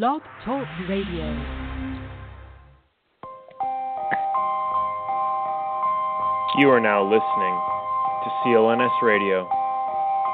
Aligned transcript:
Blog 0.00 0.22
Talk 0.42 0.64
Radio. 0.88 1.28
You 6.56 6.72
are 6.72 6.80
now 6.80 7.04
listening 7.04 7.56
to 8.24 8.28
CLNS 8.40 8.88
Radio, 9.02 9.44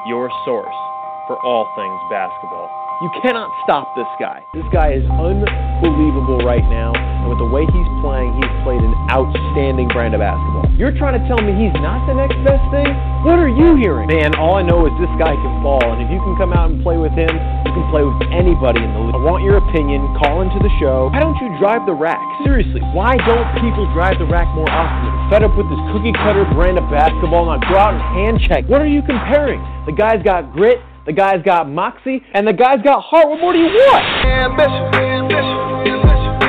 your 0.07 0.31
source 0.45 0.79
for 1.27 1.35
all 1.43 1.67
things 1.75 1.99
basketball. 2.07 2.71
You 3.03 3.11
cannot 3.21 3.51
stop 3.67 3.91
this 3.99 4.07
guy. 4.15 4.39
This 4.53 4.63
guy 4.71 4.93
is 4.93 5.03
unbelievable 5.19 6.39
right 6.39 6.63
now, 6.71 6.95
and 6.95 7.27
with 7.27 7.39
the 7.39 7.51
way 7.51 7.67
he's 7.67 7.91
playing, 7.99 8.31
he's 8.39 8.55
played 8.63 8.79
an 8.79 8.95
outstanding 9.11 9.89
brand 9.89 10.15
of 10.15 10.23
basketball. 10.23 10.71
You're 10.79 10.95
trying 10.95 11.19
to 11.19 11.23
tell 11.27 11.43
me 11.43 11.51
he's 11.51 11.75
not 11.83 12.07
the 12.07 12.15
next 12.15 12.39
best 12.47 12.63
thing? 12.71 12.87
What 13.19 13.35
are 13.35 13.51
you 13.51 13.75
hearing? 13.75 14.07
Man, 14.07 14.31
all 14.39 14.55
I 14.55 14.63
know 14.63 14.87
is 14.87 14.95
this 14.95 15.11
guy 15.19 15.35
can 15.35 15.59
ball, 15.59 15.83
and 15.83 15.99
if 15.99 16.07
you 16.07 16.23
can 16.23 16.39
come 16.39 16.55
out 16.55 16.71
and 16.71 16.79
play 16.79 16.95
with 16.95 17.11
him, 17.11 17.27
you 17.27 17.71
can 17.75 17.83
play 17.91 17.99
with 17.99 18.15
anybody 18.31 18.79
in 18.79 18.87
the 18.95 19.01
league. 19.11 19.11
I 19.11 19.19
want 19.19 19.43
your 19.43 19.59
opinion. 19.59 19.99
Call 20.15 20.39
into 20.39 20.55
the 20.63 20.71
show. 20.79 21.11
Why 21.11 21.19
don't 21.19 21.35
you 21.43 21.51
drive 21.59 21.83
the 21.83 21.91
rack? 21.91 22.23
Seriously, 22.47 22.79
why 22.95 23.19
don't 23.27 23.43
people 23.59 23.83
drive 23.91 24.23
the 24.23 24.29
rack 24.31 24.47
more 24.55 24.71
often? 24.71 25.11
I'm 25.11 25.27
fed 25.27 25.43
up 25.43 25.51
with 25.59 25.67
this 25.67 25.83
cookie 25.91 26.15
cutter 26.15 26.47
brand 26.55 26.79
of 26.79 26.87
basketball. 26.87 27.51
Now 27.51 27.59
go 27.59 27.75
out 27.75 27.99
and 27.99 28.03
hand 28.15 28.39
check. 28.47 28.63
What 28.71 28.79
are 28.79 28.87
you 28.87 29.03
comparing? 29.03 29.59
The 29.83 29.91
guy's 29.91 30.23
got 30.23 30.55
grit. 30.55 30.79
The 31.03 31.11
guy's 31.11 31.43
got 31.43 31.67
moxie, 31.67 32.23
and 32.31 32.47
the 32.47 32.55
guy's 32.55 32.79
got 32.87 33.03
heart. 33.03 33.27
What 33.27 33.43
more 33.43 33.51
do 33.51 33.59
you 33.59 33.67
want? 33.67 34.03
Ambition, 34.23 34.95
ambition, 34.95 35.59
ambition. 35.91 36.39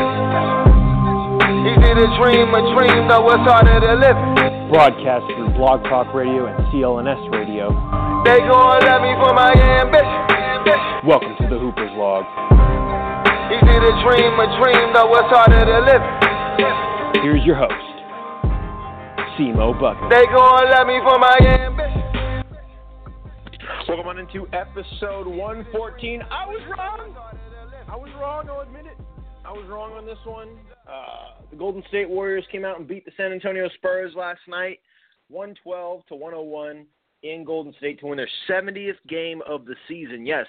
He 1.66 1.74
did 1.82 1.98
a 1.98 2.06
dream, 2.14 2.54
a 2.54 2.62
dream 2.78 3.10
that 3.10 3.18
was 3.18 3.42
harder 3.42 3.82
to 3.82 3.94
live. 3.98 4.39
Broadcast 4.70 5.26
through 5.34 5.50
Blog 5.58 5.82
Talk 5.90 6.14
Radio 6.14 6.46
and 6.46 6.54
CLNS 6.70 7.26
Radio. 7.34 7.74
They 8.22 8.38
gon' 8.38 8.78
love 8.86 9.02
me 9.02 9.10
for 9.18 9.34
my 9.34 9.50
ambition, 9.50 10.06
ambition. 10.30 11.10
Welcome 11.10 11.34
to 11.42 11.46
the 11.50 11.58
Hooper's 11.58 11.90
Log. 11.98 12.22
He 13.50 13.58
did 13.66 13.82
a 13.82 13.94
dream, 14.06 14.30
a 14.38 14.46
dream 14.62 14.94
that 14.94 15.10
was 15.10 15.26
harder 15.26 15.66
to 15.66 15.78
live. 15.90 16.06
Here's 17.18 17.42
your 17.44 17.58
host, 17.58 17.74
Cmo 19.34 19.74
Bucket. 19.74 20.06
They 20.06 20.22
gon' 20.30 20.70
love 20.70 20.86
me 20.86 21.02
for 21.02 21.18
my 21.18 21.34
ambition. 21.50 22.46
Welcome 23.88 24.06
on 24.06 24.18
into 24.20 24.46
episode 24.54 25.26
114. 25.26 26.22
I 26.30 26.46
was 26.46 26.62
wrong. 26.70 27.16
I 27.88 27.96
was 27.96 28.10
wrong. 28.20 28.48
I'll 28.48 28.60
admit 28.60 28.86
it. 28.86 28.96
I 29.44 29.52
was 29.52 29.66
wrong 29.68 29.92
on 29.92 30.06
this 30.06 30.18
one. 30.24 30.58
Uh, 30.88 31.40
the 31.50 31.56
Golden 31.56 31.82
State 31.88 32.08
Warriors 32.08 32.44
came 32.52 32.64
out 32.64 32.78
and 32.78 32.86
beat 32.86 33.04
the 33.04 33.12
San 33.16 33.32
Antonio 33.32 33.68
Spurs 33.76 34.12
last 34.16 34.40
night, 34.46 34.80
112 35.28 36.06
to 36.06 36.14
101 36.14 36.86
in 37.22 37.44
Golden 37.44 37.74
State 37.78 38.00
to 38.00 38.06
win 38.06 38.16
their 38.16 38.28
70th 38.48 38.98
game 39.08 39.42
of 39.48 39.64
the 39.64 39.74
season. 39.88 40.26
Yes, 40.26 40.46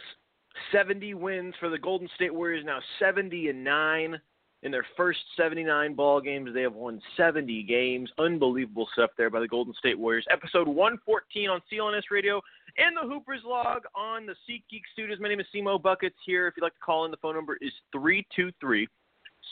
70 0.72 1.14
wins 1.14 1.54
for 1.60 1.70
the 1.70 1.78
Golden 1.78 2.10
State 2.16 2.34
Warriors. 2.34 2.64
Now 2.66 2.80
70 3.00 3.50
and 3.50 3.64
nine 3.64 4.20
in 4.64 4.72
their 4.72 4.86
first 4.96 5.20
79 5.38 5.96
ball 5.96 6.22
games. 6.22 6.52
They 6.54 6.62
have 6.62 6.74
won 6.74 7.02
70 7.18 7.64
games. 7.64 8.10
Unbelievable 8.20 8.88
stuff 8.94 9.12
there 9.18 9.30
by 9.30 9.40
the 9.40 9.48
Golden 9.48 9.74
State 9.74 9.98
Warriors. 9.98 10.26
Episode 10.30 10.68
114 10.68 11.50
on 11.50 11.62
CLNS 11.72 12.04
Radio 12.12 12.42
and 12.78 12.96
the 12.96 13.08
Hoopers 13.08 13.42
log 13.46 13.84
on 13.96 14.26
the 14.26 14.36
SeatGeek 14.50 14.84
Studios. 14.94 15.20
My 15.20 15.30
name 15.30 15.40
is 15.40 15.48
Cmo 15.56 15.82
Buckets 15.82 16.16
here. 16.26 16.48
If 16.48 16.56
you'd 16.58 16.64
like 16.64 16.74
to 16.74 16.80
call 16.80 17.06
in, 17.06 17.12
the 17.12 17.18
phone 17.18 17.36
number 17.36 17.58
is 17.62 17.74
323 17.92 18.88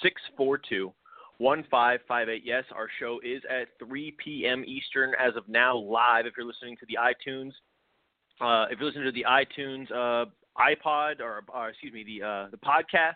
642 0.01 0.93
1558. 1.39 2.43
Yes, 2.45 2.63
our 2.75 2.87
show 2.99 3.19
is 3.23 3.41
at 3.49 3.67
3 3.85 4.15
p.m. 4.23 4.63
Eastern 4.67 5.13
as 5.19 5.35
of 5.35 5.47
now, 5.47 5.75
live. 5.75 6.25
If 6.25 6.33
you're 6.37 6.45
listening 6.45 6.75
to 6.77 6.85
the 6.87 6.97
iTunes, 6.99 7.51
uh, 8.41 8.67
if 8.69 8.79
you're 8.79 8.87
listening 8.87 9.05
to 9.05 9.11
the 9.11 9.25
iTunes 9.25 9.91
uh, 9.91 10.25
iPod 10.57 11.21
or, 11.21 11.43
or 11.53 11.69
excuse 11.69 11.93
me, 11.93 12.03
the 12.03 12.25
uh, 12.25 12.47
the 12.51 12.57
podcast, 12.57 13.15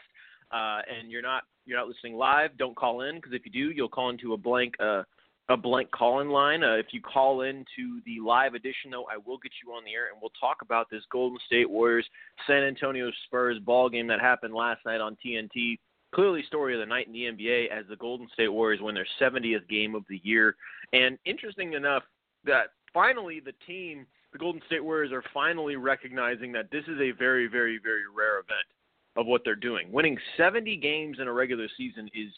uh, 0.52 0.82
and 0.90 1.12
you're 1.12 1.22
not 1.22 1.44
you're 1.66 1.78
not 1.78 1.88
listening 1.88 2.16
live, 2.16 2.58
don't 2.58 2.76
call 2.76 3.02
in 3.02 3.16
because 3.16 3.34
if 3.34 3.46
you 3.46 3.52
do, 3.52 3.72
you'll 3.72 3.90
call 3.90 4.10
into 4.10 4.34
a 4.34 4.38
blank 4.38 4.76
uh, 4.80 5.04
a 5.50 5.58
blank 5.58 5.92
call-in 5.92 6.30
line. 6.30 6.64
Uh, 6.64 6.76
if 6.76 6.88
you 6.92 7.02
call 7.02 7.42
in 7.42 7.66
to 7.76 8.00
the 8.06 8.20
live 8.22 8.54
edition, 8.54 8.90
though, 8.92 9.06
I 9.12 9.18
will 9.18 9.38
get 9.38 9.52
you 9.64 9.74
on 9.74 9.84
the 9.84 9.92
air 9.92 10.08
and 10.12 10.22
we'll 10.22 10.32
talk 10.40 10.62
about 10.62 10.90
this 10.90 11.04
Golden 11.12 11.38
State 11.46 11.70
Warriors 11.70 12.06
San 12.48 12.64
Antonio 12.64 13.12
Spurs 13.26 13.60
ball 13.60 13.90
game 13.90 14.08
that 14.08 14.22
happened 14.22 14.54
last 14.54 14.80
night 14.86 15.02
on 15.02 15.18
TNT. 15.26 15.80
Clearly, 16.16 16.44
story 16.48 16.76
of 16.76 16.80
the 16.80 16.86
night 16.86 17.08
in 17.08 17.14
the 17.14 17.24
NBA 17.24 17.70
as 17.72 17.86
the 17.90 17.96
Golden 17.96 18.28
State 18.34 18.50
Warriors 18.50 18.82
win 18.82 18.96
their 18.96 19.08
70th 19.20 19.68
game 19.68 19.96
of 19.96 20.04
the 20.10 20.22
year. 20.24 20.56
And 20.94 21.18
interesting 21.26 21.74
enough, 21.74 22.04
that 22.46 22.68
finally 22.94 23.42
the 23.44 23.54
team, 23.66 24.06
the 24.32 24.38
Golden 24.38 24.62
State 24.68 24.84
Warriors, 24.84 25.12
are 25.12 25.24
finally 25.34 25.76
recognizing 25.76 26.52
that 26.54 26.72
this 26.72 26.84
is 26.88 27.00
a 27.02 27.12
very, 27.12 27.48
very, 27.48 27.80
very 27.84 28.04
rare 28.16 28.40
event 28.40 28.68
of 29.16 29.26
what 29.26 29.42
they're 29.44 29.56
doing. 29.56 29.92
Winning 29.92 30.18
70 30.38 30.78
games 30.78 31.18
in 31.20 31.28
a 31.28 31.34
regular 31.34 31.68
season 31.78 32.10
is 32.14 32.32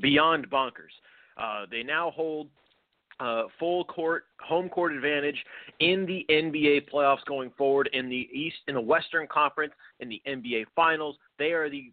beyond 0.00 0.48
bonkers. 0.50 0.94
Uh, 1.36 1.66
they 1.70 1.82
now 1.82 2.10
hold 2.10 2.48
uh, 3.20 3.44
full 3.58 3.84
court 3.84 4.24
home 4.40 4.68
court 4.68 4.92
advantage 4.92 5.36
in 5.80 6.06
the 6.06 6.24
NBA 6.30 6.90
playoffs 6.90 7.24
going 7.26 7.50
forward 7.58 7.90
in 7.92 8.08
the 8.08 8.28
East 8.32 8.56
in 8.68 8.74
the 8.74 8.80
Western 8.80 9.26
Conference 9.26 9.72
in 10.00 10.08
the 10.08 10.22
NBA 10.26 10.66
Finals. 10.76 11.16
They 11.38 11.52
are 11.52 11.68
the 11.68 11.92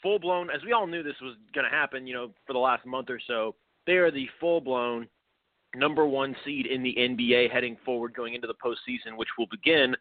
full 0.00 0.18
blown 0.18 0.48
as 0.50 0.62
we 0.64 0.72
all 0.72 0.86
knew 0.86 1.02
this 1.02 1.20
was 1.20 1.34
going 1.54 1.68
to 1.68 1.74
happen, 1.74 2.06
you 2.06 2.14
know, 2.14 2.30
for 2.46 2.52
the 2.52 2.58
last 2.58 2.86
month 2.86 3.10
or 3.10 3.20
so. 3.26 3.54
They 3.86 3.94
are 3.94 4.10
the 4.10 4.28
full 4.38 4.60
blown 4.60 5.08
number 5.74 6.06
1 6.06 6.34
seed 6.44 6.66
in 6.66 6.82
the 6.82 6.94
NBA 6.98 7.50
heading 7.50 7.76
forward 7.84 8.14
going 8.14 8.34
into 8.34 8.46
the 8.46 8.54
postseason 8.54 9.16
which 9.16 9.28
will 9.36 9.48
begin 9.50 9.94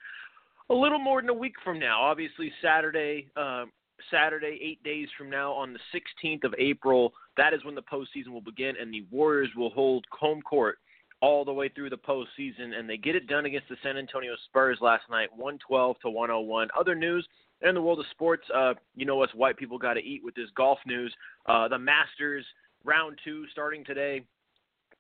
a 0.69 0.73
little 0.73 0.99
more 0.99 1.21
than 1.21 1.29
a 1.29 1.33
week 1.33 1.55
from 1.63 1.79
now. 1.79 2.01
Obviously 2.01 2.51
Saturday 2.61 3.27
uh, 3.35 3.65
Saturday, 4.11 4.59
eight 4.61 4.81
days 4.83 5.07
from 5.17 5.29
now, 5.29 5.51
on 5.53 5.73
the 5.73 5.79
16th 5.93 6.43
of 6.43 6.53
April, 6.57 7.13
that 7.35 7.53
is 7.53 7.63
when 7.65 7.75
the 7.75 7.81
postseason 7.81 8.29
will 8.29 8.41
begin, 8.41 8.75
and 8.79 8.93
the 8.93 9.05
Warriors 9.11 9.49
will 9.55 9.69
hold 9.71 10.05
home 10.11 10.41
court 10.41 10.77
all 11.21 11.43
the 11.43 11.53
way 11.53 11.69
through 11.69 11.89
the 11.89 11.97
postseason, 11.97 12.77
and 12.77 12.89
they 12.89 12.97
get 12.97 13.15
it 13.15 13.27
done 13.27 13.45
against 13.45 13.69
the 13.69 13.75
San 13.81 13.97
Antonio 13.97 14.35
Spurs 14.45 14.77
last 14.81 15.03
night, 15.09 15.29
112 15.31 15.99
to 16.01 16.09
101. 16.09 16.67
Other 16.79 16.95
news 16.95 17.27
in 17.61 17.73
the 17.73 17.81
world 17.81 17.99
of 17.99 18.05
sports, 18.11 18.43
uh, 18.53 18.75
you 18.95 19.05
know 19.05 19.21
us 19.23 19.29
white 19.33 19.57
people 19.57 19.79
got 19.79 19.95
to 19.95 20.03
eat 20.03 20.23
with 20.23 20.35
this 20.35 20.49
golf 20.55 20.77
news. 20.85 21.13
Uh, 21.47 21.67
the 21.67 21.79
Masters 21.79 22.45
round 22.83 23.17
two 23.23 23.45
starting 23.51 23.83
today. 23.83 24.21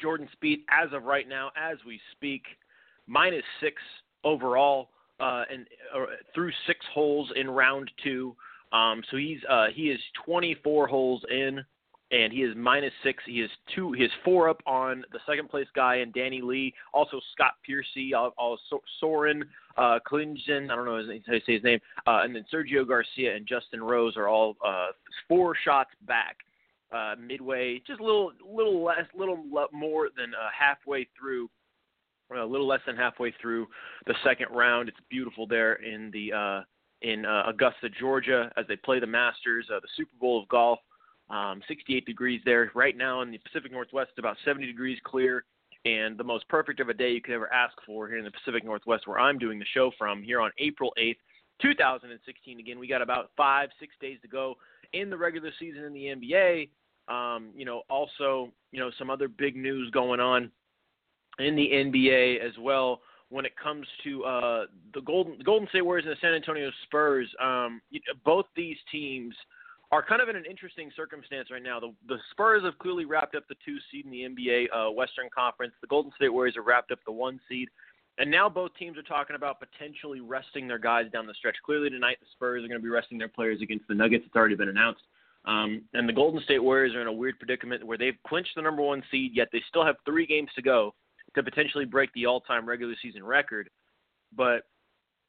Jordan 0.01 0.27
Spieth, 0.35 0.63
as 0.69 0.91
of 0.93 1.03
right 1.03 1.27
now, 1.27 1.51
as 1.55 1.77
we 1.85 1.99
speak, 2.13 2.43
minus 3.07 3.43
six 3.61 3.75
overall, 4.23 4.89
uh, 5.19 5.43
and 5.51 5.67
uh, 5.95 6.05
through 6.33 6.51
six 6.65 6.79
holes 6.93 7.31
in 7.35 7.49
round 7.49 7.91
two. 8.03 8.35
Um, 8.71 9.01
so 9.09 9.17
he's 9.17 9.39
uh, 9.49 9.67
he 9.73 9.83
is 9.83 9.99
24 10.25 10.87
holes 10.87 11.21
in, 11.29 11.63
and 12.11 12.33
he 12.33 12.39
is 12.39 12.53
minus 12.55 12.93
six. 13.03 13.23
He 13.25 13.41
is 13.41 13.49
two. 13.73 13.93
He 13.93 14.03
is 14.03 14.11
four 14.23 14.49
up 14.49 14.61
on 14.65 15.03
the 15.11 15.19
second 15.27 15.49
place 15.49 15.67
guy 15.75 15.95
and 15.97 16.13
Danny 16.13 16.41
Lee. 16.41 16.73
Also 16.93 17.19
Scott 17.33 17.53
Piercy, 17.65 18.13
all 18.13 18.33
uh, 18.37 18.77
Soren 18.99 19.43
uh, 19.77 19.99
Klingen. 20.09 20.69
I 20.69 20.75
don't 20.75 20.85
know 20.85 21.01
how 21.01 21.33
to 21.33 21.39
say 21.45 21.53
his 21.53 21.63
name. 21.63 21.79
Uh, 22.05 22.21
and 22.23 22.35
then 22.35 22.45
Sergio 22.53 22.87
Garcia 22.87 23.35
and 23.35 23.47
Justin 23.47 23.81
Rose 23.83 24.17
are 24.17 24.27
all 24.27 24.55
uh, 24.65 24.87
four 25.27 25.55
shots 25.63 25.91
back. 26.05 26.37
Uh, 26.89 27.15
midway, 27.19 27.81
just 27.85 27.99
a 27.99 28.03
little, 28.03 28.31
little 28.49 28.81
less, 28.81 29.03
little 29.13 29.43
more 29.73 30.07
than 30.15 30.33
uh, 30.33 30.47
halfway 30.57 31.05
through 31.19 31.49
a 32.35 32.45
little 32.45 32.67
less 32.67 32.81
than 32.85 32.95
halfway 32.95 33.33
through 33.41 33.67
the 34.05 34.15
second 34.23 34.47
round. 34.51 34.89
It's 34.89 34.97
beautiful 35.09 35.47
there 35.47 35.75
in 35.75 36.11
the 36.11 36.33
uh, 36.33 36.61
in 37.01 37.25
uh, 37.25 37.43
Augusta, 37.47 37.89
Georgia, 37.99 38.51
as 38.57 38.65
they 38.67 38.75
play 38.75 38.99
the 38.99 39.07
Masters, 39.07 39.67
uh, 39.71 39.79
the 39.79 39.87
Super 39.95 40.15
Bowl 40.19 40.41
of 40.41 40.47
golf. 40.49 40.79
Um, 41.29 41.61
68 41.67 42.05
degrees 42.05 42.41
there 42.45 42.71
right 42.73 42.95
now 42.95 43.21
in 43.21 43.31
the 43.31 43.37
Pacific 43.39 43.71
Northwest. 43.71 44.11
It's 44.11 44.19
about 44.19 44.37
70 44.45 44.65
degrees 44.65 44.97
clear, 45.03 45.43
and 45.83 46.17
the 46.17 46.23
most 46.23 46.47
perfect 46.47 46.79
of 46.79 46.87
a 46.87 46.93
day 46.93 47.11
you 47.11 47.21
could 47.21 47.33
ever 47.33 47.51
ask 47.51 47.73
for 47.85 48.07
here 48.07 48.17
in 48.17 48.23
the 48.23 48.31
Pacific 48.31 48.63
Northwest, 48.63 49.07
where 49.07 49.19
I'm 49.19 49.37
doing 49.37 49.59
the 49.59 49.65
show 49.73 49.91
from 49.97 50.23
here 50.23 50.39
on 50.39 50.51
April 50.57 50.93
8th, 50.97 51.17
2016. 51.61 52.59
Again, 52.59 52.79
we 52.79 52.87
got 52.87 53.01
about 53.01 53.31
five, 53.35 53.69
six 53.77 53.93
days 53.99 54.17
to 54.21 54.27
go 54.29 54.55
in 54.93 55.09
the 55.09 55.17
regular 55.17 55.51
season 55.59 55.83
in 55.83 55.93
the 55.93 56.05
NBA. 56.05 56.69
Um, 57.09 57.49
you 57.55 57.65
know, 57.65 57.81
also, 57.89 58.51
you 58.71 58.79
know, 58.79 58.91
some 58.97 59.09
other 59.09 59.27
big 59.27 59.55
news 59.55 59.91
going 59.91 60.19
on 60.19 60.49
in 61.39 61.55
the 61.55 61.67
NBA 61.67 62.39
as 62.45 62.53
well 62.59 63.01
when 63.29 63.45
it 63.45 63.53
comes 63.61 63.85
to 64.03 64.23
uh, 64.23 64.65
the 64.93 65.01
Golden 65.01 65.37
Golden 65.43 65.67
State 65.69 65.81
Warriors 65.81 66.05
and 66.05 66.13
the 66.13 66.19
San 66.21 66.33
Antonio 66.33 66.71
Spurs. 66.83 67.27
Um, 67.41 67.81
both 68.23 68.45
these 68.55 68.77
teams 68.91 69.35
are 69.91 70.03
kind 70.03 70.21
of 70.21 70.29
in 70.29 70.35
an 70.35 70.45
interesting 70.49 70.91
circumstance 70.95 71.49
right 71.51 71.63
now. 71.63 71.79
The, 71.79 71.93
the 72.07 72.17
Spurs 72.31 72.63
have 72.63 72.77
clearly 72.79 73.05
wrapped 73.05 73.35
up 73.35 73.43
the 73.47 73.55
two 73.65 73.77
seed 73.91 74.05
in 74.05 74.11
the 74.11 74.21
NBA 74.23 74.65
uh, 74.73 74.91
Western 74.91 75.29
Conference. 75.33 75.73
The 75.81 75.87
Golden 75.87 76.11
State 76.15 76.29
Warriors 76.29 76.55
have 76.57 76.65
wrapped 76.65 76.91
up 76.91 76.99
the 77.05 77.11
one 77.11 77.39
seed. 77.47 77.69
And 78.19 78.31
now 78.31 78.49
both 78.49 78.71
teams 78.79 78.97
are 78.97 79.03
talking 79.03 79.35
about 79.35 79.59
potentially 79.59 80.21
resting 80.21 80.67
their 80.67 80.79
guys 80.79 81.05
down 81.13 81.27
the 81.27 81.35
stretch. 81.35 81.55
Clearly 81.63 81.89
tonight 81.89 82.17
the 82.19 82.25
Spurs 82.33 82.63
are 82.63 82.67
going 82.67 82.81
to 82.81 82.83
be 82.83 82.89
resting 82.89 83.17
their 83.17 83.27
players 83.27 83.61
against 83.61 83.87
the 83.87 83.93
Nuggets. 83.93 84.23
It's 84.25 84.35
already 84.35 84.55
been 84.55 84.69
announced. 84.69 85.03
Um, 85.45 85.83
and 85.93 86.09
the 86.09 86.13
Golden 86.13 86.41
State 86.41 86.61
Warriors 86.61 86.95
are 86.95 87.01
in 87.01 87.07
a 87.07 87.13
weird 87.13 87.39
predicament 87.39 87.85
where 87.85 87.97
they've 87.97 88.17
clinched 88.27 88.55
the 88.55 88.61
number 88.61 88.81
one 88.81 89.03
seed, 89.11 89.31
yet 89.33 89.49
they 89.53 89.61
still 89.69 89.85
have 89.85 89.95
three 90.03 90.25
games 90.25 90.49
to 90.55 90.61
go 90.61 90.93
to 91.37 91.43
potentially 91.43 91.85
break 91.85 92.11
the 92.13 92.25
all-time 92.25 92.67
regular 92.67 92.95
season 93.01 93.23
record. 93.23 93.69
But 94.35 94.63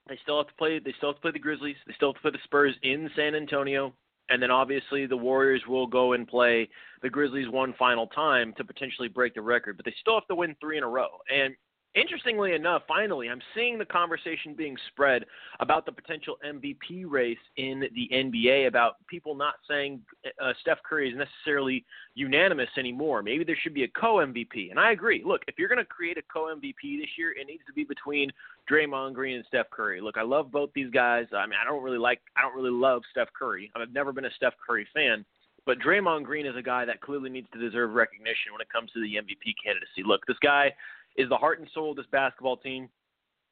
They 0.09 0.19
still 0.23 0.39
have 0.39 0.49
to 0.49 0.55
play. 0.55 0.79
They 0.79 0.95
still 0.97 1.11
have 1.11 1.17
to 1.17 1.23
play 1.23 1.33
the 1.33 1.39
Grizzlies. 1.39 1.77
They 1.87 1.93
still 1.95 2.09
have 2.09 2.17
to 2.17 2.23
play 2.23 2.31
the 2.31 2.45
Spurs 2.45 2.75
in 2.83 3.11
San 3.15 3.35
Antonio, 3.35 3.93
and 4.31 4.43
then 4.43 4.51
obviously 4.51 5.07
the 5.07 5.17
Warriors 5.17 5.63
will 5.69 5.87
go 5.87 6.15
and 6.15 6.27
play 6.27 6.69
the 7.03 7.11
Grizzlies 7.11 7.49
one 7.51 7.75
final 7.79 8.07
time 8.09 8.55
to 8.57 8.65
potentially 8.65 9.09
break 9.09 9.35
the 9.35 9.43
record. 9.43 9.77
But 9.77 9.85
they 9.85 9.95
still 10.01 10.15
have 10.15 10.27
to 10.29 10.35
win 10.35 10.57
three 10.61 10.79
in 10.79 10.85
a 10.85 10.89
row. 10.89 11.09
And 11.33 11.55
Interestingly 11.95 12.53
enough, 12.53 12.83
finally, 12.87 13.29
I'm 13.29 13.41
seeing 13.55 13.79
the 13.79 13.85
conversation 13.85 14.55
being 14.55 14.77
spread 14.93 15.25
about 15.59 15.87
the 15.87 15.93
potential 15.93 16.37
MVP 16.47 17.05
race 17.07 17.39
in 17.57 17.81
the 17.81 18.09
NBA, 18.13 18.69
about 18.69 18.97
people 19.07 19.35
not 19.35 19.55
saying 19.69 20.01
uh, 20.41 20.53
Steph 20.61 20.79
Curry 20.89 21.11
is 21.11 21.17
necessarily 21.17 21.85
unanimous 22.15 22.69
anymore. 22.77 23.23
Maybe 23.23 23.43
there 23.43 23.57
should 23.63 23.73
be 23.73 23.85
a 23.85 23.89
co 23.89 24.17
MVP. 24.17 24.71
And 24.71 24.79
I 24.79 24.93
agree. 24.93 25.23
Look, 25.27 25.43
if 25.49 25.55
you're 25.59 25.69
going 25.69 25.79
to 25.79 25.85
create 25.85 26.19
a 26.19 26.23
co 26.31 26.55
MVP 26.55 27.01
this 27.01 27.11
year, 27.17 27.33
it 27.33 27.47
needs 27.47 27.63
to 27.67 27.73
be 27.73 27.85
between 27.85 28.31
Draymond 28.71 29.15
Green 29.15 29.37
and 29.37 29.45
Steph 29.49 29.71
Curry. 29.71 30.03
Look, 30.03 30.19
I 30.19 30.23
love 30.23 30.53
both 30.53 30.71
these 30.75 30.91
guys. 30.91 31.27
I 31.35 31.47
mean, 31.47 31.59
I 31.61 31.65
don't 31.65 31.83
really 31.83 31.99
like, 31.99 32.21
I 32.37 32.43
don't 32.43 32.55
really 32.55 32.71
love 32.71 33.03
Steph 33.11 33.29
Curry. 33.37 33.73
I've 33.75 33.93
never 33.93 34.13
been 34.13 34.27
a 34.27 34.35
Steph 34.37 34.55
Curry 34.65 34.87
fan. 34.95 35.25
But 35.69 35.81
Draymond 35.81 36.25
Green 36.25 36.47
is 36.47 36.57
a 36.57 36.63
guy 36.63 36.87
that 36.87 37.03
clearly 37.03 37.29
needs 37.29 37.47
to 37.53 37.59
deserve 37.59 37.93
recognition 37.93 38.53
when 38.53 38.63
it 38.63 38.73
comes 38.73 38.91
to 38.93 39.01
the 39.01 39.17
MVP 39.17 39.53
candidacy. 39.63 40.03
Look, 40.03 40.25
this 40.27 40.39
guy 40.43 40.73
is 41.19 41.29
the 41.29 41.37
heart 41.37 41.59
and 41.59 41.69
soul 41.75 41.91
of 41.91 41.97
this 41.97 42.07
basketball 42.11 42.57
team. 42.57 42.89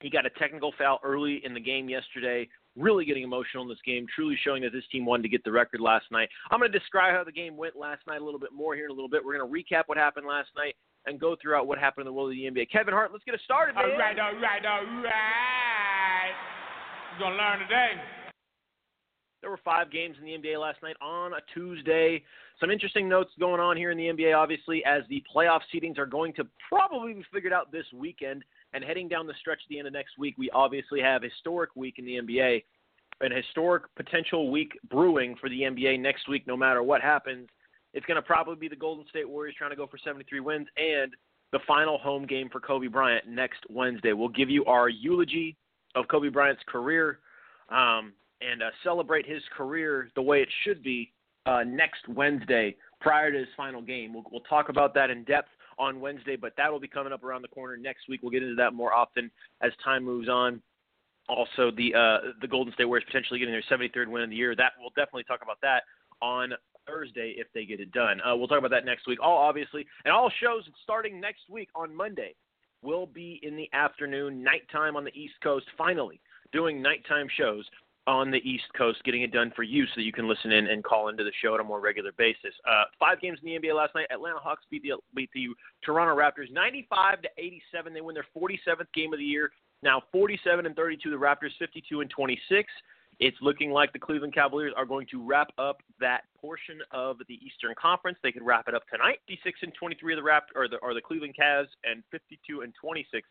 He 0.01 0.09
got 0.09 0.25
a 0.25 0.31
technical 0.31 0.73
foul 0.79 1.01
early 1.03 1.41
in 1.45 1.53
the 1.53 1.61
game 1.61 1.89
yesterday, 1.89 2.49
really 2.77 3.05
getting 3.05 3.25
emotional 3.25 3.63
in 3.63 3.69
this 3.69 3.79
game, 3.85 4.07
truly 4.15 4.39
showing 4.45 4.63
that 4.63 4.73
this 4.73 4.85
team 4.93 5.05
wanted 5.05 5.25
to 5.25 5.29
get 5.29 5.43
the 5.43 5.51
record 5.51 5.81
last 5.81 6.07
night. 6.13 6.29
I'm 6.51 6.61
going 6.61 6.71
to 6.71 6.79
describe 6.79 7.15
how 7.15 7.25
the 7.25 7.33
game 7.33 7.57
went 7.57 7.77
last 7.77 8.03
night 8.07 8.21
a 8.21 8.25
little 8.25 8.41
bit 8.41 8.53
more 8.53 8.75
here 8.75 8.85
in 8.85 8.91
a 8.91 8.95
little 8.95 9.09
bit. 9.09 9.25
We're 9.25 9.39
going 9.39 9.51
to 9.51 9.75
recap 9.75 9.85
what 9.87 9.99
happened 9.99 10.27
last 10.27 10.51
night 10.57 10.77
and 11.07 11.19
go 11.19 11.35
throughout 11.41 11.67
what 11.67 11.79
happened 11.79 12.03
in 12.03 12.07
the 12.07 12.13
world 12.13 12.31
of 12.31 12.37
the 12.37 12.45
NBA. 12.45 12.71
Kevin 12.71 12.93
Hart, 12.93 13.11
let's 13.11 13.25
get 13.25 13.35
it 13.35 13.41
started, 13.45 13.75
man. 13.75 13.85
All 13.85 13.99
right, 13.99 14.19
all 14.19 14.35
right, 14.35 14.65
all 14.65 14.85
right. 15.03 16.35
You're 17.19 17.29
going 17.29 17.33
to 17.33 17.43
learn 17.43 17.59
today. 17.61 18.26
There 19.47 19.53
were 19.53 19.61
five 19.65 19.93
games 19.93 20.17
in 20.19 20.25
the 20.25 20.33
NBA 20.33 20.61
last 20.61 20.83
night 20.83 20.97
on 21.01 21.33
a 21.35 21.37
Tuesday. 21.55 22.25
Some 22.59 22.69
interesting 22.69 23.09
notes 23.09 23.31
going 23.39 23.61
on 23.61 23.77
here 23.77 23.93
in 23.93 23.97
the 23.97 24.07
NBA, 24.07 24.37
obviously, 24.37 24.85
as 24.85 25.05
the 25.09 25.23
playoff 25.33 25.61
seedings 25.73 25.99
are 25.99 26.07
going 26.07 26.33
to 26.33 26.49
probably 26.69 27.15
be 27.15 27.25
figured 27.33 27.53
out 27.53 27.71
this 27.71 27.85
weekend. 27.95 28.43
And 28.73 28.83
heading 28.83 29.07
down 29.07 29.29
the 29.29 29.35
stretch 29.39 29.61
at 29.65 29.69
the 29.69 29.79
end 29.79 29.87
of 29.87 29.93
next 29.93 30.19
week, 30.19 30.35
we 30.37 30.51
obviously 30.51 31.01
have 31.01 31.23
historic 31.23 31.77
week 31.77 32.01
in 32.01 32.05
the 32.05 32.17
NBA, 32.17 32.65
an 33.21 33.31
historic 33.31 33.85
potential 33.95 34.51
week 34.51 34.73
brewing 34.91 35.37
for 35.41 35.49
the 35.49 35.61
NBA 35.61 36.01
next 36.01 36.29
week, 36.29 36.45
no 36.49 36.57
matter 36.57 36.83
what 36.83 37.01
happens. 37.01 37.49
It's 37.95 38.05
going 38.05 38.17
to 38.17 38.23
probably 38.23 38.57
be 38.57 38.67
the 38.67 38.75
Golden 38.75 39.07
State 39.11 39.29
Warriors 39.29 39.55
trying 39.57 39.71
to 39.71 39.77
go 39.77 39.87
for 39.87 39.99
73 39.99 40.41
wins 40.41 40.67
and 40.77 41.13
the 41.53 41.61
final 41.69 41.99
home 41.99 42.27
game 42.27 42.49
for 42.51 42.59
Kobe 42.59 42.89
Bryant 42.89 43.29
next 43.29 43.61
Wednesday. 43.71 44.13
We'll 44.13 44.29
give 44.29 44.51
you 44.51 44.65
our 44.65 44.89
eulogy 44.89 45.57
of 45.95 46.09
Kobe 46.09 46.31
Bryant's 46.31 46.65
career. 46.67 47.21
Um, 47.69 48.13
and 48.41 48.63
uh, 48.63 48.71
celebrate 48.83 49.27
his 49.27 49.43
career 49.57 50.11
the 50.15 50.23
way 50.23 50.43
it 50.43 50.49
should 50.65 50.83
be 50.83 51.13
uh, 51.47 51.63
next 51.65 52.07
Wednesday 52.09 52.77
prior 53.01 53.31
to 53.31 53.39
his 53.39 53.49
final 53.57 53.83
game. 53.83 54.13
We'll, 54.13 54.25
we'll 54.31 54.41
talk 54.43 54.69
about 54.69 54.95
that 54.95 55.11
in 55.11 55.25
depth 55.25 55.49
on 55.79 56.01
Wednesday, 56.01 56.37
but 56.37 56.53
that 56.57 56.71
will 56.71 56.81
be 56.81 56.89
coming 56.89 57.13
up 57.13 57.23
around 57.23 57.43
the 57.43 57.49
corner 57.49 57.77
next 57.77 58.09
week. 58.09 58.23
We'll 58.23 58.33
get 58.33 58.43
into 58.43 58.57
that 58.57 58.73
more 58.73 58.93
often 58.93 59.31
as 59.63 59.73
time 59.85 60.05
moves 60.05 60.29
on. 60.29 60.63
Also, 61.29 61.73
the 61.77 61.93
uh, 61.93 62.31
the 62.41 62.47
Golden 62.47 62.73
State 62.75 62.85
Warriors 62.85 63.05
potentially 63.05 63.41
getting 63.41 63.53
their 63.53 63.79
73rd 63.79 64.09
win 64.09 64.23
of 64.23 64.31
the 64.31 64.37
year. 64.37 64.55
That 64.55 64.73
we'll 64.79 64.91
definitely 64.91 65.25
talk 65.25 65.41
about 65.43 65.59
that 65.61 65.83
on 66.23 66.53
Thursday 66.87 67.35
if 67.37 67.49
they 67.53 67.65
get 67.65 67.81
it 67.81 67.91
done. 67.91 68.21
Uh, 68.21 68.37
we'll 68.37 68.47
talk 68.47 68.59
about 68.59 68.71
that 68.71 68.85
next 68.85 69.09
week. 69.09 69.19
All 69.21 69.37
obviously, 69.37 69.85
and 70.05 70.15
all 70.15 70.31
shows 70.41 70.63
starting 70.85 71.21
next 71.21 71.51
week 71.51 71.69
on 71.75 71.95
Monday 71.95 72.37
will 72.83 73.07
be 73.07 73.41
in 73.43 73.57
the 73.57 73.69
afternoon, 73.73 74.43
nighttime 74.43 74.95
on 74.95 75.03
the 75.03 75.15
East 75.15 75.35
Coast. 75.43 75.67
Finally, 75.77 76.21
doing 76.53 76.81
nighttime 76.81 77.27
shows 77.37 77.67
on 78.07 78.31
the 78.31 78.39
East 78.39 78.65
Coast, 78.77 79.03
getting 79.05 79.23
it 79.23 79.33
done 79.33 79.53
for 79.57 79.63
you 79.63 79.85
so 79.87 79.93
that 79.97 80.03
you 80.03 80.13
can 80.13 80.29
listen 80.29 80.53
in 80.53 80.69
and 80.69 80.85
call 80.85 81.09
into 81.09 81.25
the 81.25 81.33
show 81.43 81.55
on 81.55 81.61
a 81.61 81.65
more 81.65 81.81
regular 81.81 82.13
basis. 82.17 82.55
Uh, 82.69 82.85
five 82.99 83.21
games 83.21 83.39
in 83.43 83.47
the 83.47 83.59
NBA 83.59 83.75
last 83.75 83.95
night. 83.95 84.07
Atlanta 84.11 84.39
Hawks 84.39 84.65
beat 84.71 84.83
the 84.83 84.93
beat 85.15 85.31
the 85.35 85.49
Toronto 85.85 86.15
Raptors 86.15 86.53
95 86.53 87.23
to 87.23 87.29
87. 87.37 87.93
They 87.93 88.01
win 88.01 88.15
their 88.15 88.27
47th 88.37 88.93
game 88.95 89.13
of 89.13 89.19
the 89.19 89.25
year. 89.25 89.51
Now 89.83 90.03
47 90.13 90.67
and 90.67 90.77
32. 90.77 91.11
The 91.11 91.17
Raptors 91.17 91.51
52 91.59 92.01
and 92.01 92.11
26. 92.11 92.71
It's 93.19 93.37
looking 93.41 93.71
like 93.71 93.93
the 93.93 93.99
Cleveland 93.99 94.35
Cavaliers 94.35 94.75
are 94.77 94.85
going 94.85 95.07
to 95.11 95.27
wrap 95.27 95.49
up 95.57 95.79
that 96.01 96.25
portion 96.39 96.81
of 96.91 97.17
the 97.29 97.35
Eastern 97.35 97.75
Conference. 97.81 98.19
They 98.23 98.31
could 98.31 98.45
wrap 98.45 98.69
it 98.69 98.75
up 98.75 98.83
tonight. 98.93 99.21
56 99.27 99.61
and 99.63 99.73
23 99.75 100.13
of 100.13 100.19
the 100.19 100.23
Rapt 100.23 100.53
or 100.55 100.69
the, 100.69 100.79
are 100.83 100.93
the 100.93 101.01
Cleveland 101.01 101.35
Cavs, 101.41 101.69
and 101.85 102.03
52 102.11 102.61
and 102.61 102.75
26 102.79 103.27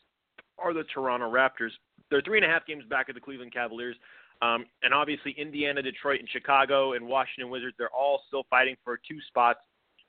are 0.58 0.74
the 0.74 0.84
Toronto 0.92 1.32
Raptors. 1.32 1.70
They're 2.10 2.22
three 2.22 2.40
and 2.40 2.46
a 2.46 2.50
half 2.50 2.66
games 2.66 2.84
back 2.90 3.10
of 3.10 3.16
the 3.16 3.22
Cleveland 3.22 3.54
Cavaliers. 3.54 3.96
Um, 4.42 4.66
and 4.84 4.94
obviously, 4.94 5.36
Indiana, 5.38 5.82
Detroit, 5.82 6.20
and 6.20 6.30
Chicago 6.30 6.94
and 6.94 7.08
Washington 7.08 7.50
Wizards, 7.50 7.76
they're 7.78 7.90
all 7.90 8.22
still 8.28 8.44
fighting 8.50 8.76
for 8.84 9.00
two 9.08 9.20
spots 9.28 9.60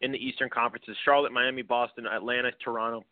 in 0.00 0.12
the 0.12 0.18
Eastern 0.18 0.50
Conferences. 0.50 0.96
Charlotte, 1.04 1.32
Miami, 1.32 1.62
Boston, 1.62 2.06
Atlanta, 2.06 2.50
Toronto 2.62 3.04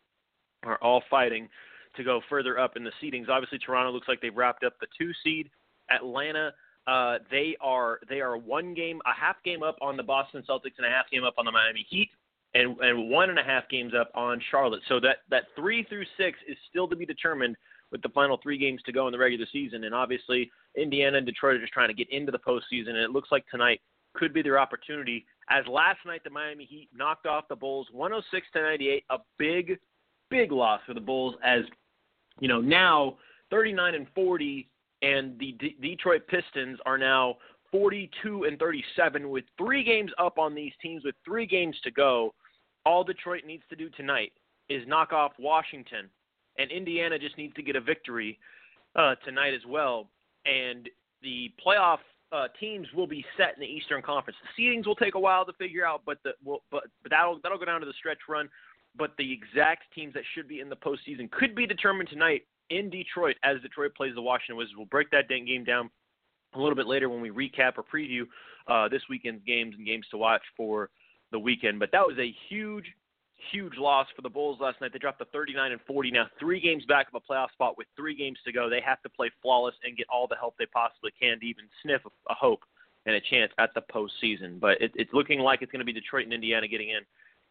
are 0.63 0.77
all 0.81 1.03
fighting 1.09 1.47
to 1.95 2.03
go 2.03 2.21
further 2.29 2.59
up 2.59 2.75
in 2.75 2.83
the 2.83 2.91
seedings. 3.01 3.29
Obviously, 3.29 3.57
Toronto 3.57 3.91
looks 3.91 4.07
like 4.07 4.21
they've 4.21 4.35
wrapped 4.35 4.63
up 4.63 4.73
the 4.79 4.87
two 4.97 5.11
seed. 5.23 5.49
Atlanta, 5.89 6.51
uh, 6.87 7.17
they 7.31 7.55
are 7.61 7.99
they 8.09 8.21
are 8.21 8.37
one 8.37 8.73
game, 8.73 8.99
a 9.05 9.13
half 9.13 9.37
game 9.43 9.63
up 9.63 9.77
on 9.81 9.97
the 9.97 10.03
Boston 10.03 10.43
Celtics, 10.47 10.77
and 10.77 10.85
a 10.85 10.89
half 10.89 11.09
game 11.09 11.23
up 11.23 11.35
on 11.37 11.45
the 11.45 11.51
Miami 11.51 11.85
Heat, 11.89 12.09
and 12.53 12.77
and 12.79 13.09
one 13.09 13.29
and 13.29 13.39
a 13.39 13.43
half 13.43 13.67
games 13.69 13.93
up 13.99 14.11
on 14.13 14.41
Charlotte. 14.51 14.81
So 14.87 14.99
that 14.99 15.17
that 15.29 15.43
three 15.55 15.83
through 15.83 16.05
six 16.17 16.37
is 16.47 16.57
still 16.69 16.87
to 16.87 16.95
be 16.95 17.05
determined 17.05 17.55
with 17.91 18.01
the 18.01 18.09
final 18.09 18.39
three 18.41 18.57
games 18.57 18.81
to 18.85 18.91
go 18.91 19.07
in 19.07 19.11
the 19.11 19.17
regular 19.17 19.45
season. 19.51 19.83
And 19.83 19.95
obviously, 19.95 20.51
Indiana 20.77 21.17
and 21.17 21.25
Detroit 21.25 21.55
are 21.55 21.61
just 21.61 21.73
trying 21.73 21.89
to 21.89 21.93
get 21.93 22.09
into 22.09 22.31
the 22.31 22.39
postseason. 22.39 22.89
And 22.89 22.97
it 22.97 23.11
looks 23.11 23.31
like 23.31 23.45
tonight 23.49 23.81
could 24.13 24.33
be 24.33 24.41
their 24.41 24.59
opportunity. 24.59 25.25
As 25.49 25.65
last 25.67 25.99
night, 26.05 26.23
the 26.23 26.29
Miami 26.29 26.65
Heat 26.65 26.89
knocked 26.95 27.25
off 27.25 27.47
the 27.49 27.55
Bulls 27.55 27.87
106 27.91 28.47
to 28.53 28.61
98, 28.61 29.03
a 29.09 29.17
big, 29.37 29.79
big 30.29 30.51
loss 30.51 30.81
for 30.85 30.93
the 30.93 31.01
Bulls. 31.01 31.35
As 31.43 31.61
you 32.39 32.47
know, 32.47 32.61
now 32.61 33.17
39 33.51 33.95
and 33.95 34.07
40, 34.15 34.67
and 35.01 35.37
the 35.39 35.53
D- 35.53 35.75
Detroit 35.81 36.27
Pistons 36.27 36.79
are 36.85 36.97
now 36.97 37.37
42 37.71 38.45
and 38.45 38.57
37 38.57 39.29
with 39.29 39.43
three 39.57 39.83
games 39.83 40.11
up 40.17 40.37
on 40.39 40.55
these 40.55 40.71
teams 40.81 41.03
with 41.03 41.15
three 41.25 41.45
games 41.45 41.75
to 41.83 41.91
go. 41.91 42.33
All 42.85 43.03
Detroit 43.03 43.43
needs 43.45 43.63
to 43.69 43.75
do 43.75 43.89
tonight 43.89 44.31
is 44.69 44.87
knock 44.87 45.11
off 45.13 45.33
Washington 45.37 46.09
and 46.57 46.71
Indiana 46.71 47.19
just 47.19 47.37
needs 47.37 47.53
to 47.55 47.61
get 47.61 47.75
a 47.75 47.81
victory 47.81 48.39
uh, 48.95 49.15
tonight 49.25 49.53
as 49.53 49.65
well. 49.67 50.07
And 50.45 50.89
the 51.21 51.51
playoff 51.65 51.99
uh, 52.31 52.47
teams 52.59 52.87
will 52.93 53.07
be 53.07 53.25
set 53.37 53.55
in 53.55 53.61
the 53.61 53.67
Eastern 53.67 54.01
Conference. 54.01 54.37
The 54.43 54.63
seedings 54.63 54.85
will 54.85 54.95
take 54.95 55.15
a 55.15 55.19
while 55.19 55.45
to 55.45 55.53
figure 55.53 55.85
out, 55.85 56.01
but 56.05 56.17
the 56.23 56.31
will, 56.43 56.63
but 56.71 56.83
but 57.01 57.11
that'll 57.11 57.39
that'll 57.41 57.57
go 57.57 57.65
down 57.65 57.79
to 57.81 57.85
the 57.85 57.93
stretch 57.93 58.19
run. 58.27 58.49
But 58.97 59.11
the 59.17 59.31
exact 59.31 59.83
teams 59.93 60.13
that 60.13 60.23
should 60.33 60.47
be 60.47 60.61
in 60.61 60.69
the 60.69 60.75
postseason 60.75 61.29
could 61.31 61.55
be 61.55 61.67
determined 61.67 62.09
tonight 62.09 62.43
in 62.69 62.89
Detroit 62.89 63.35
as 63.43 63.61
Detroit 63.61 63.93
plays 63.95 64.15
the 64.15 64.21
Washington 64.21 64.57
Wizards. 64.57 64.75
We'll 64.77 64.85
break 64.87 65.11
that 65.11 65.27
game 65.27 65.63
down 65.63 65.89
a 66.53 66.59
little 66.59 66.75
bit 66.75 66.87
later 66.87 67.09
when 67.09 67.21
we 67.21 67.29
recap 67.29 67.73
or 67.77 67.83
preview 67.83 68.23
uh, 68.67 68.87
this 68.89 69.01
weekend's 69.09 69.43
games 69.45 69.75
and 69.77 69.85
games 69.85 70.05
to 70.11 70.17
watch 70.17 70.41
for 70.55 70.89
the 71.31 71.39
weekend. 71.39 71.79
But 71.79 71.91
that 71.91 72.05
was 72.05 72.17
a 72.17 72.33
huge, 72.49 72.85
huge 73.51 73.77
loss 73.77 74.07
for 74.15 74.21
the 74.21 74.29
Bulls 74.29 74.59
last 74.59 74.81
night. 74.81 74.91
They 74.93 74.99
dropped 74.99 75.19
to 75.19 75.25
39 75.25 75.71
and 75.71 75.81
40 75.81 76.11
now, 76.11 76.27
three 76.39 76.59
games 76.59 76.85
back 76.85 77.07
of 77.07 77.15
a 77.15 77.33
playoff 77.33 77.51
spot 77.51 77.77
with 77.77 77.87
three 77.95 78.15
games 78.15 78.37
to 78.45 78.51
go. 78.51 78.69
They 78.69 78.81
have 78.81 79.01
to 79.03 79.09
play 79.09 79.31
flawless 79.41 79.75
and 79.83 79.97
get 79.97 80.07
all 80.09 80.27
the 80.27 80.35
help 80.35 80.55
they 80.57 80.65
possibly 80.65 81.11
can 81.19 81.39
to 81.39 81.45
even 81.45 81.65
sniff 81.81 82.01
a, 82.29 82.33
hope 82.33 82.61
and 83.05 83.15
a 83.15 83.21
chance 83.21 83.51
at 83.57 83.73
the 83.73 83.81
postseason. 83.81 84.59
But 84.59 84.81
it, 84.81 84.91
it's 84.95 85.13
looking 85.13 85.39
like 85.39 85.61
it's 85.61 85.71
going 85.71 85.79
to 85.79 85.85
be 85.85 85.93
Detroit 85.93 86.25
and 86.25 86.33
Indiana 86.33 86.67
getting 86.67 86.89
in 86.89 87.01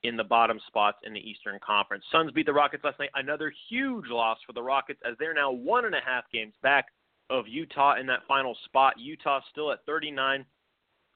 in 0.03 0.17
the 0.17 0.25
bottom 0.25 0.61
spots 0.67 0.99
in 1.05 1.15
the 1.15 1.21
Eastern 1.21 1.59
Conference. 1.65 2.05
Suns 2.13 2.31
beat 2.33 2.47
the 2.47 2.53
Rockets 2.53 2.85
last 2.85 2.99
night. 2.99 3.11
Another 3.15 3.53
huge 3.69 4.09
loss 4.09 4.39
for 4.47 4.53
the 4.53 4.63
Rockets 4.63 5.01
as 5.09 5.17
they're 5.19 5.35
now 5.35 5.51
one 5.51 5.87
and 5.87 5.95
a 5.95 6.01
half 6.05 6.25
games 6.33 6.53
back 6.63 6.87
of 7.31 7.49
Utah 7.49 7.95
in 7.99 8.07
that 8.07 8.21
final 8.29 8.57
spot. 8.67 8.95
Utah 8.99 9.41
still 9.51 9.73
at 9.73 9.79
39 9.87 10.45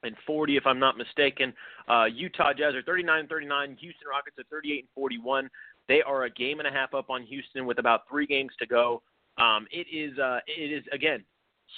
and 0.03 0.15
40, 0.25 0.57
if 0.57 0.65
I'm 0.65 0.79
not 0.79 0.97
mistaken. 0.97 1.53
Uh, 1.87 2.05
Utah 2.05 2.53
Jazz 2.53 2.75
are 2.75 2.83
39 2.83 3.27
39. 3.27 3.77
Houston 3.79 4.07
Rockets 4.09 4.37
are 4.39 4.43
38 4.49 4.79
and 4.79 4.87
41. 4.95 5.49
They 5.87 6.01
are 6.01 6.25
a 6.25 6.29
game 6.29 6.59
and 6.59 6.67
a 6.67 6.71
half 6.71 6.93
up 6.93 7.09
on 7.09 7.23
Houston 7.23 7.65
with 7.65 7.79
about 7.79 8.01
three 8.09 8.25
games 8.25 8.51
to 8.59 8.67
go. 8.67 9.01
Um, 9.37 9.67
it 9.71 9.87
is 9.91 10.17
uh, 10.19 10.39
it 10.47 10.71
is 10.71 10.83
again. 10.91 11.23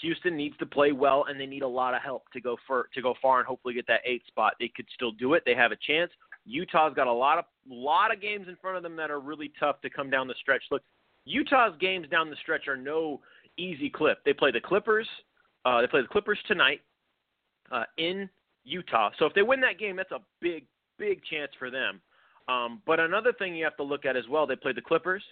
Houston 0.01 0.37
needs 0.37 0.55
to 0.57 0.65
play 0.65 0.93
well, 0.93 1.25
and 1.27 1.39
they 1.39 1.45
need 1.45 1.63
a 1.63 1.67
lot 1.67 1.93
of 1.93 2.01
help 2.01 2.23
to 2.31 2.39
go 2.39 2.57
for 2.65 2.87
to 2.93 3.01
go 3.01 3.13
far 3.21 3.39
and 3.39 3.47
hopefully 3.47 3.73
get 3.73 3.87
that 3.87 4.01
eight 4.05 4.25
spot. 4.27 4.53
They 4.59 4.71
could 4.73 4.85
still 4.93 5.11
do 5.11 5.33
it. 5.33 5.43
They 5.45 5.55
have 5.55 5.71
a 5.71 5.77
chance. 5.87 6.11
Utah's 6.45 6.93
got 6.95 7.07
a 7.07 7.13
lot 7.13 7.37
of 7.37 7.45
lot 7.69 8.13
of 8.13 8.21
games 8.21 8.47
in 8.47 8.55
front 8.57 8.77
of 8.77 8.83
them 8.83 8.95
that 8.95 9.11
are 9.11 9.19
really 9.19 9.51
tough 9.59 9.81
to 9.81 9.89
come 9.89 10.09
down 10.09 10.27
the 10.27 10.35
stretch. 10.41 10.63
Look, 10.71 10.81
Utah's 11.25 11.73
games 11.79 12.07
down 12.09 12.29
the 12.29 12.35
stretch 12.41 12.67
are 12.67 12.77
no 12.77 13.21
easy 13.57 13.89
clip. 13.89 14.23
They 14.25 14.33
play 14.33 14.51
the 14.51 14.61
Clippers. 14.61 15.07
Uh, 15.65 15.81
they 15.81 15.87
play 15.87 16.01
the 16.01 16.07
Clippers 16.07 16.39
tonight 16.47 16.81
uh, 17.71 17.83
in 17.97 18.29
Utah. 18.63 19.11
So 19.17 19.25
if 19.25 19.33
they 19.33 19.41
win 19.41 19.61
that 19.61 19.79
game, 19.79 19.95
that's 19.95 20.11
a 20.11 20.21
big, 20.41 20.65
big 20.97 21.23
chance 21.23 21.51
for 21.57 21.69
them. 21.69 22.01
Um, 22.47 22.81
but 22.85 22.99
another 22.99 23.33
thing 23.33 23.55
you 23.55 23.63
have 23.63 23.77
to 23.77 23.83
look 23.83 24.05
at 24.05 24.15
as 24.15 24.27
well, 24.29 24.45
they 24.45 24.55
play 24.55 24.73
the 24.73 24.81
Clippers, 24.81 25.23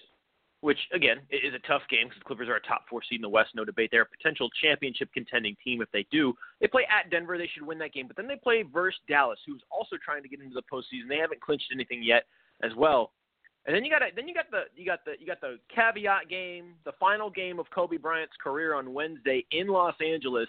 which 0.61 0.77
again 0.93 1.17
is 1.29 1.53
a 1.53 1.67
tough 1.67 1.81
game 1.89 2.07
because 2.07 2.19
the 2.19 2.25
Clippers 2.25 2.49
are 2.49 2.55
a 2.55 2.61
top 2.61 2.83
four 2.89 3.01
seed 3.07 3.17
in 3.17 3.21
the 3.21 3.29
West, 3.29 3.51
no 3.55 3.65
debate. 3.65 3.89
They're 3.91 4.03
a 4.03 4.17
potential 4.17 4.49
championship 4.61 5.09
contending 5.13 5.55
team 5.63 5.81
if 5.81 5.89
they 5.91 6.05
do. 6.11 6.33
They 6.61 6.67
play 6.67 6.85
at 6.89 7.09
Denver, 7.09 7.37
they 7.37 7.49
should 7.53 7.65
win 7.65 7.79
that 7.79 7.93
game. 7.93 8.07
But 8.07 8.15
then 8.15 8.27
they 8.27 8.35
play 8.35 8.63
versus 8.63 8.99
Dallas, 9.07 9.39
who's 9.45 9.63
also 9.71 9.95
trying 10.03 10.23
to 10.23 10.29
get 10.29 10.41
into 10.41 10.55
the 10.55 10.63
postseason. 10.71 11.09
They 11.09 11.17
haven't 11.17 11.41
clinched 11.41 11.71
anything 11.73 12.03
yet 12.03 12.23
as 12.61 12.71
well. 12.75 13.11
And 13.65 13.75
then 13.75 13.83
you 13.83 13.91
got 13.91 14.01
then 14.15 14.27
you 14.27 14.33
got 14.33 14.49
the 14.51 14.63
you 14.75 14.85
got 14.85 15.03
the 15.05 15.13
you 15.19 15.27
got 15.27 15.41
the 15.41 15.59
caveat 15.73 16.29
game, 16.29 16.75
the 16.85 16.93
final 16.99 17.29
game 17.29 17.59
of 17.59 17.65
Kobe 17.73 17.97
Bryant's 17.97 18.35
career 18.41 18.73
on 18.73 18.93
Wednesday 18.93 19.45
in 19.51 19.67
Los 19.67 19.95
Angeles. 20.01 20.47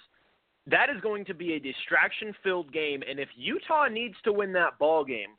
That 0.70 0.88
is 0.88 1.00
going 1.00 1.24
to 1.24 1.34
be 1.34 1.54
a 1.54 1.58
distraction-filled 1.58 2.72
game, 2.72 3.02
and 3.08 3.18
if 3.18 3.28
Utah 3.36 3.88
needs 3.88 4.14
to 4.24 4.32
win 4.32 4.52
that 4.52 4.78
ball 4.78 5.04
game, 5.04 5.30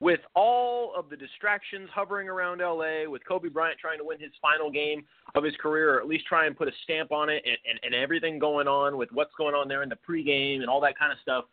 with 0.00 0.20
all 0.34 0.94
of 0.96 1.10
the 1.10 1.16
distractions 1.16 1.90
hovering 1.92 2.28
around 2.28 2.60
LA, 2.60 3.08
with 3.08 3.26
Kobe 3.26 3.48
Bryant 3.48 3.78
trying 3.78 3.98
to 3.98 4.04
win 4.04 4.20
his 4.20 4.30
final 4.40 4.70
game 4.70 5.04
of 5.34 5.42
his 5.44 5.54
career, 5.56 5.94
or 5.94 6.00
at 6.00 6.06
least 6.06 6.24
try 6.26 6.46
and 6.46 6.56
put 6.56 6.68
a 6.68 6.72
stamp 6.84 7.12
on 7.12 7.28
it, 7.28 7.42
and, 7.44 7.56
and, 7.68 7.80
and 7.82 7.94
everything 7.94 8.38
going 8.38 8.68
on 8.68 8.96
with 8.96 9.10
what's 9.12 9.34
going 9.36 9.54
on 9.54 9.68
there 9.68 9.82
in 9.82 9.88
the 9.88 9.98
pregame 10.08 10.60
and 10.60 10.68
all 10.68 10.80
that 10.80 10.98
kind 10.98 11.12
of 11.12 11.18
stuff, 11.20 11.44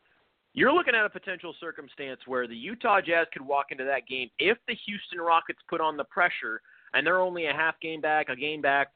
you're 0.54 0.72
looking 0.72 0.96
at 0.96 1.04
a 1.04 1.10
potential 1.10 1.54
circumstance 1.60 2.22
where 2.28 2.48
the 2.48 2.56
Utah 2.56 3.02
Jazz 3.02 3.28
could 3.34 3.46
walk 3.46 3.68
into 3.72 3.84
that 3.84 4.08
game 4.08 4.30
if 4.40 4.58
the 4.68 4.76
Houston 4.86 5.20
Rockets 5.20 5.60
put 5.70 5.82
on 5.82 5.98
the 5.98 6.06
pressure 6.06 6.62
and 6.94 7.06
they're 7.06 7.20
only 7.20 7.48
a 7.48 7.54
half 7.54 7.78
game 7.82 8.00
back, 8.00 8.30
a 8.30 8.36
game 8.36 8.62
back, 8.62 8.94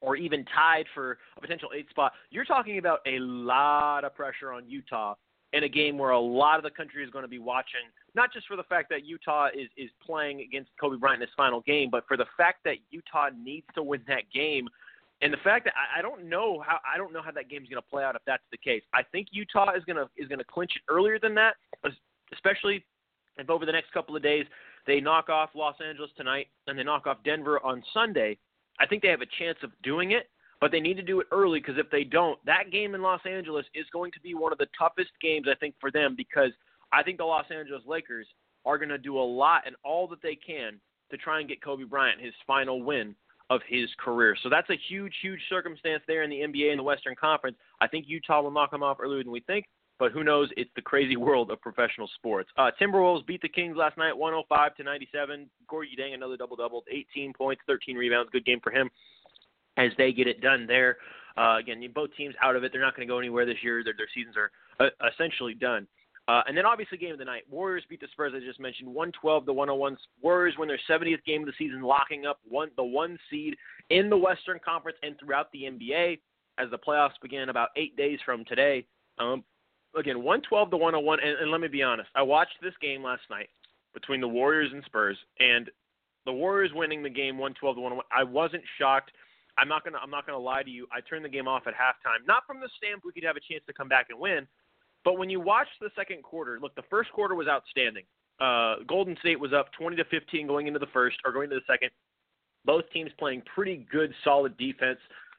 or 0.00 0.16
even 0.16 0.44
tied 0.54 0.84
for 0.94 1.18
a 1.36 1.40
potential 1.40 1.70
eight 1.76 1.88
spot. 1.90 2.12
You're 2.30 2.44
talking 2.44 2.78
about 2.78 3.00
a 3.06 3.18
lot 3.18 4.04
of 4.04 4.14
pressure 4.14 4.52
on 4.52 4.68
Utah 4.68 5.14
in 5.52 5.64
a 5.64 5.68
game 5.68 5.96
where 5.96 6.10
a 6.10 6.20
lot 6.20 6.58
of 6.58 6.62
the 6.62 6.70
country 6.70 7.02
is 7.02 7.10
going 7.10 7.22
to 7.24 7.28
be 7.28 7.38
watching, 7.38 7.80
not 8.14 8.32
just 8.32 8.46
for 8.46 8.56
the 8.56 8.62
fact 8.64 8.88
that 8.90 9.04
Utah 9.04 9.48
is, 9.48 9.68
is 9.76 9.90
playing 10.04 10.40
against 10.40 10.70
Kobe 10.80 10.98
Bryant 10.98 11.22
in 11.22 11.26
his 11.26 11.34
final 11.36 11.62
game, 11.62 11.88
but 11.90 12.04
for 12.06 12.16
the 12.16 12.26
fact 12.36 12.58
that 12.64 12.76
Utah 12.90 13.30
needs 13.42 13.66
to 13.74 13.82
win 13.82 14.02
that 14.08 14.24
game. 14.32 14.68
And 15.20 15.32
the 15.32 15.38
fact 15.38 15.64
that 15.64 15.74
I, 15.74 15.98
I 15.98 16.02
don't 16.02 16.28
know 16.28 16.62
how 16.64 16.78
I 16.86 16.96
don't 16.96 17.12
know 17.12 17.22
how 17.22 17.32
that 17.32 17.48
game's 17.48 17.68
going 17.68 17.82
to 17.82 17.88
play 17.88 18.04
out 18.04 18.14
if 18.14 18.22
that's 18.24 18.42
the 18.52 18.58
case. 18.58 18.82
I 18.94 19.02
think 19.02 19.28
Utah 19.32 19.74
is 19.74 19.82
going 19.84 19.96
to 19.96 20.08
is 20.16 20.28
going 20.28 20.38
to 20.38 20.44
clinch 20.44 20.72
it 20.76 20.82
earlier 20.92 21.18
than 21.18 21.34
that, 21.34 21.54
especially 22.32 22.84
if 23.36 23.50
over 23.50 23.66
the 23.66 23.72
next 23.72 23.92
couple 23.92 24.14
of 24.14 24.22
days 24.22 24.44
they 24.86 25.00
knock 25.00 25.28
off 25.28 25.50
Los 25.54 25.74
Angeles 25.86 26.10
tonight 26.16 26.46
and 26.66 26.78
they 26.78 26.84
knock 26.84 27.06
off 27.06 27.18
Denver 27.24 27.58
on 27.64 27.82
Sunday. 27.92 28.38
I 28.80 28.86
think 28.86 29.02
they 29.02 29.08
have 29.08 29.22
a 29.22 29.26
chance 29.38 29.58
of 29.62 29.70
doing 29.82 30.12
it 30.12 30.28
but 30.60 30.72
they 30.72 30.80
need 30.80 30.96
to 30.96 31.02
do 31.02 31.20
it 31.20 31.26
early 31.30 31.60
because 31.60 31.78
if 31.78 31.90
they 31.90 32.04
don't, 32.04 32.38
that 32.44 32.70
game 32.72 32.94
in 32.94 33.02
Los 33.02 33.20
Angeles 33.24 33.66
is 33.74 33.86
going 33.92 34.10
to 34.12 34.20
be 34.20 34.34
one 34.34 34.52
of 34.52 34.58
the 34.58 34.66
toughest 34.78 35.10
games 35.20 35.46
I 35.50 35.54
think 35.54 35.74
for 35.80 35.90
them 35.90 36.14
because 36.16 36.50
I 36.92 37.02
think 37.02 37.18
the 37.18 37.24
Los 37.24 37.46
Angeles 37.50 37.82
Lakers 37.86 38.26
are 38.64 38.78
going 38.78 38.88
to 38.88 38.98
do 38.98 39.18
a 39.18 39.20
lot 39.20 39.62
and 39.66 39.76
all 39.84 40.08
that 40.08 40.22
they 40.22 40.34
can 40.34 40.80
to 41.10 41.16
try 41.16 41.40
and 41.40 41.48
get 41.48 41.62
Kobe 41.62 41.84
Bryant 41.84 42.20
his 42.20 42.34
final 42.46 42.82
win 42.82 43.14
of 43.50 43.60
his 43.66 43.88
career. 43.98 44.36
So 44.42 44.50
that's 44.50 44.68
a 44.68 44.76
huge, 44.88 45.14
huge 45.22 45.40
circumstance 45.48 46.02
there 46.06 46.22
in 46.22 46.30
the 46.30 46.40
NBA 46.40 46.70
and 46.70 46.78
the 46.78 46.82
Western 46.82 47.14
Conference. 47.14 47.56
I 47.80 47.86
think 47.86 48.06
Utah 48.08 48.42
will 48.42 48.50
knock 48.50 48.70
them 48.72 48.82
off 48.82 48.98
earlier 49.00 49.22
than 49.22 49.32
we 49.32 49.40
think, 49.40 49.64
but 49.98 50.12
who 50.12 50.24
knows? 50.24 50.48
It's 50.56 50.70
the 50.76 50.82
crazy 50.82 51.16
world 51.28 51.50
of 51.50 51.60
professional 51.60 52.08
sports. 52.14 52.50
Uh, 52.56 52.70
Timberwolves 52.80 53.26
beat 53.26 53.42
the 53.42 53.48
Kings 53.48 53.76
last 53.76 53.96
night, 53.96 54.16
105 54.16 54.76
to 54.76 54.82
97. 54.82 55.48
Gorgui 55.70 55.98
Dieng 55.98 56.14
another 56.14 56.36
double 56.36 56.56
double, 56.56 56.84
18 56.90 57.32
points, 57.32 57.62
13 57.66 57.96
rebounds. 57.96 58.30
Good 58.30 58.44
game 58.44 58.60
for 58.62 58.70
him 58.70 58.90
as 59.76 59.90
they 59.96 60.12
get 60.12 60.26
it 60.26 60.40
done 60.40 60.66
there. 60.66 60.98
Uh, 61.36 61.58
again, 61.58 61.80
both 61.94 62.10
teams 62.16 62.34
out 62.42 62.56
of 62.56 62.64
it. 62.64 62.72
They're 62.72 62.80
not 62.80 62.96
going 62.96 63.06
to 63.06 63.12
go 63.12 63.18
anywhere 63.18 63.46
this 63.46 63.62
year. 63.62 63.84
Their, 63.84 63.94
their 63.96 64.08
seasons 64.14 64.36
are 64.36 64.50
uh, 64.80 64.90
essentially 65.12 65.54
done. 65.54 65.86
Uh, 66.26 66.42
and 66.46 66.54
then 66.54 66.66
obviously 66.66 66.98
game 66.98 67.12
of 67.12 67.18
the 67.18 67.24
night. 67.24 67.44
Warriors 67.50 67.84
beat 67.88 68.00
the 68.00 68.08
Spurs. 68.12 68.34
I 68.36 68.40
just 68.40 68.60
mentioned 68.60 68.88
112 68.88 69.46
to 69.46 69.52
101. 69.52 69.96
Warriors 70.20 70.54
win 70.58 70.68
their 70.68 70.80
70th 70.88 71.24
game 71.24 71.40
of 71.40 71.46
the 71.46 71.54
season, 71.56 71.80
locking 71.80 72.26
up 72.26 72.38
one 72.46 72.70
the 72.76 72.84
one 72.84 73.18
seed 73.30 73.56
in 73.88 74.10
the 74.10 74.16
Western 74.16 74.58
Conference 74.62 74.98
and 75.02 75.18
throughout 75.18 75.50
the 75.52 75.62
NBA 75.62 76.18
as 76.58 76.70
the 76.70 76.76
playoffs 76.76 77.12
begin 77.22 77.48
about 77.48 77.70
eight 77.76 77.96
days 77.96 78.18
from 78.26 78.44
today. 78.44 78.84
Um, 79.18 79.42
again, 79.96 80.18
112 80.18 80.70
to 80.70 80.76
101. 80.76 81.20
And, 81.20 81.38
and 81.40 81.50
let 81.50 81.60
me 81.60 81.68
be 81.68 81.82
honest, 81.82 82.08
I 82.14 82.22
watched 82.22 82.56
this 82.62 82.74
game 82.80 83.02
last 83.02 83.22
night 83.30 83.48
between 83.94 84.20
the 84.20 84.28
Warriors 84.28 84.70
and 84.72 84.82
Spurs, 84.84 85.16
and 85.40 85.70
the 86.26 86.32
Warriors 86.32 86.70
winning 86.74 87.02
the 87.02 87.10
game 87.10 87.38
112 87.38 87.76
to 87.76 87.80
101. 87.80 88.04
I 88.12 88.24
wasn't 88.24 88.62
shocked 88.78 89.12
I'm 89.58 89.68
not 89.68 89.84
gonna 89.84 89.98
I'm 90.00 90.10
not 90.10 90.24
gonna 90.24 90.38
lie 90.38 90.62
to 90.62 90.70
you. 90.70 90.86
I 90.92 91.00
turned 91.00 91.24
the 91.24 91.28
game 91.28 91.48
off 91.48 91.66
at 91.66 91.74
halftime, 91.74 92.26
not 92.26 92.44
from 92.46 92.60
the 92.60 92.68
stamp 92.76 93.02
we 93.04 93.12
could 93.12 93.24
have 93.24 93.36
a 93.36 93.40
chance 93.40 93.64
to 93.66 93.72
come 93.72 93.88
back 93.88 94.06
and 94.08 94.18
win, 94.18 94.46
but 95.04 95.18
when 95.18 95.28
you 95.28 95.40
watch 95.40 95.68
the 95.80 95.90
second 95.96 96.22
quarter, 96.22 96.58
look, 96.60 96.74
the 96.76 96.84
first 96.88 97.10
quarter 97.12 97.34
was 97.34 97.48
outstanding. 97.48 98.04
Uh, 98.40 98.76
Golden 98.86 99.16
State 99.18 99.38
was 99.38 99.52
up 99.52 99.72
20 99.72 99.96
to 99.96 100.04
15 100.04 100.46
going 100.46 100.68
into 100.68 100.78
the 100.78 100.86
first 100.92 101.16
or 101.24 101.32
going 101.32 101.44
into 101.44 101.56
the 101.56 101.72
second. 101.72 101.90
Both 102.64 102.84
teams 102.92 103.10
playing 103.18 103.42
pretty 103.52 103.86
good, 103.90 104.14
solid 104.22 104.56
defense. 104.58 104.98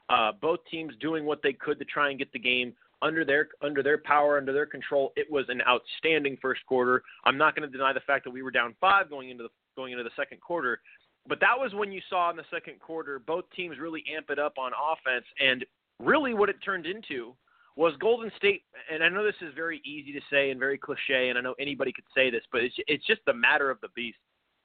Uh, 0.09 0.31
both 0.41 0.59
teams 0.69 0.93
doing 0.99 1.25
what 1.25 1.41
they 1.41 1.53
could 1.53 1.79
to 1.79 1.85
try 1.85 2.09
and 2.09 2.19
get 2.19 2.31
the 2.33 2.39
game 2.39 2.73
under 3.01 3.23
their 3.23 3.49
under 3.61 3.83
their 3.83 3.97
power, 3.97 4.37
under 4.37 4.53
their 4.53 4.65
control. 4.65 5.13
It 5.15 5.29
was 5.29 5.45
an 5.49 5.61
outstanding 5.67 6.37
first 6.41 6.65
quarter. 6.65 7.03
I'm 7.25 7.37
not 7.37 7.55
going 7.55 7.69
to 7.69 7.77
deny 7.77 7.93
the 7.93 8.01
fact 8.01 8.23
that 8.25 8.31
we 8.31 8.41
were 8.41 8.51
down 8.51 8.75
five 8.81 9.09
going 9.09 9.29
into 9.29 9.43
the 9.43 9.49
going 9.75 9.93
into 9.93 10.03
the 10.03 10.11
second 10.15 10.41
quarter, 10.41 10.81
but 11.27 11.39
that 11.39 11.57
was 11.57 11.73
when 11.73 11.91
you 11.91 12.01
saw 12.09 12.29
in 12.29 12.35
the 12.35 12.43
second 12.51 12.79
quarter 12.79 13.19
both 13.19 13.45
teams 13.55 13.77
really 13.79 14.03
amp 14.15 14.29
it 14.29 14.39
up 14.39 14.53
on 14.57 14.71
offense. 14.73 15.25
And 15.39 15.65
really 15.99 16.33
what 16.33 16.49
it 16.49 16.57
turned 16.63 16.85
into 16.85 17.35
was 17.75 17.93
Golden 17.99 18.31
State. 18.37 18.63
And 18.91 19.03
I 19.03 19.09
know 19.09 19.23
this 19.23 19.35
is 19.41 19.53
very 19.55 19.81
easy 19.85 20.11
to 20.13 20.19
say 20.31 20.51
and 20.51 20.59
very 20.59 20.77
cliche, 20.77 21.29
and 21.29 21.37
I 21.37 21.41
know 21.41 21.55
anybody 21.59 21.91
could 21.91 22.05
say 22.15 22.29
this, 22.29 22.43
but 22.51 22.61
it's, 22.61 22.75
it's 22.87 23.05
just 23.05 23.21
the 23.25 23.33
matter 23.33 23.69
of 23.69 23.79
the 23.81 23.89
beast. 23.95 24.17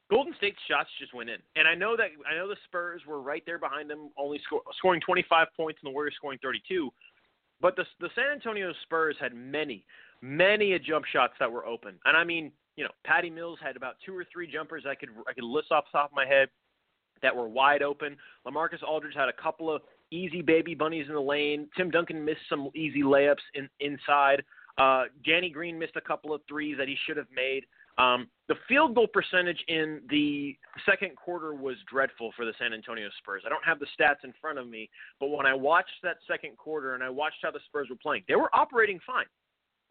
Golden 0.09 0.35
State's 0.37 0.59
shots 0.69 0.89
just 0.99 1.15
went 1.15 1.29
in, 1.31 1.37
and 1.55 1.67
I 1.67 1.73
know 1.73 1.97
that 1.97 2.09
I 2.29 2.35
know 2.35 2.47
the 2.47 2.57
Spurs 2.65 3.01
were 3.07 3.21
right 3.21 3.41
there 3.47 3.57
behind 3.57 3.89
them, 3.89 4.11
only 4.19 4.39
scoring 4.77 5.01
25 5.01 5.47
points, 5.57 5.79
and 5.81 5.89
the 5.89 5.93
Warriors 5.93 6.13
scoring 6.15 6.37
32. 6.43 6.91
But 7.61 7.75
the 7.75 7.85
the 7.99 8.09
San 8.15 8.31
Antonio 8.31 8.73
Spurs 8.83 9.15
had 9.19 9.33
many, 9.33 9.85
many 10.21 10.73
a 10.73 10.79
jump 10.79 11.05
shots 11.05 11.33
that 11.39 11.51
were 11.51 11.65
open, 11.65 11.99
and 12.05 12.15
I 12.17 12.23
mean 12.23 12.51
you 12.75 12.83
know, 12.83 12.91
Patty 13.05 13.29
Mills 13.29 13.59
had 13.61 13.75
about 13.75 13.95
two 14.05 14.15
or 14.15 14.25
three 14.31 14.51
jumpers 14.51 14.83
I 14.87 14.95
could 14.95 15.09
I 15.27 15.33
could 15.33 15.43
list 15.43 15.71
off 15.71 15.85
the 15.91 15.97
top 15.97 16.11
of 16.11 16.15
my 16.15 16.25
head 16.25 16.49
that 17.21 17.35
were 17.35 17.47
wide 17.47 17.81
open. 17.81 18.17
LaMarcus 18.45 18.83
Aldridge 18.85 19.15
had 19.15 19.29
a 19.29 19.41
couple 19.41 19.73
of 19.73 19.81
easy 20.11 20.41
baby 20.41 20.75
bunnies 20.75 21.05
in 21.07 21.13
the 21.13 21.21
lane. 21.21 21.67
Tim 21.77 21.89
Duncan 21.89 22.23
missed 22.23 22.41
some 22.49 22.69
easy 22.75 23.01
layups 23.01 23.37
in, 23.53 23.69
inside. 23.79 24.43
Uh, 24.77 25.03
Danny 25.25 25.49
Green 25.49 25.79
missed 25.79 25.95
a 25.95 26.01
couple 26.01 26.33
of 26.33 26.41
threes 26.47 26.75
that 26.77 26.87
he 26.87 26.97
should 27.07 27.17
have 27.17 27.27
made. 27.33 27.63
Um, 27.97 28.27
the 28.47 28.55
field 28.67 28.93
goal 28.93 29.07
percentage 29.07 29.63
in 29.67 30.01
the 30.09 30.55
second 30.85 31.15
quarter 31.15 31.53
was 31.53 31.75
dreadful 31.89 32.31
for 32.35 32.45
the 32.45 32.53
San 32.59 32.73
Antonio 32.73 33.07
Spurs. 33.19 33.43
I 33.45 33.49
don't 33.49 33.63
have 33.63 33.79
the 33.79 33.87
stats 33.97 34.23
in 34.23 34.33
front 34.41 34.59
of 34.59 34.67
me, 34.67 34.89
but 35.19 35.29
when 35.29 35.45
I 35.45 35.53
watched 35.53 36.03
that 36.03 36.17
second 36.27 36.57
quarter 36.57 36.93
and 36.93 37.03
I 37.03 37.09
watched 37.09 37.37
how 37.41 37.51
the 37.51 37.61
Spurs 37.65 37.87
were 37.89 37.95
playing, 37.95 38.23
they 38.27 38.35
were 38.35 38.53
operating 38.53 38.99
fine. 39.05 39.25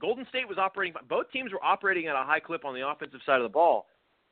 Golden 0.00 0.26
State 0.28 0.48
was 0.48 0.58
operating. 0.58 0.94
Both 1.08 1.30
teams 1.32 1.52
were 1.52 1.64
operating 1.64 2.06
at 2.08 2.14
a 2.14 2.24
high 2.24 2.40
clip 2.40 2.64
on 2.64 2.74
the 2.74 2.86
offensive 2.86 3.20
side 3.24 3.36
of 3.40 3.44
the 3.44 3.48
ball. 3.48 3.86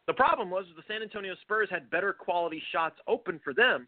The 0.07 0.13
problem 0.13 0.51
was 0.51 0.67
the 0.77 0.83
San 0.89 1.03
Antonio 1.03 1.35
Spurs 1.43 1.69
had 1.71 1.89
better 1.89 2.13
quality 2.13 2.63
shots 2.73 2.97
open 3.07 3.41
for 3.43 3.55
them, 3.55 3.87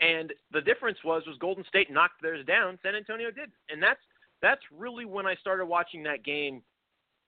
and 0.00 0.32
the 0.52 0.60
difference 0.60 0.98
was 1.04 1.22
was 1.26 1.36
Golden 1.38 1.64
State 1.64 1.90
knocked 1.90 2.22
theirs 2.22 2.44
down. 2.46 2.78
San 2.82 2.94
Antonio 2.94 3.30
did, 3.30 3.50
and 3.70 3.82
that's 3.82 4.00
that's 4.42 4.60
really 4.70 5.04
when 5.04 5.26
I 5.26 5.34
started 5.36 5.64
watching 5.64 6.02
that 6.02 6.24
game. 6.24 6.62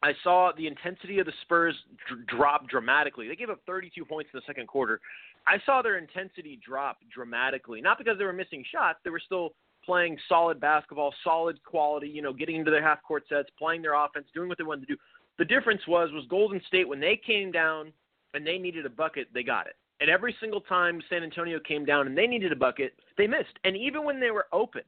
I 0.02 0.12
saw 0.22 0.52
the 0.56 0.66
intensity 0.66 1.18
of 1.18 1.26
the 1.26 1.32
Spurs 1.42 1.74
dr- 2.06 2.26
drop 2.26 2.68
dramatically. 2.68 3.26
They 3.28 3.36
gave 3.36 3.50
up 3.50 3.60
32 3.66 4.04
points 4.04 4.30
in 4.32 4.38
the 4.38 4.46
second 4.46 4.68
quarter. 4.68 5.00
I 5.46 5.56
saw 5.66 5.82
their 5.82 5.98
intensity 5.98 6.60
drop 6.64 6.98
dramatically, 7.12 7.80
not 7.80 7.98
because 7.98 8.18
they 8.18 8.24
were 8.24 8.32
missing 8.32 8.64
shots. 8.70 8.98
They 9.02 9.10
were 9.10 9.22
still 9.24 9.54
playing 9.84 10.18
solid 10.28 10.60
basketball, 10.60 11.14
solid 11.24 11.62
quality, 11.64 12.08
you 12.08 12.22
know, 12.22 12.32
getting 12.32 12.56
into 12.56 12.70
their 12.70 12.82
half 12.82 13.02
court 13.02 13.24
sets, 13.28 13.48
playing 13.58 13.82
their 13.82 13.94
offense, 13.94 14.26
doing 14.34 14.48
what 14.48 14.58
they 14.58 14.64
wanted 14.64 14.86
to 14.86 14.94
do. 14.94 15.00
The 15.38 15.44
difference 15.44 15.80
was 15.88 16.10
was 16.12 16.24
Golden 16.28 16.60
State 16.66 16.86
when 16.86 17.00
they 17.00 17.16
came 17.24 17.50
down 17.50 17.92
and 18.34 18.46
they 18.46 18.58
needed 18.58 18.84
a 18.86 18.90
bucket, 18.90 19.28
they 19.32 19.42
got 19.42 19.66
it. 19.66 19.76
And 20.00 20.10
every 20.10 20.36
single 20.40 20.60
time 20.60 21.00
San 21.08 21.22
Antonio 21.24 21.58
came 21.58 21.84
down 21.84 22.06
and 22.06 22.16
they 22.16 22.26
needed 22.26 22.52
a 22.52 22.56
bucket, 22.56 22.92
they 23.16 23.26
missed. 23.26 23.58
And 23.64 23.76
even 23.76 24.04
when 24.04 24.20
they 24.20 24.30
were 24.30 24.46
open 24.52 24.82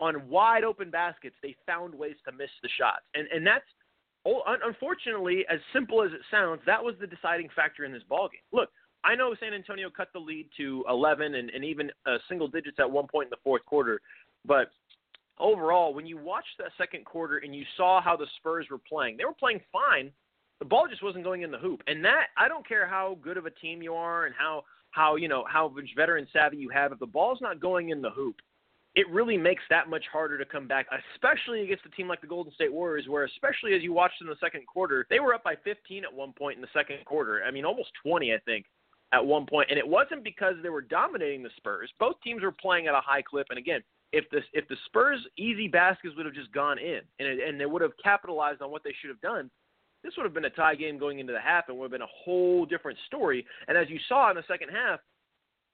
on 0.00 0.28
wide 0.28 0.64
open 0.64 0.90
baskets, 0.90 1.36
they 1.42 1.54
found 1.66 1.94
ways 1.94 2.16
to 2.24 2.32
miss 2.32 2.50
the 2.62 2.68
shots. 2.78 3.04
And 3.14 3.28
and 3.28 3.46
that's 3.46 3.66
unfortunately 4.46 5.44
as 5.50 5.60
simple 5.72 6.02
as 6.02 6.12
it 6.12 6.20
sounds, 6.30 6.60
that 6.66 6.82
was 6.82 6.94
the 7.00 7.06
deciding 7.06 7.48
factor 7.54 7.84
in 7.84 7.92
this 7.92 8.02
ball 8.08 8.28
game. 8.28 8.40
Look, 8.52 8.70
I 9.04 9.14
know 9.14 9.34
San 9.38 9.54
Antonio 9.54 9.88
cut 9.88 10.08
the 10.12 10.18
lead 10.18 10.48
to 10.56 10.84
11 10.88 11.34
and, 11.34 11.50
and 11.50 11.64
even 11.64 11.90
uh, 12.06 12.18
single 12.28 12.48
digits 12.48 12.78
at 12.80 12.90
one 12.90 13.06
point 13.06 13.26
in 13.26 13.30
the 13.30 13.42
fourth 13.44 13.64
quarter, 13.64 14.00
but 14.44 14.70
overall, 15.38 15.94
when 15.94 16.06
you 16.06 16.16
watched 16.16 16.58
that 16.58 16.68
second 16.78 17.04
quarter 17.04 17.38
and 17.38 17.54
you 17.54 17.64
saw 17.76 18.00
how 18.00 18.16
the 18.16 18.26
Spurs 18.38 18.66
were 18.70 18.78
playing, 18.78 19.16
they 19.16 19.24
were 19.24 19.34
playing 19.34 19.60
fine. 19.72 20.10
The 20.58 20.64
ball 20.64 20.86
just 20.88 21.02
wasn't 21.02 21.24
going 21.24 21.42
in 21.42 21.50
the 21.50 21.58
hoop, 21.58 21.82
and 21.86 22.04
that 22.04 22.28
I 22.36 22.48
don't 22.48 22.66
care 22.66 22.86
how 22.86 23.18
good 23.22 23.36
of 23.36 23.46
a 23.46 23.50
team 23.50 23.82
you 23.82 23.94
are 23.94 24.24
and 24.24 24.34
how 24.36 24.64
how 24.90 25.16
you 25.16 25.28
know 25.28 25.44
how 25.46 25.72
veteran 25.94 26.26
savvy 26.32 26.56
you 26.56 26.70
have. 26.70 26.92
If 26.92 26.98
the 26.98 27.06
ball's 27.06 27.40
not 27.42 27.60
going 27.60 27.90
in 27.90 28.00
the 28.00 28.10
hoop, 28.10 28.36
it 28.96 29.08
really 29.10 29.36
makes 29.36 29.62
that 29.70 29.88
much 29.88 30.04
harder 30.10 30.38
to 30.38 30.44
come 30.44 30.66
back, 30.66 30.86
especially 31.14 31.62
against 31.62 31.84
a 31.84 31.90
team 31.90 32.08
like 32.08 32.20
the 32.22 32.26
Golden 32.26 32.52
State 32.54 32.72
Warriors, 32.72 33.06
where 33.08 33.24
especially 33.24 33.74
as 33.74 33.82
you 33.82 33.92
watched 33.92 34.20
in 34.22 34.26
the 34.26 34.36
second 34.40 34.66
quarter, 34.66 35.06
they 35.10 35.20
were 35.20 35.34
up 35.34 35.44
by 35.44 35.54
15 35.64 36.04
at 36.04 36.12
one 36.12 36.32
point 36.32 36.56
in 36.56 36.62
the 36.62 36.68
second 36.72 37.04
quarter. 37.04 37.42
I 37.46 37.50
mean, 37.50 37.64
almost 37.64 37.90
20, 38.02 38.32
I 38.32 38.38
think. 38.46 38.66
at 39.12 39.24
one 39.24 39.46
point, 39.46 39.68
and 39.70 39.78
it 39.78 39.86
wasn't 39.86 40.24
because 40.24 40.54
they 40.62 40.68
were 40.68 40.82
dominating 40.82 41.42
the 41.42 41.50
Spurs. 41.56 41.90
Both 41.98 42.16
teams 42.22 42.42
were 42.42 42.52
playing 42.52 42.86
at 42.86 42.94
a 42.94 43.00
high 43.00 43.22
clip, 43.22 43.46
and 43.50 43.58
again, 43.58 43.82
if 44.12 44.24
the 44.30 44.40
if 44.52 44.66
the 44.68 44.76
Spurs 44.86 45.20
easy 45.36 45.68
baskets 45.68 46.14
would 46.16 46.26
have 46.26 46.34
just 46.34 46.52
gone 46.52 46.78
in 46.78 47.00
and 47.18 47.28
it, 47.28 47.48
and 47.48 47.60
they 47.60 47.66
would 47.66 47.82
have 47.82 47.92
capitalized 48.02 48.62
on 48.62 48.70
what 48.70 48.82
they 48.84 48.94
should 49.00 49.10
have 49.10 49.20
done, 49.20 49.50
this 50.02 50.14
would 50.16 50.24
have 50.24 50.34
been 50.34 50.44
a 50.44 50.50
tie 50.50 50.74
game 50.74 50.98
going 50.98 51.18
into 51.18 51.32
the 51.32 51.40
half 51.40 51.68
and 51.68 51.76
would 51.76 51.86
have 51.86 51.90
been 51.92 52.02
a 52.02 52.06
whole 52.24 52.64
different 52.66 52.98
story. 53.06 53.44
And 53.68 53.76
as 53.76 53.90
you 53.90 53.98
saw 54.08 54.30
in 54.30 54.36
the 54.36 54.44
second 54.48 54.68
half, 54.70 55.00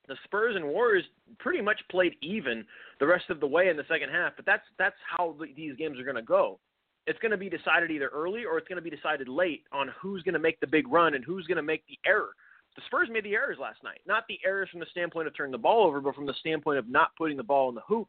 the 0.09 0.16
Spurs 0.25 0.56
and 0.56 0.64
Warriors 0.64 1.04
pretty 1.38 1.61
much 1.61 1.80
played 1.90 2.14
even 2.23 2.64
the 3.00 3.06
rest 3.06 3.30
of 3.30 3.40
the 3.40 3.47
way 3.47 3.68
in 3.68 3.76
the 3.76 3.85
second 3.88 4.11
half. 4.11 4.32
But 4.37 4.47
that's 4.47 4.64
that's 4.78 4.97
how 5.09 5.37
the, 5.38 5.47
these 5.54 5.76
games 5.76 5.99
are 5.99 6.04
going 6.04 6.16
to 6.16 6.23
go. 6.23 6.59
It's 7.06 7.18
going 7.18 7.32
to 7.32 7.37
be 7.37 7.49
decided 7.49 7.90
either 7.90 8.09
early 8.09 8.44
or 8.44 8.59
it's 8.59 8.68
going 8.68 8.82
to 8.82 8.90
be 8.90 8.94
decided 8.94 9.28
late 9.28 9.64
on 9.73 9.90
who's 10.00 10.23
going 10.23 10.35
to 10.35 10.38
make 10.38 10.61
the 10.61 10.66
big 10.66 10.87
run 10.88 11.14
and 11.14 11.25
who's 11.25 11.47
going 11.47 11.56
to 11.56 11.62
make 11.62 11.85
the 11.87 11.99
error. 12.06 12.30
The 12.76 12.82
Spurs 12.87 13.09
made 13.11 13.25
the 13.25 13.35
errors 13.35 13.59
last 13.61 13.82
night. 13.82 14.00
Not 14.06 14.25
the 14.28 14.38
errors 14.47 14.68
from 14.71 14.80
the 14.80 14.87
standpoint 14.90 15.26
of 15.26 15.37
turning 15.37 15.52
the 15.52 15.59
ball 15.59 15.87
over, 15.87 16.00
but 16.00 16.14
from 16.14 16.26
the 16.26 16.35
standpoint 16.40 16.78
of 16.78 16.88
not 16.88 17.11
putting 17.18 17.37
the 17.37 17.42
ball 17.42 17.68
in 17.68 17.75
the 17.75 17.82
hoop 17.87 18.09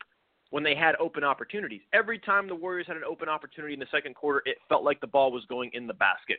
when 0.51 0.63
they 0.63 0.75
had 0.75 0.95
open 0.99 1.23
opportunities. 1.23 1.81
Every 1.93 2.19
time 2.19 2.47
the 2.47 2.55
Warriors 2.55 2.87
had 2.87 2.95
an 2.95 3.03
open 3.03 3.27
opportunity 3.27 3.73
in 3.73 3.79
the 3.79 3.87
second 3.91 4.15
quarter, 4.15 4.41
it 4.45 4.57
felt 4.69 4.83
like 4.83 5.01
the 5.01 5.07
ball 5.07 5.31
was 5.31 5.43
going 5.49 5.71
in 5.73 5.87
the 5.87 5.95
basket. 5.95 6.37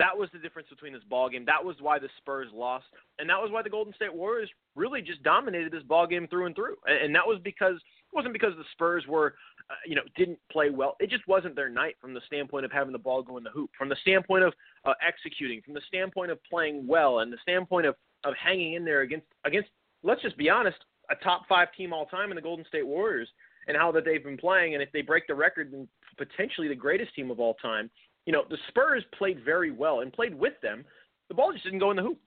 That 0.00 0.16
was 0.16 0.30
the 0.32 0.38
difference 0.38 0.66
between 0.70 0.94
this 0.94 1.02
ball 1.10 1.28
game. 1.28 1.44
That 1.44 1.62
was 1.62 1.76
why 1.78 1.98
the 1.98 2.08
Spurs 2.16 2.48
lost, 2.54 2.86
and 3.18 3.28
that 3.28 3.36
was 3.36 3.50
why 3.50 3.60
the 3.60 3.68
Golden 3.68 3.92
State 3.92 4.14
Warriors 4.14 4.48
really 4.74 5.02
just 5.02 5.22
dominated 5.22 5.70
this 5.70 5.82
ball 5.82 6.06
game 6.06 6.26
through 6.26 6.46
and 6.46 6.56
through. 6.56 6.76
And 6.86 7.14
that 7.14 7.26
was 7.26 7.38
because 7.44 7.74
it 7.74 8.14
wasn't 8.14 8.32
because 8.32 8.54
the 8.56 8.64
Spurs 8.72 9.04
were, 9.06 9.34
uh, 9.68 9.74
you 9.86 9.94
know, 9.94 10.00
didn't 10.16 10.38
play 10.50 10.70
well. 10.70 10.96
It 11.00 11.10
just 11.10 11.28
wasn't 11.28 11.54
their 11.54 11.68
night 11.68 11.96
from 12.00 12.14
the 12.14 12.22
standpoint 12.26 12.64
of 12.64 12.72
having 12.72 12.92
the 12.92 12.98
ball 12.98 13.22
go 13.22 13.36
in 13.36 13.44
the 13.44 13.50
hoop, 13.50 13.72
from 13.76 13.90
the 13.90 13.96
standpoint 14.00 14.42
of 14.42 14.54
uh, 14.86 14.94
executing, 15.06 15.60
from 15.60 15.74
the 15.74 15.82
standpoint 15.86 16.30
of 16.30 16.38
playing 16.44 16.86
well, 16.86 17.18
and 17.18 17.30
the 17.30 17.38
standpoint 17.42 17.84
of 17.84 17.94
of 18.24 18.32
hanging 18.42 18.72
in 18.72 18.86
there 18.86 19.02
against 19.02 19.26
against. 19.44 19.68
Let's 20.02 20.22
just 20.22 20.38
be 20.38 20.48
honest, 20.48 20.78
a 21.10 21.16
top 21.16 21.42
five 21.46 21.68
team 21.76 21.92
all 21.92 22.06
time 22.06 22.30
in 22.30 22.36
the 22.36 22.42
Golden 22.42 22.64
State 22.64 22.86
Warriors 22.86 23.28
and 23.68 23.76
how 23.76 23.92
that 23.92 24.06
they've 24.06 24.24
been 24.24 24.38
playing. 24.38 24.72
And 24.72 24.82
if 24.82 24.90
they 24.92 25.02
break 25.02 25.26
the 25.26 25.34
record, 25.34 25.72
then 25.72 25.86
potentially 26.16 26.68
the 26.68 26.74
greatest 26.74 27.14
team 27.14 27.30
of 27.30 27.38
all 27.38 27.52
time 27.54 27.90
you 28.26 28.32
know, 28.32 28.44
the 28.48 28.58
Spurs 28.68 29.04
played 29.16 29.44
very 29.44 29.70
well 29.70 30.00
and 30.00 30.12
played 30.12 30.34
with 30.34 30.54
them. 30.62 30.84
The 31.28 31.34
ball 31.34 31.52
just 31.52 31.64
didn't 31.64 31.78
go 31.78 31.90
in 31.90 31.96
the 31.96 32.02
hoop. 32.02 32.18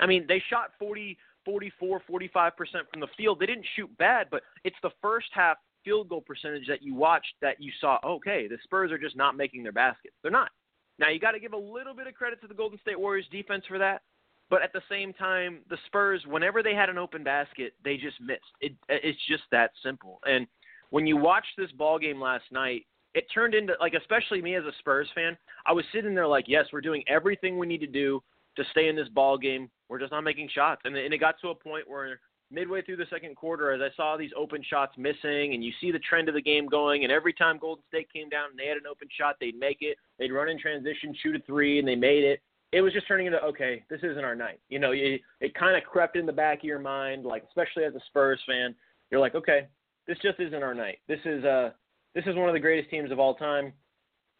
I 0.00 0.06
mean, 0.06 0.24
they 0.26 0.42
shot 0.50 0.70
40, 0.78 1.16
44, 1.44 2.02
45% 2.10 2.52
from 2.90 3.00
the 3.00 3.06
field. 3.16 3.38
They 3.40 3.46
didn't 3.46 3.66
shoot 3.76 3.90
bad, 3.98 4.28
but 4.30 4.42
it's 4.64 4.76
the 4.82 4.90
first 5.00 5.28
half 5.32 5.56
field 5.84 6.08
goal 6.08 6.20
percentage 6.20 6.66
that 6.68 6.82
you 6.82 6.94
watched 6.94 7.34
that 7.40 7.60
you 7.60 7.72
saw, 7.80 7.98
okay, 8.04 8.46
the 8.48 8.58
Spurs 8.64 8.90
are 8.92 8.98
just 8.98 9.16
not 9.16 9.36
making 9.36 9.62
their 9.62 9.72
baskets. 9.72 10.14
They're 10.22 10.30
not. 10.30 10.50
Now, 10.98 11.08
you 11.08 11.18
got 11.18 11.32
to 11.32 11.40
give 11.40 11.52
a 11.52 11.58
little 11.58 11.94
bit 11.94 12.06
of 12.06 12.14
credit 12.14 12.40
to 12.42 12.46
the 12.46 12.54
Golden 12.54 12.78
State 12.80 12.98
Warriors 12.98 13.26
defense 13.30 13.64
for 13.66 13.78
that. 13.78 14.02
But 14.50 14.62
at 14.62 14.72
the 14.72 14.82
same 14.90 15.14
time, 15.14 15.60
the 15.70 15.78
Spurs, 15.86 16.22
whenever 16.26 16.62
they 16.62 16.74
had 16.74 16.90
an 16.90 16.98
open 16.98 17.24
basket, 17.24 17.72
they 17.84 17.96
just 17.96 18.20
missed. 18.20 18.40
It, 18.60 18.74
it's 18.88 19.18
just 19.26 19.44
that 19.50 19.70
simple. 19.82 20.20
And 20.26 20.46
when 20.90 21.06
you 21.06 21.16
watch 21.16 21.46
this 21.56 21.72
ball 21.72 21.98
game 21.98 22.20
last 22.20 22.44
night, 22.52 22.84
it 23.14 23.26
turned 23.32 23.54
into 23.54 23.74
like 23.80 23.94
especially 23.94 24.40
me 24.42 24.56
as 24.56 24.64
a 24.64 24.72
Spurs 24.78 25.08
fan, 25.14 25.36
I 25.66 25.72
was 25.72 25.84
sitting 25.92 26.14
there 26.14 26.26
like, 26.26 26.46
yes, 26.48 26.66
we're 26.72 26.80
doing 26.80 27.02
everything 27.06 27.58
we 27.58 27.66
need 27.66 27.80
to 27.80 27.86
do 27.86 28.22
to 28.56 28.64
stay 28.70 28.88
in 28.88 28.96
this 28.96 29.08
ball 29.08 29.38
game. 29.38 29.70
We're 29.88 29.98
just 29.98 30.12
not 30.12 30.22
making 30.22 30.48
shots, 30.54 30.82
and, 30.84 30.96
and 30.96 31.12
it 31.12 31.18
got 31.18 31.36
to 31.42 31.48
a 31.48 31.54
point 31.54 31.88
where 31.88 32.18
midway 32.50 32.82
through 32.82 32.96
the 32.96 33.06
second 33.10 33.34
quarter, 33.34 33.72
as 33.72 33.80
I 33.80 33.94
saw 33.96 34.16
these 34.16 34.30
open 34.36 34.62
shots 34.68 34.92
missing, 34.98 35.54
and 35.54 35.64
you 35.64 35.72
see 35.80 35.90
the 35.90 35.98
trend 35.98 36.28
of 36.28 36.34
the 36.34 36.42
game 36.42 36.66
going, 36.66 37.04
and 37.04 37.12
every 37.12 37.32
time 37.32 37.58
Golden 37.58 37.82
State 37.88 38.12
came 38.12 38.28
down 38.28 38.50
and 38.50 38.58
they 38.58 38.66
had 38.66 38.76
an 38.76 38.86
open 38.90 39.08
shot, 39.18 39.36
they'd 39.40 39.58
make 39.58 39.78
it. 39.80 39.96
They'd 40.18 40.32
run 40.32 40.48
in 40.48 40.58
transition, 40.58 41.14
shoot 41.22 41.36
a 41.36 41.40
three, 41.46 41.78
and 41.78 41.88
they 41.88 41.96
made 41.96 42.24
it. 42.24 42.40
It 42.72 42.80
was 42.80 42.92
just 42.92 43.06
turning 43.06 43.26
into 43.26 43.42
okay, 43.42 43.84
this 43.90 44.00
isn't 44.02 44.24
our 44.24 44.34
night. 44.34 44.60
You 44.68 44.78
know, 44.78 44.92
it, 44.92 45.20
it 45.40 45.54
kind 45.54 45.76
of 45.76 45.82
crept 45.84 46.16
in 46.16 46.24
the 46.24 46.32
back 46.32 46.58
of 46.58 46.64
your 46.64 46.78
mind, 46.78 47.24
like 47.24 47.44
especially 47.48 47.84
as 47.84 47.94
a 47.94 48.00
Spurs 48.06 48.40
fan, 48.46 48.74
you're 49.10 49.20
like, 49.20 49.34
okay, 49.34 49.66
this 50.06 50.16
just 50.22 50.40
isn't 50.40 50.62
our 50.62 50.74
night. 50.74 50.98
This 51.08 51.20
is 51.24 51.44
uh 51.44 51.70
this 52.14 52.24
is 52.26 52.36
one 52.36 52.48
of 52.48 52.54
the 52.54 52.60
greatest 52.60 52.90
teams 52.90 53.10
of 53.10 53.18
all 53.18 53.34
time. 53.34 53.72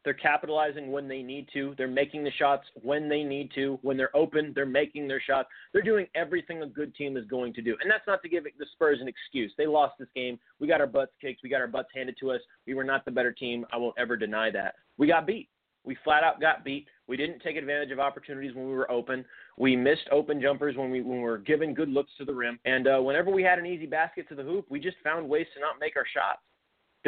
They're 0.04 0.14
capitalizing 0.14 0.90
when 0.90 1.06
they 1.06 1.22
need 1.22 1.48
to. 1.52 1.74
They're 1.78 1.86
making 1.86 2.24
the 2.24 2.32
shots 2.32 2.66
when 2.74 3.08
they 3.08 3.22
need 3.22 3.52
to. 3.54 3.78
When 3.82 3.96
they're 3.96 4.14
open, 4.16 4.52
they're 4.54 4.66
making 4.66 5.06
their 5.06 5.20
shots. 5.20 5.48
They're 5.72 5.80
doing 5.80 6.06
everything 6.16 6.62
a 6.62 6.66
good 6.66 6.94
team 6.96 7.16
is 7.16 7.24
going 7.26 7.54
to 7.54 7.62
do. 7.62 7.76
And 7.80 7.90
that's 7.90 8.06
not 8.06 8.20
to 8.22 8.28
give 8.28 8.44
the 8.44 8.66
Spurs 8.72 8.98
an 9.00 9.06
excuse. 9.06 9.52
They 9.56 9.66
lost 9.66 9.94
this 9.98 10.08
game. 10.14 10.40
We 10.58 10.66
got 10.66 10.80
our 10.80 10.88
butts 10.88 11.12
kicked. 11.20 11.42
We 11.44 11.48
got 11.48 11.60
our 11.60 11.68
butts 11.68 11.90
handed 11.94 12.16
to 12.20 12.32
us. 12.32 12.40
We 12.66 12.74
were 12.74 12.84
not 12.84 13.04
the 13.04 13.12
better 13.12 13.32
team. 13.32 13.64
I 13.72 13.76
won't 13.76 13.94
ever 13.96 14.16
deny 14.16 14.50
that. 14.50 14.74
We 14.98 15.06
got 15.06 15.26
beat. 15.26 15.48
We 15.84 15.96
flat 16.04 16.22
out 16.22 16.40
got 16.40 16.64
beat. 16.64 16.86
We 17.08 17.16
didn't 17.16 17.40
take 17.40 17.56
advantage 17.56 17.90
of 17.90 17.98
opportunities 17.98 18.54
when 18.54 18.66
we 18.66 18.74
were 18.74 18.90
open. 18.90 19.24
We 19.56 19.76
missed 19.76 20.08
open 20.10 20.40
jumpers 20.40 20.76
when 20.76 20.90
we 20.90 21.00
when 21.00 21.18
we 21.18 21.24
were 21.24 21.38
given 21.38 21.74
good 21.74 21.88
looks 21.88 22.10
to 22.18 22.24
the 22.24 22.34
rim. 22.34 22.58
And 22.64 22.86
uh, 22.86 23.00
whenever 23.00 23.30
we 23.30 23.42
had 23.42 23.58
an 23.58 23.66
easy 23.66 23.86
basket 23.86 24.28
to 24.28 24.34
the 24.34 24.44
hoop, 24.44 24.66
we 24.68 24.78
just 24.78 24.96
found 25.02 25.28
ways 25.28 25.46
to 25.54 25.60
not 25.60 25.80
make 25.80 25.96
our 25.96 26.06
shots. 26.12 26.40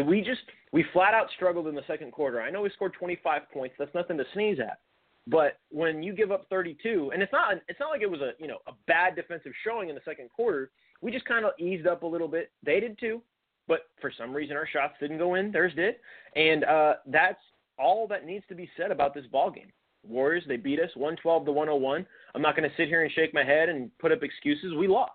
We 0.06 0.20
just 0.20 0.40
we 0.72 0.84
flat 0.92 1.14
out 1.14 1.28
struggled 1.36 1.68
in 1.68 1.74
the 1.74 1.84
second 1.86 2.12
quarter? 2.12 2.40
I 2.40 2.50
know 2.50 2.62
we 2.62 2.70
scored 2.70 2.94
25 2.94 3.42
points. 3.52 3.76
That's 3.78 3.94
nothing 3.94 4.16
to 4.18 4.24
sneeze 4.32 4.58
at. 4.58 4.78
But 5.26 5.58
when 5.70 6.02
you 6.02 6.12
give 6.12 6.32
up 6.32 6.46
32, 6.50 7.12
and 7.14 7.22
it's 7.22 7.32
not 7.32 7.54
it's 7.68 7.80
not 7.80 7.90
like 7.90 8.02
it 8.02 8.10
was 8.10 8.20
a 8.20 8.32
you 8.38 8.48
know 8.48 8.58
a 8.66 8.72
bad 8.86 9.16
defensive 9.16 9.52
showing 9.64 9.88
in 9.88 9.94
the 9.94 10.02
second 10.04 10.30
quarter. 10.30 10.70
We 11.00 11.12
just 11.12 11.24
kind 11.26 11.44
of 11.44 11.52
eased 11.58 11.86
up 11.86 12.02
a 12.02 12.06
little 12.06 12.28
bit. 12.28 12.50
They 12.64 12.80
did 12.80 12.98
too, 12.98 13.22
but 13.68 13.88
for 14.00 14.12
some 14.16 14.32
reason 14.32 14.56
our 14.56 14.66
shots 14.66 14.94
didn't 15.00 15.18
go 15.18 15.34
in. 15.34 15.52
Theirs 15.52 15.72
did, 15.74 15.96
and 16.34 16.64
uh, 16.64 16.94
that's 17.06 17.40
all 17.78 18.06
that 18.08 18.26
needs 18.26 18.44
to 18.48 18.54
be 18.54 18.70
said 18.76 18.90
about 18.90 19.14
this 19.14 19.26
ball 19.26 19.50
game. 19.50 19.72
Warriors 20.06 20.44
they 20.46 20.56
beat 20.56 20.80
us 20.80 20.90
112 20.94 21.46
to 21.46 21.52
101. 21.52 22.06
I'm 22.34 22.42
not 22.42 22.56
going 22.56 22.68
to 22.68 22.76
sit 22.76 22.88
here 22.88 23.02
and 23.02 23.12
shake 23.12 23.32
my 23.32 23.44
head 23.44 23.68
and 23.68 23.90
put 23.98 24.12
up 24.12 24.22
excuses. 24.22 24.74
We 24.74 24.88
lost. 24.88 25.12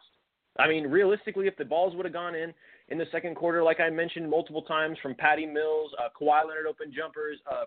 I 0.57 0.67
mean, 0.67 0.87
realistically, 0.87 1.47
if 1.47 1.55
the 1.57 1.65
balls 1.65 1.95
would 1.95 2.05
have 2.05 2.13
gone 2.13 2.35
in, 2.35 2.53
in 2.89 2.97
the 2.97 3.05
second 3.11 3.35
quarter, 3.35 3.63
like 3.63 3.79
I 3.79 3.89
mentioned 3.89 4.29
multiple 4.29 4.63
times, 4.63 4.97
from 5.01 5.15
Patty 5.15 5.45
Mills, 5.45 5.91
uh, 5.99 6.09
Kawhi 6.19 6.47
Leonard 6.47 6.65
open 6.67 6.91
jumpers. 6.95 7.37
Uh, 7.49 7.65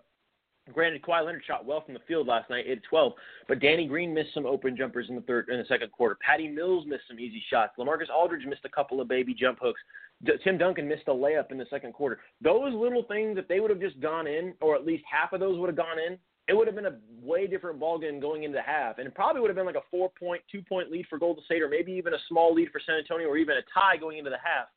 granted, 0.73 1.01
Kawhi 1.01 1.25
Leonard 1.25 1.43
shot 1.47 1.65
well 1.65 1.81
from 1.83 1.93
the 1.93 2.01
field 2.07 2.27
last 2.27 2.49
night, 2.49 2.67
at 2.67 2.83
12, 2.89 3.13
but 3.47 3.59
Danny 3.59 3.87
Green 3.87 4.13
missed 4.13 4.33
some 4.33 4.45
open 4.45 4.75
jumpers 4.75 5.07
in 5.09 5.15
the 5.15 5.21
third, 5.21 5.49
in 5.49 5.57
the 5.57 5.65
second 5.65 5.91
quarter. 5.91 6.17
Patty 6.25 6.47
Mills 6.47 6.85
missed 6.87 7.03
some 7.07 7.19
easy 7.19 7.41
shots. 7.49 7.73
LaMarcus 7.79 8.09
Aldridge 8.13 8.45
missed 8.45 8.65
a 8.65 8.69
couple 8.69 8.99
of 8.99 9.07
baby 9.07 9.33
jump 9.33 9.59
hooks. 9.61 9.79
D- 10.25 10.33
Tim 10.43 10.57
Duncan 10.57 10.87
missed 10.87 11.07
a 11.07 11.11
layup 11.11 11.51
in 11.51 11.57
the 11.57 11.67
second 11.69 11.93
quarter. 11.93 12.19
Those 12.41 12.73
little 12.73 13.03
things, 13.03 13.37
if 13.37 13.47
they 13.47 13.59
would 13.59 13.69
have 13.69 13.81
just 13.81 13.99
gone 14.01 14.27
in, 14.27 14.53
or 14.61 14.75
at 14.75 14.85
least 14.85 15.03
half 15.09 15.31
of 15.33 15.39
those 15.39 15.57
would 15.59 15.67
have 15.69 15.77
gone 15.77 15.99
in, 16.05 16.17
it 16.49 16.53
would 16.53 16.67
have 16.67 16.75
been 16.75 16.87
a 16.87 16.97
way 17.21 17.47
different 17.47 17.79
ball 17.79 17.97
game 17.97 18.19
going 18.19 18.43
into 18.43 18.57
the 18.57 18.61
half, 18.61 18.97
and 18.97 19.07
it 19.07 19.15
probably 19.15 19.39
would 19.39 19.49
have 19.49 19.55
been 19.55 19.65
like 19.65 19.75
a 19.75 19.87
four-point, 19.89 20.41
two-point 20.51 20.91
lead 20.91 21.05
for 21.09 21.17
Golden 21.17 21.41
State, 21.45 21.61
or 21.61 21.69
maybe 21.69 21.93
even 21.93 22.13
a 22.13 22.17
small 22.27 22.53
lead 22.53 22.69
for 22.69 22.81
San 22.85 22.97
Antonio, 22.97 23.29
or 23.29 23.37
even 23.37 23.55
a 23.55 23.61
tie 23.73 23.95
going 23.97 24.17
into 24.17 24.29
the 24.29 24.43
half 24.43 24.67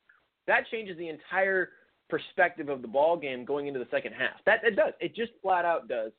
that 0.47 0.69
changes 0.71 0.97
the 0.99 1.09
entire 1.09 1.71
perspective 2.09 2.69
of 2.69 2.83
the 2.83 2.89
ball 2.89 3.17
game 3.17 3.45
going 3.45 3.67
into 3.67 3.81
the 3.81 3.89
second 3.91 4.13
half. 4.13 4.45
That 4.45 4.61
it 4.65 4.77
does. 4.77 4.93
It 5.01 5.15
just 5.15 5.33
flat 5.43 5.65
out 5.65 5.89
does. 5.89 6.13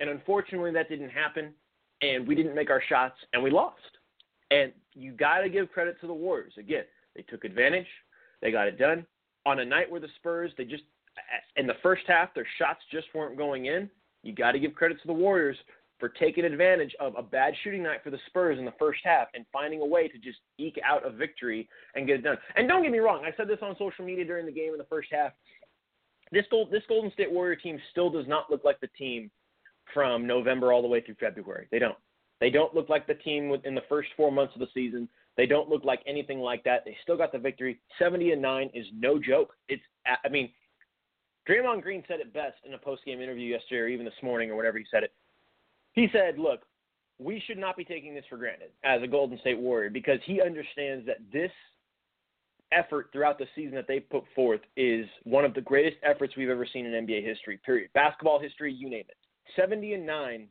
And 0.00 0.08
unfortunately, 0.10 0.72
that 0.72 0.88
didn't 0.88 1.10
happen, 1.10 1.52
and 2.00 2.26
we 2.26 2.34
didn't 2.34 2.54
make 2.54 2.70
our 2.70 2.82
shots, 2.88 3.16
and 3.32 3.42
we 3.42 3.50
lost. 3.50 3.76
And 4.50 4.72
you 4.94 5.12
got 5.12 5.40
to 5.40 5.48
give 5.48 5.70
credit 5.70 6.00
to 6.00 6.06
the 6.06 6.14
Warriors. 6.14 6.54
Again, 6.58 6.84
they 7.14 7.22
took 7.22 7.44
advantage. 7.44 7.86
They 8.40 8.50
got 8.50 8.68
it 8.68 8.78
done 8.78 9.06
on 9.46 9.60
a 9.60 9.64
night 9.64 9.90
where 9.90 10.00
the 10.00 10.08
Spurs 10.16 10.52
they 10.56 10.64
just 10.64 10.84
in 11.56 11.66
the 11.66 11.74
first 11.82 12.02
half 12.06 12.34
their 12.34 12.46
shots 12.58 12.80
just 12.90 13.06
weren't 13.14 13.36
going 13.36 13.66
in. 13.66 13.90
You 14.22 14.34
got 14.34 14.52
to 14.52 14.58
give 14.58 14.74
credit 14.74 15.00
to 15.00 15.06
the 15.06 15.12
Warriors 15.12 15.56
for 16.02 16.08
taking 16.08 16.44
advantage 16.44 16.96
of 16.98 17.14
a 17.16 17.22
bad 17.22 17.54
shooting 17.62 17.80
night 17.80 18.00
for 18.02 18.10
the 18.10 18.18
Spurs 18.26 18.58
in 18.58 18.64
the 18.64 18.74
first 18.76 18.98
half 19.04 19.28
and 19.34 19.46
finding 19.52 19.80
a 19.82 19.86
way 19.86 20.08
to 20.08 20.18
just 20.18 20.38
eke 20.58 20.80
out 20.84 21.06
a 21.06 21.10
victory 21.10 21.68
and 21.94 22.08
get 22.08 22.16
it 22.16 22.22
done. 22.22 22.36
And 22.56 22.66
don't 22.66 22.82
get 22.82 22.90
me 22.90 22.98
wrong, 22.98 23.22
I 23.24 23.30
said 23.36 23.46
this 23.46 23.60
on 23.62 23.76
social 23.78 24.04
media 24.04 24.24
during 24.24 24.44
the 24.44 24.50
game 24.50 24.72
in 24.72 24.78
the 24.78 24.86
first 24.90 25.10
half. 25.12 25.30
This 26.32 26.44
gold, 26.50 26.72
this 26.72 26.82
Golden 26.88 27.12
State 27.12 27.30
Warrior 27.30 27.54
team 27.54 27.78
still 27.92 28.10
does 28.10 28.26
not 28.26 28.50
look 28.50 28.64
like 28.64 28.80
the 28.80 28.88
team 28.98 29.30
from 29.94 30.26
November 30.26 30.72
all 30.72 30.82
the 30.82 30.88
way 30.88 31.00
through 31.00 31.14
February. 31.20 31.68
They 31.70 31.78
don't. 31.78 31.96
They 32.40 32.50
don't 32.50 32.74
look 32.74 32.88
like 32.88 33.06
the 33.06 33.14
team 33.14 33.56
in 33.62 33.76
the 33.76 33.84
first 33.88 34.08
four 34.16 34.32
months 34.32 34.54
of 34.56 34.60
the 34.60 34.66
season. 34.74 35.08
They 35.36 35.46
don't 35.46 35.68
look 35.68 35.84
like 35.84 36.00
anything 36.04 36.40
like 36.40 36.64
that. 36.64 36.84
They 36.84 36.96
still 37.04 37.16
got 37.16 37.30
the 37.30 37.38
victory. 37.38 37.78
70 38.00 38.32
and 38.32 38.42
9 38.42 38.70
is 38.74 38.86
no 38.92 39.20
joke. 39.20 39.54
It's 39.68 39.82
I 40.04 40.28
mean, 40.28 40.50
Draymond 41.48 41.82
Green 41.82 42.02
said 42.08 42.18
it 42.18 42.34
best 42.34 42.56
in 42.66 42.74
a 42.74 42.78
post-game 42.78 43.20
interview 43.20 43.46
yesterday 43.46 43.82
or 43.82 43.86
even 43.86 44.04
this 44.04 44.14
morning 44.20 44.50
or 44.50 44.56
whatever 44.56 44.78
he 44.78 44.84
said 44.90 45.04
it 45.04 45.12
he 45.92 46.08
said, 46.12 46.38
look, 46.38 46.60
we 47.18 47.42
should 47.46 47.58
not 47.58 47.76
be 47.76 47.84
taking 47.84 48.14
this 48.14 48.24
for 48.28 48.36
granted 48.36 48.70
as 48.84 49.02
a 49.02 49.06
Golden 49.06 49.38
State 49.38 49.58
Warrior 49.58 49.90
because 49.90 50.18
he 50.24 50.40
understands 50.40 51.06
that 51.06 51.18
this 51.32 51.50
effort 52.72 53.10
throughout 53.12 53.38
the 53.38 53.46
season 53.54 53.74
that 53.74 53.86
they 53.86 54.00
put 54.00 54.24
forth 54.34 54.60
is 54.76 55.06
one 55.24 55.44
of 55.44 55.54
the 55.54 55.60
greatest 55.60 55.98
efforts 56.02 56.34
we've 56.36 56.48
ever 56.48 56.66
seen 56.70 56.86
in 56.86 57.06
NBA 57.06 57.24
history, 57.24 57.60
period. 57.64 57.90
Basketball 57.94 58.40
history, 58.40 58.72
you 58.72 58.88
name 58.88 59.04
it. 59.08 59.16
70 59.56 59.94
and 59.94 60.06
9 60.06 60.48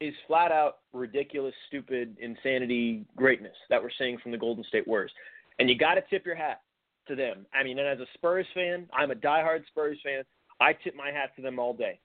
is 0.00 0.14
flat 0.26 0.52
out 0.52 0.78
ridiculous, 0.92 1.54
stupid, 1.68 2.16
insanity 2.20 3.04
greatness 3.16 3.56
that 3.70 3.82
we're 3.82 3.90
seeing 3.98 4.18
from 4.18 4.32
the 4.32 4.38
Golden 4.38 4.64
State 4.64 4.86
Warriors. 4.86 5.12
And 5.58 5.68
you 5.68 5.76
got 5.76 5.94
to 5.94 6.02
tip 6.10 6.24
your 6.24 6.34
hat 6.34 6.62
to 7.08 7.14
them. 7.14 7.46
I 7.52 7.62
mean, 7.62 7.78
and 7.78 7.88
as 7.88 8.00
a 8.00 8.06
Spurs 8.14 8.46
fan, 8.54 8.88
I'm 8.92 9.10
a 9.10 9.14
diehard 9.14 9.66
Spurs 9.68 9.98
fan. 10.04 10.22
I 10.60 10.72
tip 10.72 10.94
my 10.94 11.10
hat 11.10 11.34
to 11.36 11.42
them 11.42 11.58
all 11.58 11.74
day. 11.74 11.98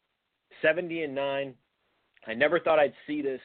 70 0.61 1.03
and 1.03 1.15
9 1.15 1.53
I 2.27 2.33
never 2.33 2.59
thought 2.59 2.79
I'd 2.79 2.93
see 3.07 3.21
this 3.21 3.41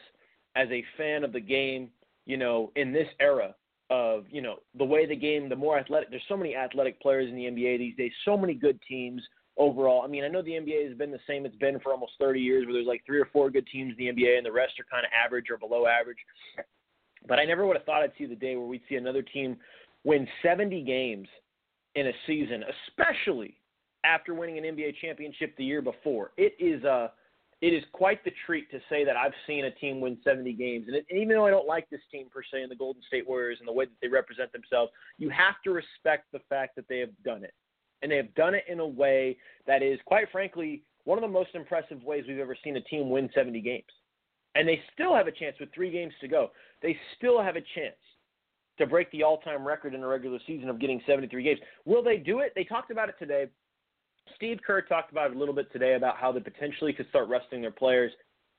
as 0.56 0.68
a 0.70 0.84
fan 0.96 1.24
of 1.24 1.32
the 1.32 1.40
game 1.40 1.90
you 2.26 2.36
know, 2.36 2.72
in 2.76 2.92
this 2.92 3.08
era 3.20 3.54
of, 3.90 4.24
you 4.30 4.40
know, 4.40 4.56
the 4.76 4.84
way 4.84 5.06
the 5.06 5.16
game, 5.16 5.48
the 5.48 5.56
more 5.56 5.78
athletic, 5.78 6.10
there's 6.10 6.22
so 6.28 6.36
many 6.36 6.56
athletic 6.56 7.00
players 7.00 7.28
in 7.28 7.36
the 7.36 7.44
NBA 7.44 7.78
these 7.78 7.96
days, 7.96 8.12
so 8.24 8.36
many 8.36 8.54
good 8.54 8.78
teams 8.88 9.22
overall. 9.56 10.02
I 10.02 10.08
mean, 10.08 10.24
I 10.24 10.28
know 10.28 10.42
the 10.42 10.52
NBA 10.52 10.88
has 10.88 10.96
been 10.96 11.10
the 11.10 11.18
same 11.28 11.44
it's 11.44 11.56
been 11.56 11.78
for 11.80 11.92
almost 11.92 12.12
30 12.18 12.40
years, 12.40 12.64
where 12.64 12.72
there's 12.72 12.86
like 12.86 13.04
three 13.04 13.20
or 13.20 13.28
four 13.32 13.50
good 13.50 13.66
teams 13.66 13.94
in 13.98 14.06
the 14.06 14.12
NBA, 14.12 14.38
and 14.38 14.46
the 14.46 14.52
rest 14.52 14.80
are 14.80 14.86
kind 14.90 15.04
of 15.04 15.12
average 15.12 15.46
or 15.50 15.58
below 15.58 15.86
average. 15.86 16.18
But 17.26 17.38
I 17.38 17.44
never 17.44 17.66
would 17.66 17.76
have 17.76 17.86
thought 17.86 18.02
I'd 18.02 18.12
see 18.18 18.26
the 18.26 18.34
day 18.34 18.56
where 18.56 18.66
we'd 18.66 18.82
see 18.88 18.96
another 18.96 19.22
team 19.22 19.56
win 20.04 20.26
70 20.42 20.82
games 20.82 21.28
in 21.94 22.08
a 22.08 22.12
season, 22.26 22.64
especially 22.88 23.56
after 24.04 24.34
winning 24.34 24.58
an 24.58 24.64
NBA 24.64 24.96
championship 25.00 25.56
the 25.56 25.64
year 25.64 25.80
before. 25.80 26.32
It 26.36 26.54
is 26.58 26.84
uh 26.84 27.08
it 27.60 27.68
is 27.68 27.82
quite 27.92 28.24
the 28.24 28.32
treat 28.46 28.70
to 28.70 28.80
say 28.88 29.04
that 29.04 29.16
I've 29.16 29.32
seen 29.46 29.64
a 29.64 29.70
team 29.70 30.00
win 30.00 30.18
70 30.24 30.52
games. 30.54 30.84
And, 30.86 30.96
it, 30.96 31.06
even 31.10 31.30
though 31.30 31.46
I 31.46 31.50
don't 31.50 31.66
like 31.66 31.88
this 31.90 32.00
team 32.10 32.28
per 32.32 32.42
se, 32.42 32.62
and 32.62 32.70
the 32.70 32.76
Golden 32.76 33.02
State 33.06 33.26
Warriors 33.28 33.58
and 33.60 33.68
the 33.68 33.72
way 33.72 33.86
that 33.86 33.94
they 34.02 34.08
represent 34.08 34.52
themselves, 34.52 34.92
you 35.18 35.30
have 35.30 35.54
to 35.64 35.70
respect 35.70 36.32
the 36.32 36.40
fact 36.48 36.76
that 36.76 36.88
they 36.88 36.98
have 36.98 37.10
done 37.24 37.44
it 37.44 37.54
and 38.02 38.12
they 38.12 38.16
have 38.16 38.34
done 38.34 38.54
it 38.54 38.64
in 38.68 38.80
a 38.80 38.86
way 38.86 39.36
that 39.66 39.82
is, 39.82 39.98
quite 40.04 40.30
frankly, 40.30 40.82
one 41.04 41.16
of 41.16 41.22
the 41.22 41.28
most 41.28 41.50
impressive 41.54 42.02
ways 42.02 42.24
we've 42.28 42.38
ever 42.38 42.56
seen 42.62 42.76
a 42.76 42.80
team 42.82 43.08
win 43.08 43.30
70 43.34 43.60
games. 43.62 43.84
And 44.54 44.68
they 44.68 44.80
still 44.92 45.14
have 45.14 45.26
a 45.26 45.32
chance 45.32 45.56
with 45.58 45.70
three 45.74 45.90
games 45.90 46.12
to 46.20 46.28
go. 46.28 46.50
They 46.82 46.96
still 47.16 47.42
have 47.42 47.56
a 47.56 47.62
chance 47.74 47.96
to 48.78 48.86
break 48.86 49.10
the 49.10 49.22
all-time 49.22 49.66
record 49.66 49.94
in 49.94 50.02
a 50.02 50.06
regular 50.06 50.38
season 50.46 50.68
of 50.68 50.80
getting 50.80 51.00
73 51.06 51.42
games. 51.42 51.60
Will 51.84 52.02
they 52.02 52.18
do 52.18 52.40
it? 52.40 52.52
They 52.54 52.64
talked 52.64 52.90
about 52.90 53.08
it 53.08 53.14
today. 53.18 53.46
Steve 54.36 54.58
Kerr 54.66 54.82
talked 54.82 55.12
about 55.12 55.30
it 55.30 55.36
a 55.36 55.38
little 55.38 55.54
bit 55.54 55.72
today 55.72 55.94
about 55.94 56.16
how 56.16 56.32
they 56.32 56.40
potentially 56.40 56.92
could 56.92 57.08
start 57.08 57.28
resting 57.28 57.60
their 57.60 57.70
players. 57.70 58.12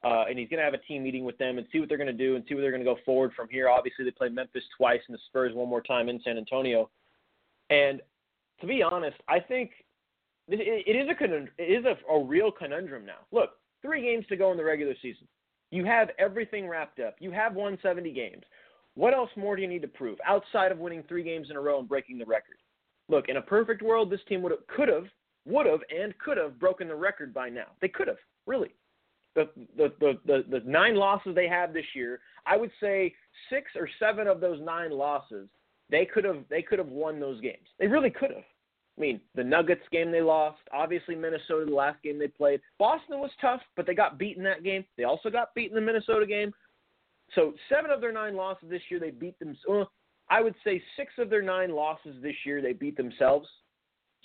Uh, 0.03 0.25
and 0.29 0.37
he's 0.37 0.47
going 0.49 0.59
to 0.59 0.63
have 0.63 0.75
a 0.75 0.79
team 0.79 1.03
meeting 1.03 1.25
with 1.25 1.37
them 1.39 1.57
and 1.57 1.65
see 1.71 1.79
what 1.79 1.89
they're 1.89 1.97
going 1.97 2.05
to 2.05 2.13
do 2.13 2.35
and 2.35 2.45
see 2.47 2.53
where 2.53 2.61
they're 2.61 2.71
going 2.71 2.83
to 2.83 2.85
go 2.85 2.97
forward 3.03 3.31
from 3.35 3.47
here. 3.49 3.67
Obviously, 3.67 4.05
they 4.05 4.11
play 4.11 4.29
Memphis 4.29 4.63
twice 4.77 4.99
and 5.07 5.15
the 5.15 5.19
Spurs 5.27 5.53
one 5.55 5.67
more 5.67 5.81
time 5.81 6.09
in 6.09 6.21
San 6.23 6.37
Antonio. 6.37 6.89
And 7.71 8.01
to 8.61 8.67
be 8.67 8.83
honest, 8.83 9.17
I 9.27 9.39
think 9.39 9.71
it, 10.47 10.95
is 10.95 11.09
a 11.09 11.47
it 11.57 11.79
is 11.79 11.85
a, 11.85 12.11
a 12.11 12.23
real 12.23 12.51
conundrum 12.51 13.05
now. 13.05 13.25
Look, 13.31 13.51
three 13.81 14.03
games 14.03 14.25
to 14.29 14.35
go 14.35 14.51
in 14.51 14.57
the 14.57 14.63
regular 14.63 14.93
season. 15.01 15.27
You 15.71 15.85
have 15.85 16.09
everything 16.19 16.67
wrapped 16.67 16.99
up. 16.99 17.15
You 17.19 17.31
have 17.31 17.55
won 17.55 17.77
70 17.81 18.11
games. 18.11 18.43
What 18.93 19.13
else 19.13 19.29
more 19.35 19.55
do 19.55 19.61
you 19.61 19.67
need 19.67 19.81
to 19.81 19.87
prove 19.87 20.19
outside 20.25 20.71
of 20.71 20.77
winning 20.77 21.03
three 21.07 21.23
games 21.23 21.49
in 21.49 21.57
a 21.57 21.61
row 21.61 21.79
and 21.79 21.89
breaking 21.89 22.17
the 22.17 22.25
record? 22.25 22.57
Look, 23.09 23.27
in 23.27 23.37
a 23.37 23.41
perfect 23.41 23.81
world, 23.81 24.09
this 24.09 24.21
team 24.29 24.41
would 24.43 24.53
could 24.67 24.87
have, 24.87 25.05
would 25.45 25.65
have, 25.65 25.81
and 25.95 26.17
could 26.17 26.37
have 26.37 26.59
broken 26.59 26.87
the 26.87 26.95
record 26.95 27.33
by 27.33 27.49
now. 27.49 27.67
They 27.81 27.87
could 27.87 28.07
have, 28.07 28.17
really. 28.45 28.73
The, 29.35 29.49
the 29.75 29.91
the 29.99 30.13
the 30.25 30.45
the 30.49 30.61
nine 30.65 30.95
losses 30.95 31.35
they 31.35 31.49
have 31.49 31.73
this 31.73 31.85
year, 31.93 32.21
I 32.45 32.55
would 32.55 32.71
say 32.79 33.13
six 33.49 33.71
or 33.75 33.89
seven 33.99 34.27
of 34.27 34.39
those 34.39 34.61
nine 34.61 34.91
losses 34.91 35.49
they 35.89 36.05
could 36.05 36.23
have 36.23 36.43
they 36.49 36.61
could 36.61 36.79
have 36.79 36.87
won 36.87 37.19
those 37.19 37.41
games. 37.41 37.67
They 37.79 37.87
really 37.87 38.09
could 38.09 38.31
have. 38.31 38.43
I 38.97 39.01
mean, 39.01 39.19
the 39.35 39.43
Nuggets 39.43 39.83
game 39.91 40.11
they 40.11 40.21
lost, 40.21 40.61
obviously 40.73 41.15
Minnesota 41.15 41.65
the 41.65 41.75
last 41.75 42.01
game 42.01 42.17
they 42.17 42.27
played. 42.27 42.61
Boston 42.79 43.19
was 43.19 43.31
tough, 43.41 43.61
but 43.75 43.85
they 43.85 43.93
got 43.93 44.17
beaten 44.17 44.45
in 44.45 44.49
that 44.49 44.63
game. 44.63 44.85
They 44.97 45.03
also 45.03 45.29
got 45.29 45.53
beaten 45.53 45.77
in 45.77 45.83
the 45.83 45.91
Minnesota 45.91 46.25
game. 46.25 46.53
So 47.33 47.53
seven 47.69 47.91
of 47.91 48.01
their 48.01 48.13
nine 48.13 48.35
losses 48.35 48.69
this 48.69 48.81
year 48.89 48.99
they 48.99 49.11
beat 49.11 49.37
them. 49.39 49.55
Well, 49.67 49.91
I 50.29 50.41
would 50.41 50.55
say 50.63 50.81
six 50.97 51.13
of 51.17 51.29
their 51.29 51.41
nine 51.41 51.71
losses 51.71 52.15
this 52.21 52.35
year 52.45 52.61
they 52.61 52.73
beat 52.73 52.97
themselves. 52.97 53.47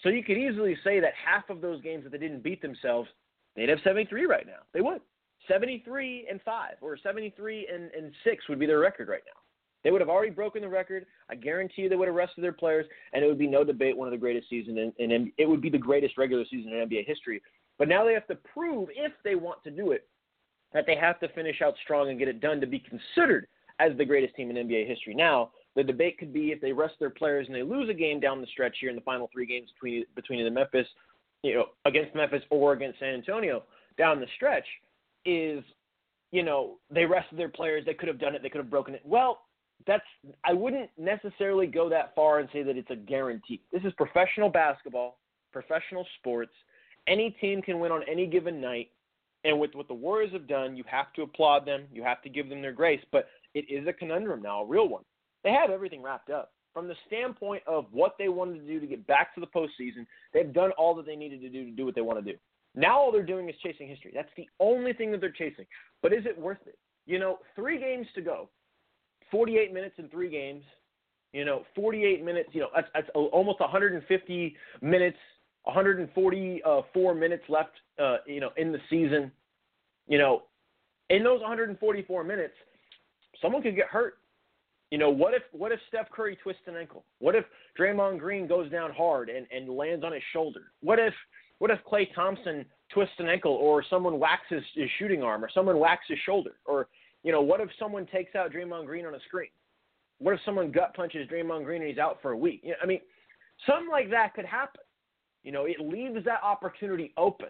So 0.03 0.09
you 0.09 0.23
could 0.23 0.39
easily 0.39 0.77
say 0.83 1.01
that 1.01 1.13
half 1.15 1.51
of 1.51 1.61
those 1.61 1.81
games 1.83 2.05
that 2.05 2.13
they 2.13 2.19
didn't 2.19 2.43
beat 2.43 2.63
themselves, 2.63 3.09
they'd 3.57 3.69
have 3.69 3.79
73 3.85 4.27
right 4.27 4.47
now. 4.47 4.63
They 4.73 4.81
would. 4.81 5.01
73 5.49 6.27
and 6.31 6.41
5 6.43 6.75
or 6.81 6.97
73 6.97 7.69
and, 7.73 7.91
and 7.97 8.13
6 8.25 8.49
would 8.49 8.59
be 8.59 8.67
their 8.67 8.79
record 8.79 9.09
right 9.09 9.23
now. 9.27 9.41
They 9.83 9.91
would 9.91 10.01
have 10.01 10.11
already 10.11 10.31
broken 10.31 10.63
the 10.63 10.69
record. 10.69 11.07
I 11.31 11.35
guarantee 11.35 11.83
you 11.83 11.89
they 11.89 11.97
would 11.97 12.09
have 12.09 12.15
rested 12.15 12.45
their 12.45 12.53
players, 12.53 12.87
and 13.13 13.25
it 13.25 13.27
would 13.27 13.39
be 13.39 13.47
no 13.47 13.65
debate 13.65 13.97
one 13.97 14.07
of 14.07 14.13
the 14.13 14.19
greatest 14.19 14.49
seasons 14.51 14.93
in, 14.99 15.11
in 15.11 15.33
it 15.39 15.49
would 15.49 15.63
be 15.63 15.71
the 15.71 15.79
greatest 15.79 16.19
regular 16.19 16.45
season 16.51 16.73
in 16.73 16.89
NBA 16.89 17.07
history. 17.07 17.41
But 17.79 17.89
now 17.89 18.05
they 18.05 18.13
have 18.13 18.27
to 18.27 18.35
prove, 18.35 18.91
if 18.95 19.13
they 19.25 19.37
want 19.37 19.63
to 19.65 19.71
do 19.71 19.93
it, 19.93 20.07
that 20.75 20.85
they 20.87 20.97
have 20.97 21.19
to 21.21 21.29
finish 21.31 21.63
out 21.63 21.75
strong 21.83 22.11
and 22.11 22.19
get 22.19 22.29
it 22.29 22.41
done 22.41 22.61
to 22.61 22.67
be 22.67 22.79
considered 22.79 23.47
as 23.79 23.97
the 23.97 24.05
greatest 24.05 24.35
team 24.37 24.51
in 24.51 24.69
NBA 24.69 24.87
history. 24.87 25.15
Now, 25.15 25.53
the 25.77 25.83
debate 25.83 26.19
could 26.19 26.33
be 26.33 26.51
if 26.51 26.61
they 26.61 26.73
rest 26.73 26.95
their 26.99 27.11
players 27.11 27.47
and 27.47 27.55
they 27.55 27.63
lose 27.63 27.89
a 27.89 27.95
game 27.95 28.21
down 28.21 28.41
the 28.41 28.47
stretch 28.49 28.77
here 28.81 28.91
in 28.91 28.97
the 28.97 29.03
final 29.03 29.31
three 29.33 29.47
games 29.47 29.69
between 29.75 30.05
between 30.15 30.45
the 30.45 30.51
Memphis, 30.51 30.87
you 31.43 31.55
know, 31.55 31.67
against 31.85 32.15
Memphis 32.15 32.43
or 32.51 32.73
against 32.73 32.99
San 32.99 33.15
Antonio 33.15 33.63
down 33.97 34.21
the 34.21 34.27
stretch, 34.37 34.67
is 35.25 35.63
you 36.33 36.43
know 36.43 36.79
they 36.91 37.05
rested 37.05 37.39
their 37.39 37.49
players. 37.49 37.85
They 37.85 37.95
could 37.95 38.09
have 38.09 38.19
done 38.19 38.35
it. 38.35 38.43
They 38.43 38.49
could 38.49 38.61
have 38.61 38.71
broken 38.71 38.95
it. 38.95 39.03
Well, 39.05 39.43
that's 39.87 40.05
I 40.45 40.53
wouldn't 40.53 40.91
necessarily 40.99 41.67
go 41.67 41.89
that 41.89 42.15
far 42.15 42.41
and 42.41 42.49
say 42.53 42.63
that 42.63 42.77
it's 42.77 42.91
a 42.91 42.97
guarantee. 42.97 43.63
This 43.73 43.83
is 43.85 43.93
professional 43.97 44.49
basketball, 44.49 45.19
professional 45.53 46.07
sports. 46.19 46.53
Any 47.07 47.31
team 47.41 47.63
can 47.63 47.81
win 47.81 47.93
on 47.93 48.03
any 48.09 48.27
given 48.27 48.61
night. 48.61 48.91
And 49.43 49.59
with 49.59 49.75
what 49.75 49.89
the 49.89 49.95
Warriors 49.95 50.33
have 50.35 50.47
done, 50.47 50.77
you 50.77 50.85
have 50.87 51.15
to 51.15 51.23
applaud 51.23 51.65
them. 51.65 51.85
You 51.91 52.03
have 52.03 52.21
to 52.23 52.29
give 52.29 52.51
them 52.51 52.61
their 52.61 52.75
grace. 52.75 53.01
But 53.11 53.29
it 53.55 53.65
is 53.71 53.89
a 53.89 53.93
conundrum 53.93 54.43
now, 54.43 54.61
a 54.61 54.67
real 54.67 54.87
one. 54.87 55.03
They 55.45 55.51
have 55.51 55.71
everything 55.71 56.03
wrapped 56.03 56.31
up. 56.31 56.53
From 56.73 56.87
the 56.87 56.95
standpoint 57.07 57.63
of 57.67 57.87
what 57.91 58.15
they 58.19 58.29
wanted 58.29 58.61
to 58.61 58.67
do 58.67 58.79
to 58.79 58.87
get 58.87 59.05
back 59.07 59.35
to 59.35 59.41
the 59.41 59.47
postseason, 59.47 60.07
they've 60.33 60.53
done 60.53 60.71
all 60.79 60.95
that 60.95 61.07
they 61.07 61.17
needed 61.17 61.41
to 61.41 61.49
do 61.49 61.65
to 61.65 61.71
do 61.73 61.85
what 61.85 61.95
they 61.97 62.01
want 62.01 62.25
to 62.25 62.33
do. 62.33 62.39
Now 62.75 62.99
all 63.01 63.11
they're 63.11 63.25
doing 63.25 63.49
is 63.49 63.57
chasing 63.63 63.89
history. 63.89 64.13
That's 64.15 64.31
the 64.37 64.49
only 64.61 64.93
thing 64.93 65.11
that 65.11 65.21
they're 65.21 65.33
chasing. 65.33 65.67
But 66.03 66.13
is 66.13 66.25
it 66.27 66.39
worth 66.39 66.59
it? 66.67 66.79
You 67.07 67.19
know, 67.19 67.39
three 67.57 67.79
games 67.79 68.07
to 68.15 68.21
go. 68.21 68.49
48 69.33 69.73
minutes 69.73 69.95
in 69.99 70.09
three 70.09 70.31
games. 70.31 70.63
You 71.33 71.45
know, 71.45 71.65
48 71.75 72.25
minutes. 72.25 72.51
You 72.53 72.61
know, 72.61 72.69
that's, 72.75 72.89
that's 72.95 73.09
almost 73.15 73.59
150 73.61 74.57
minutes, 74.81 75.19
144 75.65 77.15
minutes 77.15 77.45
left. 77.49 77.73
Uh, 78.01 78.19
you 78.27 78.41
know, 78.41 78.51
in 78.57 78.71
the 78.71 78.79
season. 78.89 79.33
You 80.07 80.19
know, 80.19 80.43
in 81.09 81.25
those 81.25 81.41
144 81.41 82.25
minutes, 82.25 82.55
someone 83.43 83.63
could 83.63 83.77
get 83.77 83.87
hurt. 83.87 84.20
You 84.91 84.99
know, 84.99 85.11
what 85.11 85.35
if 85.35 85.43
what 85.53 85.71
if 85.73 85.81
Steph 85.89 86.11
Curry 86.11 86.37
twists 86.43 86.63
an 86.67 86.77
ankle? 86.77 87.05
What 87.21 87.37
if 87.37 87.45
Draymond 87.79 88.19
Green 88.19 88.47
goes 88.49 88.71
down 88.71 88.91
hard 88.93 89.29
and, 89.29 89.47
and 89.55 89.69
lands 89.69 90.05
on 90.05 90.13
his 90.13 90.23
shoulder? 90.33 90.73
What 90.83 90.99
if 90.99 91.15
what 91.59 91.71
if 91.71 91.79
Klay 91.91 92.13
Thompson 92.15 92.65
twists 92.93 93.15
an 93.19 93.29
ankle 93.29 93.53
or 93.53 93.85
someone 93.89 94.19
waxes 94.19 94.65
his 94.75 94.89
shooting 94.99 95.23
arm 95.23 95.45
or 95.45 95.51
someone 95.55 95.79
whacks 95.79 96.07
his 96.09 96.19
shoulder 96.27 96.57
or 96.65 96.89
you 97.23 97.33
know, 97.33 97.43
what 97.43 97.61
if 97.61 97.69
someone 97.79 98.07
takes 98.07 98.35
out 98.35 98.53
Draymond 98.53 98.87
Green 98.87 99.07
on 99.07 99.15
a 99.15 99.21
screen? 99.29 99.51
What 100.19 100.35
if 100.35 100.41
someone 100.45 100.71
gut 100.71 100.95
punches 100.95 101.29
Draymond 101.29 101.65
Green 101.65 101.83
and 101.83 101.91
he's 101.91 101.99
out 101.99 102.19
for 102.23 102.33
a 102.33 102.37
week? 102.37 102.61
You 102.63 102.71
know, 102.71 102.77
I 102.83 102.87
mean, 102.87 103.01
something 103.67 103.91
like 103.91 104.11
that 104.11 104.35
could 104.35 104.45
happen. 104.45 104.81
You 105.43 105.53
know, 105.53 105.67
it 105.67 105.81
leaves 105.81 106.25
that 106.25 106.43
opportunity 106.43 107.13
open. 107.17 107.49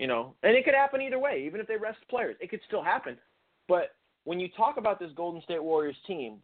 You 0.00 0.08
know, 0.08 0.34
and 0.42 0.56
it 0.56 0.64
could 0.64 0.74
happen 0.74 1.00
either 1.00 1.20
way. 1.20 1.44
Even 1.46 1.60
if 1.60 1.68
they 1.68 1.76
rest 1.76 1.98
players, 2.10 2.36
it 2.40 2.50
could 2.50 2.60
still 2.66 2.82
happen. 2.82 3.16
But 3.68 3.94
when 4.24 4.40
you 4.40 4.48
talk 4.56 4.76
about 4.76 4.98
this 4.98 5.10
Golden 5.14 5.40
State 5.42 5.62
Warriors 5.62 5.96
team, 6.06 6.38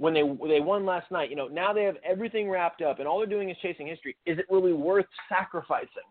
when 0.00 0.14
they 0.14 0.22
they 0.48 0.60
won 0.60 0.86
last 0.86 1.10
night, 1.10 1.28
you 1.28 1.36
know, 1.36 1.46
now 1.46 1.74
they 1.74 1.82
have 1.82 1.96
everything 2.02 2.48
wrapped 2.48 2.80
up, 2.80 3.00
and 3.00 3.06
all 3.06 3.18
they're 3.18 3.26
doing 3.26 3.50
is 3.50 3.56
chasing 3.60 3.86
history. 3.86 4.16
Is 4.24 4.38
it 4.38 4.46
really 4.48 4.72
worth 4.72 5.04
sacrificing 5.28 6.08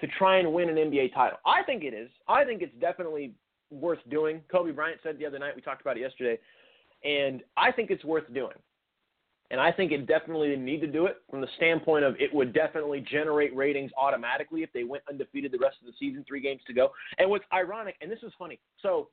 to 0.00 0.06
try 0.18 0.38
and 0.38 0.50
win 0.50 0.70
an 0.70 0.76
NBA 0.76 1.12
title? 1.12 1.36
I 1.44 1.62
think 1.62 1.84
it 1.84 1.92
is. 1.92 2.08
I 2.26 2.44
think 2.44 2.62
it's 2.62 2.74
definitely 2.80 3.34
worth 3.70 3.98
doing. 4.08 4.40
Kobe 4.50 4.70
Bryant 4.70 5.00
said 5.02 5.18
the 5.18 5.26
other 5.26 5.38
night, 5.38 5.54
we 5.54 5.60
talked 5.60 5.82
about 5.82 5.98
it 5.98 6.00
yesterday, 6.00 6.38
and 7.04 7.42
I 7.54 7.70
think 7.70 7.90
it's 7.90 8.02
worth 8.02 8.32
doing. 8.32 8.56
And 9.50 9.60
I 9.60 9.72
think 9.72 9.92
it 9.92 10.06
definitely 10.06 10.56
need 10.56 10.80
to 10.80 10.86
do 10.86 11.04
it 11.04 11.16
from 11.30 11.42
the 11.42 11.48
standpoint 11.56 12.04
of 12.04 12.14
it 12.18 12.32
would 12.32 12.54
definitely 12.54 13.04
generate 13.10 13.54
ratings 13.54 13.90
automatically 13.98 14.62
if 14.62 14.72
they 14.72 14.84
went 14.84 15.02
undefeated 15.08 15.52
the 15.52 15.58
rest 15.58 15.76
of 15.80 15.86
the 15.86 15.92
season, 15.98 16.24
three 16.26 16.40
games 16.40 16.62
to 16.66 16.72
go. 16.72 16.90
And 17.18 17.28
what's 17.28 17.44
ironic, 17.52 17.96
and 18.00 18.10
this 18.10 18.18
is 18.22 18.32
funny, 18.38 18.58
so 18.82 19.08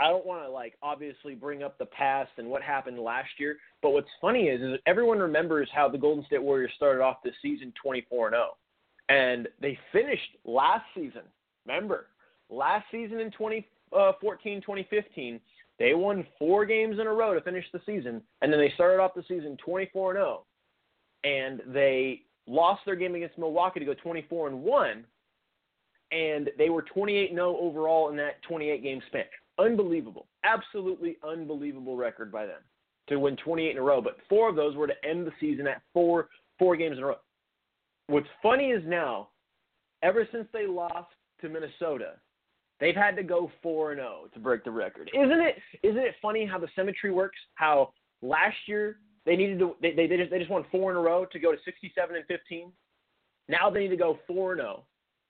I 0.00 0.08
don't 0.08 0.24
want 0.24 0.42
to 0.42 0.50
like 0.50 0.74
obviously 0.82 1.34
bring 1.34 1.62
up 1.62 1.76
the 1.78 1.86
past 1.86 2.30
and 2.38 2.48
what 2.48 2.62
happened 2.62 2.98
last 2.98 3.28
year, 3.38 3.58
but 3.82 3.90
what's 3.90 4.08
funny 4.20 4.44
is, 4.44 4.60
is 4.62 4.78
everyone 4.86 5.18
remembers 5.18 5.68
how 5.74 5.88
the 5.88 5.98
Golden 5.98 6.24
State 6.24 6.42
Warriors 6.42 6.72
started 6.74 7.02
off 7.02 7.18
this 7.22 7.34
season 7.42 7.72
24 7.80 8.28
and 8.28 8.34
0, 8.34 8.56
and 9.10 9.48
they 9.60 9.78
finished 9.92 10.36
last 10.44 10.84
season. 10.94 11.22
Remember, 11.66 12.06
last 12.48 12.86
season 12.90 13.20
in 13.20 13.30
2014, 13.32 13.66
uh, 13.92 14.12
2015, 14.60 15.40
they 15.78 15.92
won 15.92 16.26
four 16.38 16.64
games 16.64 16.98
in 16.98 17.06
a 17.06 17.12
row 17.12 17.34
to 17.34 17.40
finish 17.42 17.66
the 17.72 17.80
season, 17.84 18.22
and 18.40 18.50
then 18.50 18.58
they 18.58 18.72
started 18.74 19.02
off 19.02 19.12
the 19.14 19.24
season 19.28 19.58
24 19.62 20.14
0, 20.14 20.44
and 21.24 21.60
they 21.66 22.22
lost 22.46 22.80
their 22.86 22.96
game 22.96 23.14
against 23.14 23.36
Milwaukee 23.36 23.80
to 23.80 23.86
go 23.86 23.94
24 23.94 24.48
and 24.48 24.62
one, 24.62 25.04
and 26.10 26.48
they 26.56 26.70
were 26.70 26.82
28 26.82 27.32
0 27.32 27.56
overall 27.60 28.08
in 28.08 28.16
that 28.16 28.42
28 28.48 28.82
game 28.82 29.02
span. 29.08 29.24
Unbelievable, 29.60 30.26
absolutely 30.44 31.16
unbelievable 31.26 31.96
record 31.96 32.32
by 32.32 32.46
them 32.46 32.60
to 33.08 33.18
win 33.18 33.36
28 33.36 33.70
in 33.70 33.78
a 33.78 33.82
row. 33.82 34.00
But 34.00 34.16
four 34.28 34.48
of 34.48 34.56
those 34.56 34.76
were 34.76 34.86
to 34.86 35.04
end 35.04 35.26
the 35.26 35.32
season 35.40 35.66
at 35.66 35.82
four 35.92 36.28
four 36.58 36.76
games 36.76 36.96
in 36.96 37.04
a 37.04 37.06
row. 37.06 37.16
What's 38.06 38.28
funny 38.42 38.70
is 38.70 38.82
now, 38.86 39.28
ever 40.02 40.26
since 40.32 40.46
they 40.52 40.66
lost 40.66 41.12
to 41.40 41.48
Minnesota, 41.48 42.14
They've 42.80 42.96
had 42.96 43.14
to 43.16 43.22
go 43.22 43.52
four 43.62 43.92
and 43.92 44.00
zero 44.00 44.28
to 44.32 44.40
break 44.40 44.64
the 44.64 44.70
record. 44.70 45.10
Isn't 45.14 45.40
it? 45.40 45.56
Isn't 45.82 46.00
it 46.00 46.14
funny 46.22 46.46
how 46.46 46.58
the 46.58 46.68
symmetry 46.74 47.12
works? 47.12 47.36
How 47.54 47.92
last 48.22 48.56
year 48.66 48.96
they 49.26 49.36
needed 49.36 49.58
to 49.58 49.76
they 49.82 49.92
they, 49.92 50.06
they 50.06 50.16
just 50.16 50.30
they 50.30 50.38
just 50.38 50.50
won 50.50 50.64
four 50.72 50.90
in 50.90 50.96
a 50.96 51.00
row 51.00 51.26
to 51.26 51.38
go 51.38 51.52
to 51.52 51.58
67 51.64 52.16
and 52.16 52.24
15. 52.26 52.72
Now 53.48 53.68
they 53.68 53.80
need 53.80 53.88
to 53.88 53.96
go 53.96 54.18
four 54.26 54.52
and 54.52 54.60
zero 54.60 54.84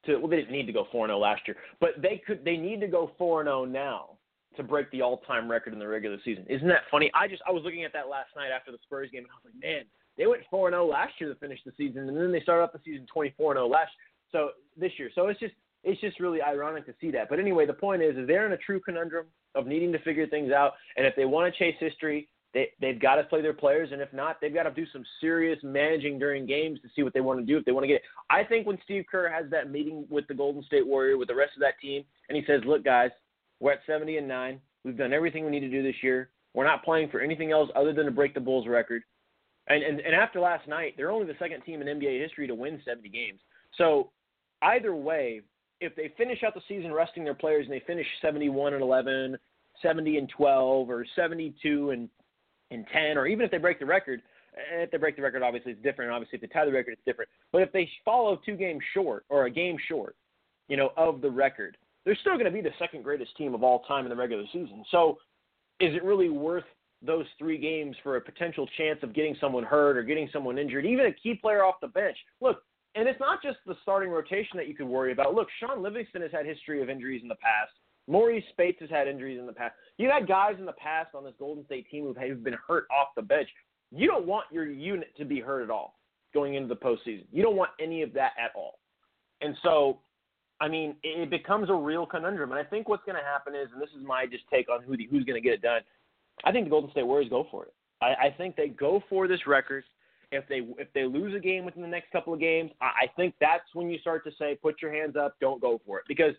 to 0.06 0.16
well 0.18 0.28
they 0.28 0.36
didn't 0.36 0.52
need 0.52 0.66
to 0.66 0.72
go 0.72 0.86
four 0.92 1.04
and 1.04 1.10
zero 1.10 1.18
last 1.18 1.42
year, 1.46 1.56
but 1.80 2.00
they 2.00 2.22
could 2.24 2.44
they 2.44 2.56
need 2.56 2.80
to 2.80 2.86
go 2.86 3.10
four 3.18 3.40
and 3.40 3.48
zero 3.48 3.64
now 3.64 4.10
to 4.56 4.62
break 4.62 4.90
the 4.90 5.02
all 5.02 5.18
time 5.18 5.50
record 5.50 5.72
in 5.72 5.78
the 5.78 5.86
regular 5.86 6.18
season. 6.24 6.44
Isn't 6.48 6.68
that 6.68 6.82
funny? 6.90 7.10
I 7.14 7.28
just 7.28 7.42
I 7.46 7.52
was 7.52 7.62
looking 7.64 7.84
at 7.84 7.92
that 7.92 8.08
last 8.08 8.30
night 8.36 8.50
after 8.54 8.72
the 8.72 8.78
Spurs 8.82 9.10
game 9.12 9.22
and 9.22 9.30
I 9.30 9.36
was 9.42 9.52
like, 9.52 9.62
man, 9.62 9.84
they 10.18 10.26
went 10.26 10.42
four 10.50 10.68
and 10.68 10.74
zero 10.74 10.86
last 10.86 11.14
year 11.18 11.32
to 11.32 11.38
finish 11.38 11.60
the 11.64 11.72
season, 11.76 12.08
and 12.08 12.16
then 12.16 12.32
they 12.32 12.40
started 12.40 12.64
off 12.64 12.72
the 12.72 12.80
season 12.84 13.06
twenty 13.12 13.32
four 13.36 13.52
and 13.52 13.58
zero 13.58 13.68
last 13.68 13.92
so 14.32 14.50
this 14.76 14.92
year. 14.98 15.10
So 15.14 15.28
it's 15.28 15.40
just 15.40 15.54
it's 15.82 16.00
just 16.00 16.20
really 16.20 16.42
ironic 16.42 16.86
to 16.86 16.94
see 17.00 17.10
that. 17.12 17.28
But 17.28 17.38
anyway, 17.38 17.66
the 17.66 17.72
point 17.72 18.02
is, 18.02 18.16
is 18.16 18.26
they're 18.26 18.46
in 18.46 18.52
a 18.52 18.58
true 18.58 18.80
conundrum 18.80 19.26
of 19.54 19.66
needing 19.66 19.92
to 19.92 19.98
figure 20.00 20.26
things 20.26 20.52
out, 20.52 20.72
and 20.96 21.06
if 21.06 21.16
they 21.16 21.24
want 21.24 21.52
to 21.52 21.58
chase 21.58 21.76
history, 21.80 22.28
they 22.52 22.68
they've 22.80 23.00
got 23.00 23.16
to 23.16 23.24
play 23.24 23.40
their 23.40 23.54
players, 23.54 23.90
and 23.92 24.02
if 24.02 24.12
not, 24.12 24.40
they've 24.40 24.52
got 24.52 24.64
to 24.64 24.70
do 24.72 24.84
some 24.92 25.04
serious 25.20 25.58
managing 25.62 26.18
during 26.18 26.46
games 26.46 26.80
to 26.82 26.88
see 26.94 27.02
what 27.02 27.14
they 27.14 27.20
want 27.20 27.40
to 27.40 27.46
do 27.46 27.56
if 27.56 27.64
they 27.64 27.72
want 27.72 27.84
to 27.84 27.88
get. 27.88 27.96
It. 27.96 28.02
I 28.28 28.44
think 28.44 28.66
when 28.66 28.78
Steve 28.84 29.04
Kerr 29.10 29.30
has 29.30 29.50
that 29.50 29.70
meeting 29.70 30.06
with 30.10 30.26
the 30.26 30.34
Golden 30.34 30.62
State 30.64 30.86
Warrior 30.86 31.16
with 31.16 31.28
the 31.28 31.34
rest 31.34 31.52
of 31.56 31.60
that 31.60 31.80
team, 31.80 32.04
and 32.28 32.36
he 32.36 32.44
says, 32.46 32.60
"Look, 32.66 32.84
guys, 32.84 33.10
we're 33.60 33.72
at 33.72 33.80
70 33.86 34.16
and 34.16 34.26
nine. 34.26 34.60
We've 34.84 34.96
done 34.96 35.12
everything 35.12 35.44
we 35.44 35.50
need 35.50 35.60
to 35.60 35.70
do 35.70 35.82
this 35.82 36.02
year. 36.02 36.30
We're 36.54 36.64
not 36.64 36.84
playing 36.84 37.10
for 37.10 37.20
anything 37.20 37.52
else 37.52 37.70
other 37.76 37.92
than 37.92 38.06
to 38.06 38.10
break 38.10 38.34
the 38.34 38.40
Bulls 38.40 38.66
record." 38.66 39.02
And, 39.68 39.82
and 39.82 40.00
and 40.00 40.14
after 40.14 40.40
last 40.40 40.66
night, 40.66 40.94
they're 40.96 41.10
only 41.10 41.26
the 41.26 41.38
second 41.38 41.62
team 41.62 41.80
in 41.80 42.00
NBA 42.00 42.20
history 42.20 42.46
to 42.46 42.54
win 42.54 42.80
70 42.84 43.08
games. 43.08 43.40
So 43.76 44.10
either 44.62 44.94
way, 44.94 45.42
if 45.80 45.94
they 45.94 46.12
finish 46.16 46.42
out 46.42 46.54
the 46.54 46.62
season 46.68 46.92
resting 46.92 47.24
their 47.24 47.34
players 47.34 47.66
and 47.66 47.74
they 47.74 47.82
finish 47.86 48.06
71 48.20 48.74
and 48.74 48.82
11, 48.82 49.38
70 49.80 50.18
and 50.18 50.28
12, 50.28 50.90
or 50.90 51.06
72 51.14 51.90
and 51.90 52.08
and 52.72 52.86
10, 52.92 53.18
or 53.18 53.26
even 53.26 53.44
if 53.44 53.50
they 53.50 53.58
break 53.58 53.80
the 53.80 53.86
record, 53.86 54.22
eh, 54.56 54.82
if 54.82 54.90
they 54.90 54.98
break 54.98 55.16
the 55.16 55.22
record, 55.22 55.42
obviously 55.42 55.72
it's 55.72 55.82
different. 55.82 56.12
Obviously, 56.12 56.36
if 56.36 56.40
they 56.42 56.46
tie 56.48 56.64
the 56.64 56.72
record, 56.72 56.92
it's 56.92 57.04
different. 57.04 57.28
But 57.52 57.62
if 57.62 57.72
they 57.72 57.88
follow 58.04 58.40
two 58.44 58.56
games 58.56 58.80
short 58.94 59.24
or 59.28 59.46
a 59.46 59.50
game 59.50 59.76
short, 59.88 60.16
you 60.68 60.76
know, 60.76 60.90
of 60.96 61.20
the 61.20 61.30
record, 61.30 61.76
they're 62.04 62.18
still 62.20 62.34
going 62.34 62.46
to 62.46 62.50
be 62.50 62.60
the 62.60 62.70
second 62.78 63.02
greatest 63.02 63.36
team 63.36 63.54
of 63.54 63.62
all 63.62 63.80
time 63.80 64.04
in 64.04 64.10
the 64.10 64.16
regular 64.16 64.44
season. 64.52 64.84
So, 64.90 65.18
is 65.80 65.94
it 65.94 66.04
really 66.04 66.28
worth 66.28 66.64
those 67.02 67.24
three 67.38 67.56
games 67.56 67.96
for 68.02 68.16
a 68.16 68.20
potential 68.20 68.68
chance 68.76 68.98
of 69.02 69.14
getting 69.14 69.36
someone 69.40 69.64
hurt 69.64 69.96
or 69.96 70.02
getting 70.02 70.28
someone 70.32 70.58
injured, 70.58 70.84
even 70.84 71.06
a 71.06 71.12
key 71.12 71.34
player 71.34 71.64
off 71.64 71.76
the 71.80 71.88
bench? 71.88 72.16
Look, 72.40 72.62
and 72.94 73.08
it's 73.08 73.20
not 73.20 73.42
just 73.42 73.58
the 73.66 73.76
starting 73.82 74.10
rotation 74.10 74.56
that 74.56 74.68
you 74.68 74.74
could 74.74 74.86
worry 74.86 75.12
about. 75.12 75.34
Look, 75.34 75.48
Shaun 75.60 75.82
Livingston 75.82 76.22
has 76.22 76.32
had 76.32 76.44
history 76.44 76.82
of 76.82 76.90
injuries 76.90 77.22
in 77.22 77.28
the 77.28 77.36
past. 77.36 77.72
Marreese 78.10 78.48
Speights 78.50 78.80
has 78.80 78.90
had 78.90 79.06
injuries 79.06 79.38
in 79.38 79.46
the 79.46 79.52
past. 79.52 79.74
You 79.96 80.10
had 80.10 80.26
guys 80.26 80.56
in 80.58 80.66
the 80.66 80.72
past 80.72 81.14
on 81.14 81.24
this 81.24 81.34
Golden 81.38 81.64
State 81.66 81.88
team 81.90 82.04
who've 82.04 82.44
been 82.44 82.56
hurt 82.66 82.86
off 82.90 83.08
the 83.14 83.22
bench. 83.22 83.48
You 83.92 84.08
don't 84.08 84.26
want 84.26 84.46
your 84.50 84.66
unit 84.66 85.16
to 85.18 85.24
be 85.24 85.40
hurt 85.40 85.62
at 85.62 85.70
all 85.70 85.98
going 86.34 86.54
into 86.54 86.68
the 86.68 86.76
postseason. 86.76 87.24
You 87.32 87.42
don't 87.42 87.56
want 87.56 87.70
any 87.80 88.02
of 88.02 88.12
that 88.14 88.32
at 88.42 88.50
all. 88.54 88.78
And 89.40 89.56
so, 89.62 90.00
I 90.60 90.68
mean, 90.68 90.96
it 91.02 91.30
becomes 91.30 91.70
a 91.70 91.74
real 91.74 92.04
conundrum. 92.04 92.50
And 92.50 92.60
I 92.60 92.64
think 92.64 92.88
what's 92.88 93.04
going 93.04 93.16
to 93.16 93.24
happen 93.24 93.54
is, 93.54 93.68
and 93.72 93.80
this 93.80 93.88
is 93.98 94.04
my 94.06 94.26
just 94.26 94.44
take 94.52 94.68
on 94.68 94.82
who 94.82 94.96
the, 94.96 95.06
who's 95.10 95.24
going 95.24 95.40
to 95.40 95.46
get 95.46 95.54
it 95.54 95.62
done. 95.62 95.80
I 96.44 96.52
think 96.52 96.66
the 96.66 96.70
Golden 96.70 96.90
State 96.90 97.06
Warriors 97.06 97.30
go 97.30 97.46
for 97.50 97.64
it. 97.64 97.74
I, 98.02 98.26
I 98.26 98.34
think 98.36 98.56
they 98.56 98.68
go 98.68 99.02
for 99.08 99.26
this 99.26 99.46
record. 99.46 99.84
If 100.32 100.46
they 100.48 100.60
if 100.78 100.86
they 100.94 101.04
lose 101.04 101.34
a 101.34 101.40
game 101.40 101.64
within 101.64 101.82
the 101.82 101.88
next 101.88 102.12
couple 102.12 102.32
of 102.32 102.38
games, 102.38 102.70
I, 102.80 102.84
I 103.02 103.06
think 103.16 103.34
that's 103.40 103.64
when 103.74 103.90
you 103.90 103.98
start 103.98 104.22
to 104.24 104.30
say, 104.38 104.56
put 104.62 104.80
your 104.80 104.92
hands 104.92 105.16
up, 105.16 105.34
don't 105.40 105.60
go 105.60 105.80
for 105.84 105.98
it. 105.98 106.04
Because 106.06 106.34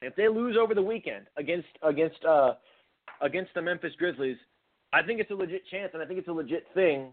if 0.00 0.16
they 0.16 0.28
lose 0.28 0.56
over 0.56 0.74
the 0.74 0.82
weekend 0.82 1.26
against 1.36 1.68
against 1.82 2.24
uh, 2.24 2.54
against 3.20 3.52
the 3.54 3.60
Memphis 3.60 3.92
Grizzlies, 3.98 4.38
I 4.92 5.02
think 5.02 5.20
it's 5.20 5.30
a 5.30 5.34
legit 5.34 5.66
chance, 5.70 5.90
and 5.92 6.02
I 6.02 6.06
think 6.06 6.20
it's 6.20 6.28
a 6.28 6.32
legit 6.32 6.64
thing 6.74 7.12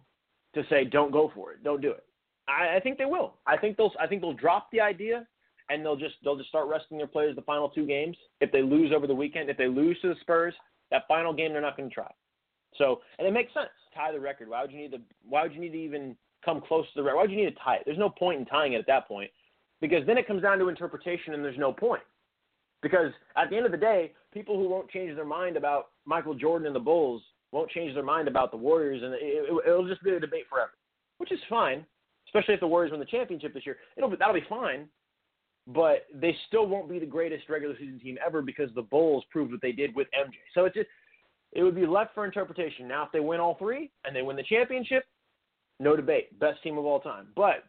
to 0.53 0.63
say, 0.69 0.85
don't 0.85 1.11
go 1.11 1.31
for 1.35 1.51
it, 1.51 1.63
don't 1.63 1.81
do 1.81 1.91
it. 1.91 2.03
I, 2.47 2.77
I 2.77 2.79
think 2.79 2.97
they 2.97 3.05
will. 3.05 3.33
I 3.45 3.57
think 3.57 3.77
they'll 3.77 3.91
I 3.99 4.07
think 4.07 4.21
they'll 4.21 4.33
drop 4.33 4.71
the 4.71 4.81
idea 4.81 5.27
and 5.69 5.85
they'll 5.85 5.95
just 5.95 6.15
they'll 6.23 6.37
just 6.37 6.49
start 6.49 6.67
resting 6.67 6.97
their 6.97 7.07
players 7.07 7.35
the 7.35 7.41
final 7.43 7.69
two 7.69 7.85
games. 7.85 8.17
If 8.41 8.51
they 8.51 8.61
lose 8.61 8.91
over 8.95 9.07
the 9.07 9.15
weekend, 9.15 9.49
if 9.49 9.57
they 9.57 9.67
lose 9.67 9.99
to 10.01 10.09
the 10.09 10.15
Spurs, 10.21 10.53
that 10.91 11.03
final 11.07 11.33
game 11.33 11.53
they're 11.53 11.61
not 11.61 11.77
going 11.77 11.89
to 11.89 11.95
try. 11.95 12.11
So, 12.77 13.01
and 13.17 13.27
it 13.27 13.31
makes 13.31 13.53
sense. 13.53 13.69
Tie 13.95 14.11
the 14.11 14.19
record. 14.19 14.49
Why 14.49 14.61
would 14.61 14.71
you 14.71 14.77
need 14.77 14.91
to? 14.91 14.99
Why 15.27 15.43
would 15.43 15.53
you 15.53 15.59
need 15.59 15.71
to 15.71 15.79
even 15.81 16.15
come 16.43 16.61
close 16.61 16.85
to 16.85 16.91
the 16.95 17.03
record? 17.03 17.17
Why 17.17 17.23
would 17.23 17.31
you 17.31 17.37
need 17.37 17.55
to 17.55 17.63
tie 17.63 17.75
it? 17.75 17.83
There's 17.85 17.97
no 17.97 18.09
point 18.09 18.39
in 18.39 18.45
tying 18.45 18.73
it 18.73 18.79
at 18.79 18.87
that 18.87 19.07
point, 19.07 19.29
because 19.81 20.05
then 20.05 20.17
it 20.17 20.27
comes 20.27 20.41
down 20.41 20.59
to 20.59 20.69
interpretation, 20.69 21.33
and 21.33 21.43
there's 21.43 21.57
no 21.57 21.73
point. 21.73 22.03
Because 22.81 23.11
at 23.35 23.49
the 23.49 23.57
end 23.57 23.65
of 23.65 23.71
the 23.71 23.77
day, 23.77 24.13
people 24.33 24.57
who 24.57 24.69
won't 24.69 24.89
change 24.89 25.15
their 25.15 25.25
mind 25.25 25.57
about 25.57 25.87
Michael 26.05 26.33
Jordan 26.33 26.67
and 26.67 26.75
the 26.75 26.79
Bulls 26.79 27.21
won't 27.51 27.69
change 27.71 27.93
their 27.93 28.03
mind 28.03 28.27
about 28.27 28.51
the 28.51 28.57
Warriors, 28.57 29.01
and 29.03 29.13
it, 29.13 29.19
it, 29.21 29.67
it'll 29.67 29.87
just 29.87 30.03
be 30.03 30.11
a 30.11 30.19
debate 30.19 30.45
forever, 30.49 30.71
which 31.17 31.31
is 31.31 31.39
fine. 31.49 31.85
Especially 32.27 32.53
if 32.53 32.59
the 32.59 32.67
Warriors 32.67 32.91
win 32.91 32.99
the 32.99 33.07
championship 33.07 33.55
this 33.55 33.65
year, 33.65 33.77
it'll 33.97 34.09
be, 34.09 34.15
that'll 34.15 34.35
be 34.35 34.45
fine. 34.47 34.87
But 35.69 36.07
they 36.13 36.35
still 36.47 36.65
won't 36.65 36.89
be 36.89 36.99
the 36.99 37.05
greatest 37.05 37.47
regular 37.47 37.75
season 37.77 37.99
team 37.99 38.17
ever 38.25 38.41
because 38.41 38.69
the 38.73 38.81
Bulls 38.81 39.23
proved 39.31 39.51
what 39.51 39.61
they 39.61 39.71
did 39.71 39.95
with 39.95 40.07
MJ. 40.19 40.33
So 40.53 40.65
it's 40.65 40.75
just 40.75 40.87
it 41.51 41.63
would 41.63 41.75
be 41.75 41.85
left 41.85 42.13
for 42.13 42.25
interpretation. 42.25 42.87
Now, 42.87 43.05
if 43.05 43.11
they 43.11 43.19
win 43.19 43.39
all 43.39 43.55
three 43.55 43.91
and 44.03 44.15
they 44.15 44.21
win 44.21 44.35
the 44.35 44.43
championship, 44.43 45.05
no 45.79 45.95
debate, 45.95 46.37
best 46.39 46.61
team 46.63 46.77
of 46.77 46.85
all 46.85 46.99
time. 46.99 47.27
But 47.35 47.65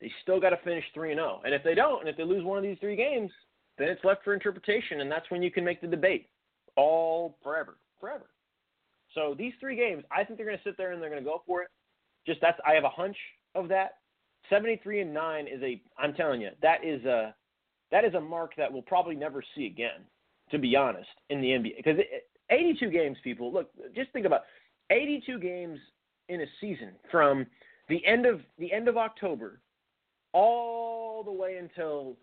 they 0.00 0.10
still 0.22 0.40
got 0.40 0.50
to 0.50 0.56
finish 0.58 0.84
three 0.94 1.10
and 1.10 1.18
zero. 1.18 1.40
Oh. 1.40 1.42
And 1.44 1.54
if 1.54 1.62
they 1.62 1.74
don't, 1.74 2.00
and 2.00 2.08
if 2.08 2.16
they 2.16 2.24
lose 2.24 2.44
one 2.44 2.58
of 2.58 2.64
these 2.64 2.78
three 2.80 2.96
games, 2.96 3.30
then 3.78 3.88
it's 3.88 4.04
left 4.04 4.24
for 4.24 4.34
interpretation, 4.34 5.00
and 5.00 5.10
that's 5.10 5.30
when 5.30 5.42
you 5.42 5.50
can 5.50 5.64
make 5.64 5.80
the 5.80 5.86
debate 5.86 6.28
all 6.76 7.36
forever, 7.42 7.78
forever. 7.98 8.26
So 9.14 9.34
these 9.36 9.52
three 9.60 9.76
games, 9.76 10.04
I 10.10 10.24
think 10.24 10.38
they're 10.38 10.46
going 10.46 10.58
to 10.58 10.64
sit 10.64 10.76
there 10.76 10.92
and 10.92 11.02
they're 11.02 11.10
going 11.10 11.22
to 11.22 11.28
go 11.28 11.42
for 11.46 11.62
it. 11.62 11.68
Just 12.26 12.40
that's 12.40 12.58
I 12.66 12.74
have 12.74 12.84
a 12.84 12.90
hunch 12.90 13.16
of 13.54 13.68
that. 13.68 13.98
73 14.48 15.02
and 15.02 15.14
9 15.14 15.46
is 15.46 15.62
a 15.62 15.80
I'm 15.98 16.14
telling 16.14 16.40
you, 16.40 16.50
that 16.62 16.84
is 16.84 17.04
a 17.04 17.34
that 17.90 18.04
is 18.04 18.14
a 18.14 18.20
mark 18.20 18.52
that 18.56 18.72
we'll 18.72 18.82
probably 18.82 19.16
never 19.16 19.42
see 19.54 19.66
again, 19.66 20.04
to 20.50 20.58
be 20.58 20.76
honest, 20.76 21.08
in 21.28 21.40
the 21.40 21.48
NBA 21.48 21.76
because 21.76 21.98
82 22.50 22.90
games, 22.90 23.16
people. 23.22 23.52
Look, 23.52 23.70
just 23.94 24.10
think 24.12 24.26
about 24.26 24.42
82 24.90 25.38
games 25.38 25.78
in 26.28 26.40
a 26.40 26.46
season 26.60 26.90
from 27.10 27.46
the 27.88 28.04
end 28.06 28.26
of 28.26 28.40
the 28.58 28.72
end 28.72 28.88
of 28.88 28.96
October 28.96 29.60
all 30.32 31.22
the 31.24 31.32
way 31.32 31.56
until 31.56 32.16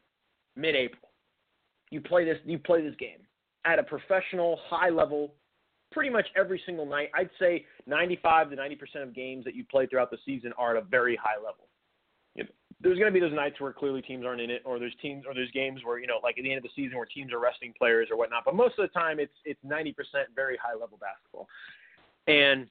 mid-April. 0.55 1.09
You 1.91 2.01
play 2.01 2.25
this 2.25 2.37
you 2.45 2.59
play 2.59 2.81
this 2.81 2.95
game 2.99 3.19
at 3.65 3.79
a 3.79 3.83
professional 3.83 4.59
high 4.69 4.89
level 4.89 5.33
pretty 5.91 6.09
much 6.09 6.27
every 6.35 6.61
single 6.65 6.85
night. 6.85 7.09
I'd 7.15 7.29
say 7.39 7.65
95 7.85 8.49
to 8.49 8.55
90% 8.57 9.03
of 9.03 9.15
games 9.15 9.45
that 9.45 9.55
you 9.55 9.63
play 9.63 9.87
throughout 9.87 10.11
the 10.11 10.17
season 10.25 10.51
are 10.57 10.75
at 10.75 10.83
a 10.83 10.85
very 10.85 11.15
high 11.15 11.37
level 11.37 11.67
there's 12.81 12.99
going 12.99 13.11
to 13.11 13.19
be 13.19 13.19
those 13.19 13.33
nights 13.33 13.59
where 13.59 13.73
clearly 13.73 14.01
teams 14.01 14.25
aren't 14.25 14.41
in 14.41 14.51
it, 14.51 14.61
or 14.63 14.77
there's 14.77 14.95
teams, 15.01 15.25
or 15.27 15.33
there's 15.33 15.51
games 15.51 15.81
where 15.83 15.99
you 15.99 16.07
know, 16.07 16.19
like 16.21 16.37
at 16.37 16.43
the 16.43 16.51
end 16.51 16.57
of 16.57 16.63
the 16.63 16.69
season, 16.75 16.97
where 16.97 17.07
teams 17.07 17.33
are 17.33 17.39
resting 17.39 17.73
players 17.77 18.09
or 18.11 18.17
whatnot. 18.17 18.43
But 18.45 18.55
most 18.55 18.77
of 18.77 18.87
the 18.87 18.99
time, 18.99 19.19
it's 19.19 19.33
it's 19.45 19.59
90% 19.65 19.95
very 20.35 20.57
high 20.61 20.79
level 20.79 20.99
basketball, 20.99 21.47
and 22.27 22.67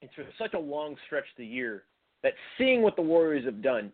it's 0.00 0.14
for 0.14 0.24
such 0.38 0.54
a 0.54 0.58
long 0.58 0.96
stretch 1.06 1.24
of 1.24 1.36
the 1.38 1.46
year 1.46 1.84
that 2.22 2.32
seeing 2.56 2.82
what 2.82 2.96
the 2.96 3.02
Warriors 3.02 3.44
have 3.44 3.62
done. 3.62 3.92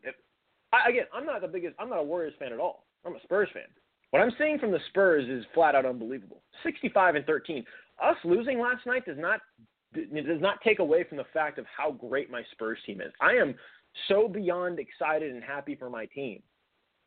I, 0.72 0.88
again, 0.88 1.04
I'm 1.12 1.26
not 1.26 1.40
the 1.40 1.48
biggest. 1.48 1.74
I'm 1.78 1.90
not 1.90 1.98
a 1.98 2.04
Warriors 2.04 2.34
fan 2.38 2.52
at 2.52 2.60
all. 2.60 2.86
I'm 3.04 3.14
a 3.14 3.22
Spurs 3.22 3.48
fan. 3.52 3.64
What 4.10 4.20
I'm 4.20 4.32
seeing 4.38 4.58
from 4.58 4.70
the 4.70 4.80
Spurs 4.90 5.28
is 5.28 5.44
flat 5.54 5.74
out 5.74 5.86
unbelievable. 5.86 6.42
65 6.62 7.16
and 7.16 7.26
13. 7.26 7.64
Us 8.02 8.16
losing 8.24 8.60
last 8.60 8.86
night 8.86 9.04
does 9.06 9.18
not 9.18 9.40
does 9.94 10.40
not 10.40 10.58
take 10.62 10.78
away 10.78 11.04
from 11.04 11.18
the 11.18 11.26
fact 11.34 11.58
of 11.58 11.66
how 11.76 11.92
great 11.92 12.30
my 12.30 12.42
Spurs 12.52 12.78
team 12.86 13.00
is. 13.00 13.12
I 13.20 13.32
am 13.32 13.54
so 14.08 14.28
beyond 14.28 14.78
excited 14.78 15.32
and 15.32 15.42
happy 15.42 15.74
for 15.74 15.90
my 15.90 16.06
team. 16.06 16.42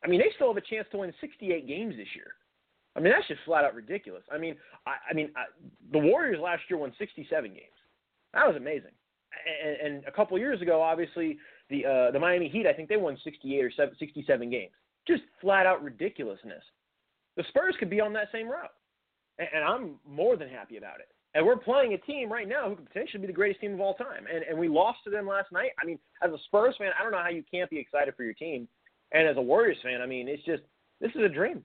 I 0.04 0.08
mean, 0.08 0.20
they 0.20 0.30
still 0.34 0.48
have 0.48 0.56
a 0.56 0.60
chance 0.60 0.86
to 0.92 0.98
win 0.98 1.12
68 1.20 1.66
games 1.66 1.94
this 1.96 2.08
year. 2.14 2.32
I 2.94 3.00
mean, 3.00 3.12
that's 3.12 3.28
just 3.28 3.40
flat 3.44 3.64
out 3.64 3.74
ridiculous. 3.74 4.22
I 4.32 4.38
mean, 4.38 4.56
I, 4.86 4.94
I 5.10 5.14
mean, 5.14 5.30
I, 5.36 5.44
the 5.92 5.98
Warriors 5.98 6.40
last 6.40 6.62
year 6.70 6.78
won 6.78 6.92
67 6.98 7.50
games. 7.50 7.60
That 8.32 8.46
was 8.46 8.56
amazing. 8.56 8.92
And, 9.64 9.94
and 9.94 10.04
a 10.06 10.12
couple 10.12 10.38
years 10.38 10.62
ago, 10.62 10.80
obviously, 10.80 11.38
the 11.68 11.84
uh, 11.84 12.10
the 12.10 12.18
Miami 12.18 12.48
Heat, 12.48 12.66
I 12.66 12.72
think 12.72 12.88
they 12.88 12.96
won 12.96 13.18
68 13.22 13.64
or 13.64 13.70
67 13.70 14.50
games. 14.50 14.72
Just 15.06 15.22
flat 15.40 15.66
out 15.66 15.82
ridiculousness. 15.82 16.62
The 17.36 17.44
Spurs 17.48 17.74
could 17.78 17.90
be 17.90 18.00
on 18.00 18.12
that 18.14 18.28
same 18.32 18.48
route, 18.48 18.72
and, 19.38 19.48
and 19.54 19.64
I'm 19.64 19.96
more 20.08 20.36
than 20.36 20.48
happy 20.48 20.78
about 20.78 21.00
it. 21.00 21.08
And 21.36 21.44
we're 21.44 21.58
playing 21.58 21.92
a 21.92 21.98
team 21.98 22.32
right 22.32 22.48
now 22.48 22.66
who 22.66 22.76
could 22.76 22.86
potentially 22.86 23.20
be 23.20 23.26
the 23.26 23.32
greatest 23.34 23.60
team 23.60 23.74
of 23.74 23.80
all 23.80 23.92
time. 23.92 24.24
And 24.32 24.42
and 24.42 24.58
we 24.58 24.68
lost 24.68 25.00
to 25.04 25.10
them 25.10 25.26
last 25.26 25.52
night. 25.52 25.72
I 25.80 25.84
mean, 25.84 25.98
as 26.24 26.32
a 26.32 26.38
Spurs 26.46 26.74
fan, 26.78 26.92
I 26.98 27.02
don't 27.02 27.12
know 27.12 27.22
how 27.22 27.28
you 27.28 27.44
can't 27.52 27.68
be 27.68 27.78
excited 27.78 28.14
for 28.16 28.24
your 28.24 28.32
team. 28.32 28.66
And 29.12 29.28
as 29.28 29.36
a 29.36 29.42
Warriors 29.42 29.76
fan, 29.82 30.00
I 30.00 30.06
mean, 30.06 30.28
it's 30.28 30.42
just 30.44 30.62
this 30.98 31.10
is 31.14 31.20
a 31.22 31.28
dream. 31.28 31.62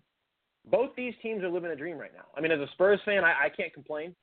Both 0.69 0.89
these 0.97 1.13
teams 1.21 1.41
are 1.41 1.49
living 1.49 1.71
a 1.71 1.75
dream 1.75 1.97
right 1.97 2.11
now. 2.13 2.25
I 2.35 2.41
mean, 2.41 2.51
as 2.51 2.59
a 2.59 2.67
Spurs 2.73 2.99
fan, 3.05 3.23
I, 3.23 3.45
I 3.45 3.49
can't 3.49 3.73
complain. 3.73 4.13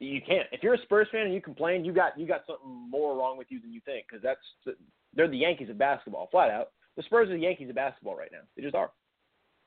You 0.00 0.20
can't. 0.20 0.48
If 0.50 0.64
you're 0.64 0.74
a 0.74 0.82
Spurs 0.82 1.06
fan 1.12 1.26
and 1.26 1.34
you 1.34 1.40
complain, 1.40 1.84
you 1.84 1.92
got 1.92 2.18
you 2.18 2.26
got 2.26 2.42
something 2.44 2.90
more 2.90 3.16
wrong 3.16 3.38
with 3.38 3.46
you 3.50 3.60
than 3.60 3.72
you 3.72 3.80
think 3.84 4.06
because 4.08 4.20
that's 4.20 4.76
they're 5.14 5.28
the 5.28 5.38
Yankees 5.38 5.70
of 5.70 5.78
basketball, 5.78 6.26
flat 6.32 6.50
out. 6.50 6.70
The 6.96 7.04
Spurs 7.04 7.28
are 7.28 7.34
the 7.34 7.38
Yankees 7.38 7.68
of 7.68 7.76
basketball 7.76 8.16
right 8.16 8.32
now. 8.32 8.42
They 8.56 8.62
just 8.62 8.74
are. 8.74 8.90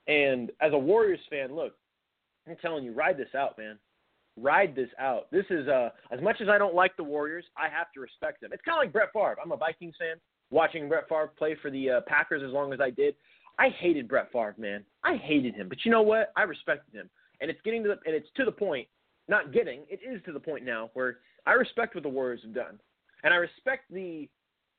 And 0.07 0.51
as 0.59 0.73
a 0.73 0.77
Warriors 0.77 1.21
fan, 1.29 1.55
look, 1.55 1.73
I'm 2.49 2.57
telling 2.61 2.83
you, 2.83 2.91
ride 2.91 3.17
this 3.17 3.33
out, 3.33 3.57
man. 3.57 3.79
Ride 4.41 4.75
this 4.75 4.89
out. 4.99 5.29
This 5.31 5.45
is 5.49 5.67
uh, 5.67 5.89
as 6.11 6.21
much 6.21 6.41
as 6.41 6.49
I 6.49 6.57
don't 6.57 6.73
like 6.73 6.97
the 6.97 7.03
Warriors, 7.03 7.45
I 7.55 7.69
have 7.69 7.91
to 7.93 7.99
respect 7.99 8.41
them. 8.41 8.51
It's 8.53 8.61
kind 8.63 8.77
of 8.77 8.81
like 8.81 8.93
Brett 8.93 9.13
Favre. 9.13 9.37
I'm 9.43 9.51
a 9.51 9.57
Vikings 9.57 9.95
fan. 9.99 10.17
Watching 10.49 10.89
Brett 10.89 11.07
Favre 11.07 11.31
play 11.37 11.55
for 11.61 11.69
the 11.69 11.89
uh, 11.89 12.01
Packers 12.07 12.41
as 12.45 12.51
long 12.51 12.73
as 12.73 12.81
I 12.81 12.89
did, 12.89 13.15
I 13.59 13.69
hated 13.69 14.07
Brett 14.07 14.31
Favre, 14.31 14.55
man. 14.57 14.83
I 15.03 15.15
hated 15.15 15.53
him. 15.55 15.69
But 15.69 15.85
you 15.85 15.91
know 15.91 16.01
what? 16.01 16.33
I 16.35 16.43
respected 16.43 16.93
him, 16.97 17.09
and 17.39 17.49
it's 17.49 17.61
getting 17.63 17.83
to 17.83 17.89
the, 17.89 17.97
and 18.05 18.15
it's 18.15 18.29
to 18.37 18.45
the 18.45 18.51
point. 18.51 18.87
Not 19.27 19.53
getting, 19.53 19.81
it 19.89 19.99
is 20.05 20.21
to 20.25 20.33
the 20.33 20.39
point 20.39 20.65
now 20.65 20.89
where 20.93 21.19
I 21.45 21.53
respect 21.53 21.95
what 21.95 22.03
the 22.03 22.09
Warriors 22.09 22.41
have 22.43 22.53
done, 22.53 22.79
and 23.23 23.33
I 23.33 23.37
respect 23.37 23.83
the 23.91 24.27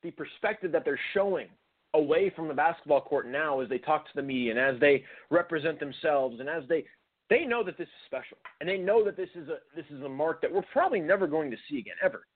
the 0.03 0.11
perspective 0.11 0.73
that 0.73 0.85
they're 0.85 0.99
showing 1.15 1.47
away 1.95 2.33
from 2.35 2.49
the 2.49 2.55
basketball 2.55 3.01
court 3.01 3.29
now 3.29 3.61
as 3.61 3.69
they 3.69 3.79
talk 3.79 4.05
to 4.07 4.13
the 4.17 4.23
media 4.23 4.51
and 4.51 4.59
as 4.59 4.81
they 4.81 5.05
represent 5.31 5.79
themselves 5.79 6.41
and 6.41 6.49
as 6.49 6.65
they 6.69 6.85
they 7.33 7.47
know 7.47 7.65
that 7.65 7.79
this 7.79 7.89
is 7.89 7.95
special 8.07 8.37
and 8.61 8.69
they 8.69 8.77
know 8.77 9.03
that 9.03 9.17
this 9.17 9.31
is 9.35 9.49
a 9.49 9.57
this 9.75 9.87
is 9.91 10.03
a 10.03 10.09
mark 10.09 10.43
that 10.43 10.53
we're 10.53 10.63
probably 10.73 11.01
never 11.01 11.27
going 11.27 11.51
to 11.51 11.57
see 11.69 11.79
again 11.79 11.95
ever. 12.05 12.27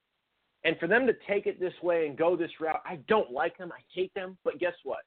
And 0.63 0.75
for 0.79 0.87
them 0.87 1.05
to 1.05 1.13
take 1.27 1.45
it 1.45 1.59
this 1.59 1.73
way 1.83 2.07
and 2.07 2.17
go 2.17 2.35
this 2.35 2.49
route, 2.59 2.81
I 2.83 2.97
don't 3.07 3.31
like 3.31 3.57
them. 3.57 3.71
I 3.71 3.79
hate 3.93 4.11
them. 4.15 4.37
But 4.43 4.59
guess 4.59 4.73
what? 4.83 4.99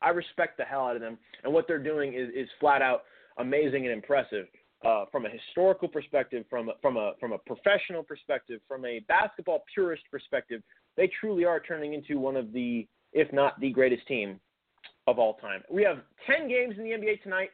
I 0.00 0.08
respect 0.08 0.56
the 0.56 0.64
hell 0.64 0.86
out 0.86 0.96
of 0.96 1.02
them. 1.02 1.18
And 1.44 1.52
what 1.52 1.66
they're 1.68 1.82
doing 1.82 2.14
is, 2.14 2.30
is 2.34 2.48
flat 2.58 2.80
out 2.80 3.02
amazing 3.38 3.84
and 3.84 3.92
impressive 3.92 4.46
uh, 4.84 5.04
from 5.12 5.26
a 5.26 5.28
historical 5.28 5.88
perspective, 5.88 6.46
from 6.48 6.70
from 6.80 6.96
a 6.96 7.12
from 7.20 7.32
a 7.32 7.38
professional 7.38 8.02
perspective, 8.02 8.60
from 8.66 8.86
a 8.86 9.00
basketball 9.08 9.62
purist 9.74 10.04
perspective. 10.10 10.62
They 10.96 11.10
truly 11.20 11.44
are 11.44 11.60
turning 11.60 11.92
into 11.92 12.18
one 12.18 12.36
of 12.36 12.52
the, 12.52 12.86
if 13.12 13.32
not 13.32 13.60
the 13.60 13.70
greatest 13.70 14.06
team 14.06 14.40
of 15.06 15.18
all 15.18 15.34
time. 15.34 15.62
We 15.70 15.82
have 15.82 15.98
10 16.26 16.48
games 16.48 16.76
in 16.78 16.84
the 16.84 16.90
NBA 16.90 17.22
tonight 17.22 17.50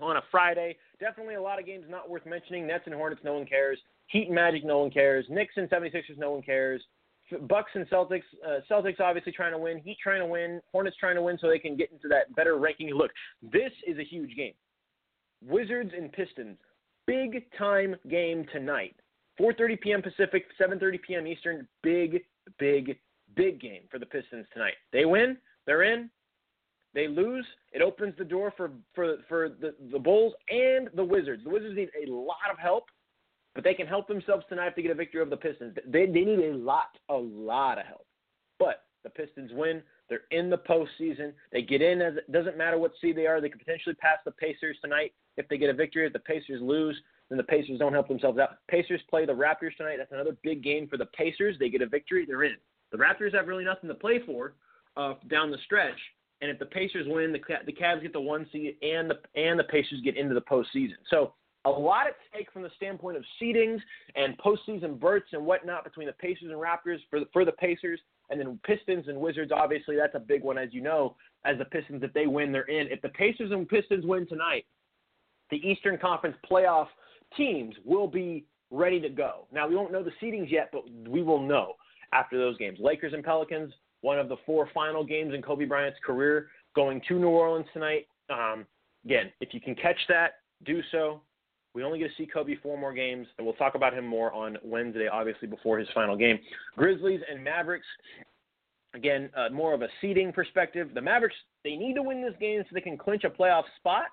on 0.00 0.16
a 0.16 0.22
Friday. 0.30 0.76
Definitely 1.04 1.34
a 1.34 1.42
lot 1.42 1.58
of 1.58 1.66
games 1.66 1.84
not 1.86 2.08
worth 2.08 2.24
mentioning. 2.24 2.66
Nets 2.66 2.84
and 2.86 2.94
Hornets, 2.94 3.20
no 3.22 3.34
one 3.34 3.44
cares. 3.44 3.78
Heat 4.06 4.28
and 4.28 4.34
Magic, 4.34 4.64
no 4.64 4.78
one 4.78 4.90
cares. 4.90 5.26
Knicks 5.28 5.52
and 5.58 5.68
76ers, 5.68 6.16
no 6.16 6.30
one 6.30 6.40
cares. 6.40 6.80
Bucks 7.42 7.72
and 7.74 7.86
Celtics. 7.90 8.22
Uh, 8.42 8.60
Celtics 8.70 9.00
obviously 9.00 9.30
trying 9.30 9.52
to 9.52 9.58
win. 9.58 9.76
Heat 9.84 9.98
trying 10.02 10.20
to 10.20 10.26
win. 10.26 10.62
Hornets 10.72 10.96
trying 10.98 11.16
to 11.16 11.20
win 11.20 11.36
so 11.38 11.46
they 11.46 11.58
can 11.58 11.76
get 11.76 11.92
into 11.92 12.08
that 12.08 12.34
better 12.34 12.56
ranking. 12.56 12.88
Look, 12.88 13.10
this 13.42 13.70
is 13.86 13.98
a 13.98 14.02
huge 14.02 14.34
game. 14.34 14.54
Wizards 15.46 15.90
and 15.94 16.10
Pistons, 16.10 16.56
big 17.06 17.44
time 17.58 17.96
game 18.08 18.46
tonight. 18.50 18.96
4:30 19.38 19.80
p.m. 19.82 20.00
Pacific, 20.00 20.46
7:30 20.58 21.02
p.m. 21.06 21.26
Eastern. 21.26 21.68
Big, 21.82 22.22
big, 22.58 22.96
big 23.36 23.60
game 23.60 23.82
for 23.90 23.98
the 23.98 24.06
Pistons 24.06 24.46
tonight. 24.54 24.74
They 24.90 25.04
win, 25.04 25.36
they're 25.66 25.82
in. 25.82 26.08
They 26.94 27.08
lose, 27.08 27.44
it 27.72 27.82
opens 27.82 28.14
the 28.16 28.24
door 28.24 28.52
for 28.56 28.70
for 28.94 29.16
for 29.28 29.48
the 29.48 29.74
the 29.90 29.98
Bulls 29.98 30.32
and 30.48 30.88
the 30.94 31.04
Wizards. 31.04 31.42
The 31.44 31.50
Wizards 31.50 31.76
need 31.76 31.90
a 32.06 32.10
lot 32.10 32.50
of 32.52 32.58
help, 32.58 32.84
but 33.54 33.64
they 33.64 33.74
can 33.74 33.86
help 33.86 34.06
themselves 34.06 34.44
tonight 34.48 34.68
if 34.68 34.76
they 34.76 34.82
get 34.82 34.92
a 34.92 34.94
victory 34.94 35.20
over 35.20 35.30
the 35.30 35.36
Pistons. 35.36 35.76
They 35.86 36.06
they 36.06 36.24
need 36.24 36.38
a 36.38 36.56
lot, 36.56 36.96
a 37.08 37.16
lot 37.16 37.78
of 37.78 37.86
help. 37.86 38.06
But 38.58 38.84
the 39.02 39.10
Pistons 39.10 39.50
win. 39.52 39.82
They're 40.08 40.22
in 40.30 40.50
the 40.50 40.58
postseason. 40.58 41.32
They 41.50 41.62
get 41.62 41.82
in 41.82 42.02
as 42.02 42.16
it 42.16 42.30
doesn't 42.30 42.58
matter 42.58 42.78
what 42.78 42.92
seed 43.00 43.16
they 43.16 43.26
are. 43.26 43.40
They 43.40 43.48
could 43.48 43.60
potentially 43.60 43.94
pass 43.96 44.18
the 44.24 44.32
Pacers 44.32 44.76
tonight 44.82 45.12
if 45.36 45.48
they 45.48 45.58
get 45.58 45.70
a 45.70 45.74
victory. 45.74 46.06
If 46.06 46.12
the 46.12 46.18
Pacers 46.20 46.60
lose, 46.62 46.96
then 47.28 47.38
the 47.38 47.44
Pacers 47.44 47.78
don't 47.78 47.92
help 47.92 48.06
themselves 48.06 48.38
out. 48.38 48.50
Pacers 48.68 49.00
play 49.08 49.24
the 49.24 49.32
Raptors 49.32 49.76
tonight. 49.76 49.96
That's 49.98 50.12
another 50.12 50.36
big 50.42 50.62
game 50.62 50.86
for 50.88 50.98
the 50.98 51.06
Pacers. 51.06 51.56
They 51.58 51.70
get 51.70 51.82
a 51.82 51.86
victory. 51.86 52.26
They're 52.26 52.44
in. 52.44 52.56
The 52.92 52.98
Raptors 52.98 53.34
have 53.34 53.48
really 53.48 53.64
nothing 53.64 53.88
to 53.88 53.94
play 53.94 54.20
for 54.24 54.54
uh, 54.96 55.14
down 55.28 55.50
the 55.50 55.58
stretch. 55.64 55.98
And 56.40 56.50
if 56.50 56.58
the 56.58 56.66
Pacers 56.66 57.06
win, 57.08 57.32
the 57.32 57.40
the 57.64 57.72
Cavs 57.72 58.02
get 58.02 58.12
the 58.12 58.20
one 58.20 58.46
seed, 58.52 58.76
and 58.82 59.10
the 59.10 59.16
and 59.40 59.58
the 59.58 59.64
Pacers 59.64 60.00
get 60.02 60.16
into 60.16 60.34
the 60.34 60.42
postseason. 60.42 60.96
So 61.08 61.34
a 61.64 61.70
lot 61.70 62.06
at 62.06 62.14
stake 62.28 62.52
from 62.52 62.62
the 62.62 62.70
standpoint 62.76 63.16
of 63.16 63.24
seedings 63.40 63.78
and 64.16 64.36
postseason 64.38 64.98
berths 64.98 65.28
and 65.32 65.46
whatnot 65.46 65.84
between 65.84 66.06
the 66.06 66.12
Pacers 66.12 66.50
and 66.50 66.60
Raptors 66.60 66.98
for 67.08 67.20
the, 67.20 67.26
for 67.32 67.44
the 67.44 67.52
Pacers, 67.52 68.00
and 68.28 68.38
then 68.38 68.58
Pistons 68.64 69.08
and 69.08 69.18
Wizards. 69.18 69.50
Obviously, 69.54 69.96
that's 69.96 70.14
a 70.14 70.20
big 70.20 70.42
one, 70.42 70.58
as 70.58 70.68
you 70.72 70.82
know. 70.82 71.16
As 71.44 71.56
the 71.58 71.64
Pistons, 71.64 72.02
if 72.02 72.12
they 72.12 72.26
win, 72.26 72.52
they're 72.52 72.62
in. 72.62 72.88
If 72.88 73.00
the 73.00 73.08
Pacers 73.10 73.50
and 73.50 73.68
Pistons 73.68 74.04
win 74.04 74.26
tonight, 74.26 74.66
the 75.50 75.56
Eastern 75.66 75.98
Conference 75.98 76.36
playoff 76.50 76.88
teams 77.36 77.74
will 77.84 78.06
be 78.06 78.44
ready 78.70 79.00
to 79.00 79.08
go. 79.08 79.46
Now 79.52 79.68
we 79.68 79.76
won't 79.76 79.92
know 79.92 80.02
the 80.02 80.12
seedings 80.22 80.50
yet, 80.50 80.70
but 80.72 80.82
we 81.08 81.22
will 81.22 81.40
know 81.40 81.74
after 82.12 82.38
those 82.38 82.56
games. 82.58 82.78
Lakers 82.80 83.12
and 83.12 83.24
Pelicans, 83.24 83.72
one 84.04 84.18
of 84.18 84.28
the 84.28 84.36
four 84.44 84.68
final 84.74 85.02
games 85.02 85.32
in 85.32 85.40
Kobe 85.40 85.64
Bryant's 85.64 85.98
career, 86.04 86.48
going 86.76 87.00
to 87.08 87.18
New 87.18 87.28
Orleans 87.28 87.66
tonight. 87.72 88.06
Um, 88.28 88.66
again, 89.06 89.32
if 89.40 89.54
you 89.54 89.62
can 89.62 89.74
catch 89.74 89.96
that, 90.10 90.32
do 90.66 90.82
so. 90.92 91.22
We 91.74 91.82
only 91.82 91.98
get 91.98 92.08
to 92.08 92.14
see 92.18 92.26
Kobe 92.26 92.54
four 92.62 92.76
more 92.78 92.92
games, 92.92 93.26
and 93.38 93.46
we'll 93.46 93.56
talk 93.56 93.74
about 93.74 93.94
him 93.94 94.06
more 94.06 94.30
on 94.34 94.58
Wednesday, 94.62 95.08
obviously 95.08 95.48
before 95.48 95.78
his 95.78 95.88
final 95.94 96.16
game. 96.16 96.38
Grizzlies 96.76 97.20
and 97.30 97.42
Mavericks. 97.42 97.86
Again, 98.92 99.30
uh, 99.34 99.48
more 99.50 99.72
of 99.72 99.80
a 99.80 99.88
seeding 100.02 100.32
perspective. 100.32 100.90
The 100.92 101.00
Mavericks 101.00 101.34
they 101.64 101.74
need 101.74 101.94
to 101.94 102.02
win 102.02 102.22
this 102.22 102.34
game 102.38 102.62
so 102.62 102.74
they 102.74 102.82
can 102.82 102.98
clinch 102.98 103.24
a 103.24 103.30
playoff 103.30 103.64
spot. 103.78 104.04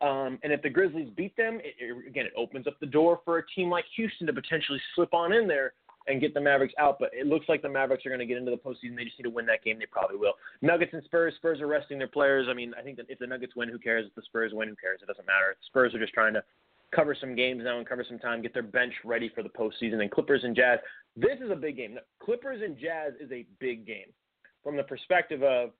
Um, 0.00 0.38
and 0.44 0.52
if 0.52 0.62
the 0.62 0.70
Grizzlies 0.70 1.10
beat 1.16 1.36
them, 1.36 1.58
it, 1.62 1.74
it, 1.80 2.08
again, 2.08 2.24
it 2.24 2.32
opens 2.36 2.68
up 2.68 2.78
the 2.80 2.86
door 2.86 3.20
for 3.24 3.38
a 3.38 3.46
team 3.54 3.68
like 3.68 3.84
Houston 3.96 4.28
to 4.28 4.32
potentially 4.32 4.80
slip 4.94 5.12
on 5.12 5.32
in 5.32 5.48
there 5.48 5.72
and 6.06 6.20
get 6.20 6.34
the 6.34 6.40
Mavericks 6.40 6.74
out. 6.78 6.98
But 6.98 7.10
it 7.12 7.26
looks 7.26 7.48
like 7.48 7.62
the 7.62 7.68
Mavericks 7.68 8.04
are 8.06 8.10
going 8.10 8.20
to 8.20 8.26
get 8.26 8.36
into 8.36 8.50
the 8.50 8.56
postseason. 8.56 8.96
They 8.96 9.04
just 9.04 9.18
need 9.18 9.24
to 9.24 9.30
win 9.30 9.46
that 9.46 9.64
game. 9.64 9.78
They 9.78 9.86
probably 9.86 10.16
will. 10.16 10.34
Nuggets 10.62 10.92
and 10.92 11.02
Spurs. 11.04 11.34
Spurs 11.36 11.60
are 11.60 11.66
resting 11.66 11.98
their 11.98 12.08
players. 12.08 12.46
I 12.50 12.54
mean, 12.54 12.72
I 12.78 12.82
think 12.82 12.96
that 12.98 13.06
if 13.08 13.18
the 13.18 13.26
Nuggets 13.26 13.56
win, 13.56 13.68
who 13.68 13.78
cares? 13.78 14.06
If 14.06 14.14
the 14.14 14.22
Spurs 14.22 14.52
win, 14.54 14.68
who 14.68 14.76
cares? 14.76 15.00
It 15.02 15.06
doesn't 15.06 15.26
matter. 15.26 15.56
The 15.58 15.66
Spurs 15.66 15.94
are 15.94 15.98
just 15.98 16.12
trying 16.12 16.34
to 16.34 16.42
cover 16.94 17.16
some 17.18 17.34
games 17.34 17.62
now 17.64 17.78
and 17.78 17.88
cover 17.88 18.04
some 18.08 18.18
time, 18.18 18.40
get 18.40 18.54
their 18.54 18.62
bench 18.62 18.92
ready 19.04 19.28
for 19.34 19.42
the 19.42 19.48
postseason. 19.48 20.00
And 20.00 20.10
Clippers 20.10 20.44
and 20.44 20.54
Jazz. 20.54 20.78
This 21.16 21.38
is 21.44 21.50
a 21.50 21.56
big 21.56 21.76
game. 21.76 21.98
Clippers 22.22 22.60
and 22.62 22.78
Jazz 22.78 23.12
is 23.20 23.30
a 23.32 23.46
big 23.58 23.86
game 23.86 24.06
from 24.62 24.76
the 24.76 24.82
perspective 24.82 25.42
of 25.42 25.70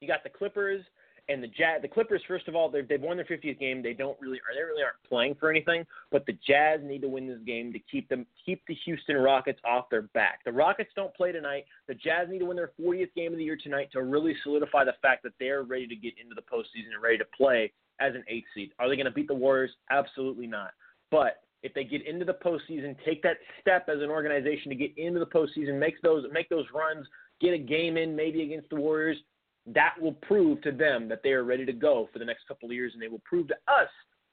you 0.00 0.08
got 0.08 0.22
the 0.22 0.30
Clippers 0.30 0.82
and 1.28 1.42
the 1.42 1.48
Jazz, 1.48 1.82
the 1.82 1.88
Clippers, 1.88 2.22
first 2.28 2.46
of 2.46 2.54
all, 2.54 2.70
they've 2.70 3.00
won 3.00 3.16
their 3.16 3.26
50th 3.26 3.58
game. 3.58 3.82
They 3.82 3.92
don't 3.92 4.16
really, 4.20 4.38
they 4.54 4.62
really 4.62 4.82
aren't 4.82 5.02
playing 5.08 5.34
for 5.34 5.50
anything. 5.50 5.84
But 6.12 6.24
the 6.26 6.38
Jazz 6.46 6.80
need 6.84 7.02
to 7.02 7.08
win 7.08 7.26
this 7.26 7.40
game 7.44 7.72
to 7.72 7.80
keep 7.90 8.08
them, 8.08 8.26
keep 8.44 8.62
the 8.68 8.76
Houston 8.84 9.16
Rockets 9.16 9.58
off 9.64 9.90
their 9.90 10.02
back. 10.02 10.40
The 10.44 10.52
Rockets 10.52 10.90
don't 10.94 11.14
play 11.14 11.32
tonight. 11.32 11.64
The 11.88 11.94
Jazz 11.94 12.28
need 12.28 12.38
to 12.38 12.46
win 12.46 12.56
their 12.56 12.70
40th 12.80 13.12
game 13.14 13.32
of 13.32 13.38
the 13.38 13.44
year 13.44 13.58
tonight 13.60 13.88
to 13.92 14.02
really 14.02 14.36
solidify 14.44 14.84
the 14.84 14.94
fact 15.02 15.24
that 15.24 15.32
they're 15.40 15.64
ready 15.64 15.88
to 15.88 15.96
get 15.96 16.14
into 16.20 16.34
the 16.34 16.42
postseason 16.42 16.94
and 16.94 17.02
ready 17.02 17.18
to 17.18 17.26
play 17.36 17.72
as 18.00 18.14
an 18.14 18.22
eighth 18.28 18.46
seed. 18.54 18.70
Are 18.78 18.88
they 18.88 18.96
going 18.96 19.06
to 19.06 19.12
beat 19.12 19.28
the 19.28 19.34
Warriors? 19.34 19.70
Absolutely 19.90 20.46
not. 20.46 20.70
But 21.10 21.42
if 21.62 21.74
they 21.74 21.82
get 21.82 22.06
into 22.06 22.24
the 22.24 22.34
postseason, 22.34 22.94
take 23.04 23.22
that 23.22 23.38
step 23.60 23.88
as 23.88 24.00
an 24.00 24.10
organization 24.10 24.68
to 24.70 24.76
get 24.76 24.96
into 24.96 25.18
the 25.18 25.26
postseason, 25.26 25.78
make 25.78 26.00
those 26.02 26.24
make 26.32 26.48
those 26.48 26.66
runs, 26.72 27.06
get 27.40 27.54
a 27.54 27.58
game 27.58 27.96
in 27.96 28.14
maybe 28.14 28.42
against 28.42 28.68
the 28.70 28.76
Warriors, 28.76 29.16
that 29.66 29.94
will 30.00 30.12
prove 30.12 30.60
to 30.62 30.72
them 30.72 31.08
that 31.08 31.22
they 31.22 31.32
are 31.32 31.44
ready 31.44 31.66
to 31.66 31.72
go 31.72 32.08
for 32.12 32.18
the 32.18 32.24
next 32.24 32.46
couple 32.46 32.68
of 32.68 32.74
years, 32.74 32.92
and 32.92 33.02
they 33.02 33.08
will 33.08 33.22
prove 33.24 33.48
to 33.48 33.56
us 33.68 33.88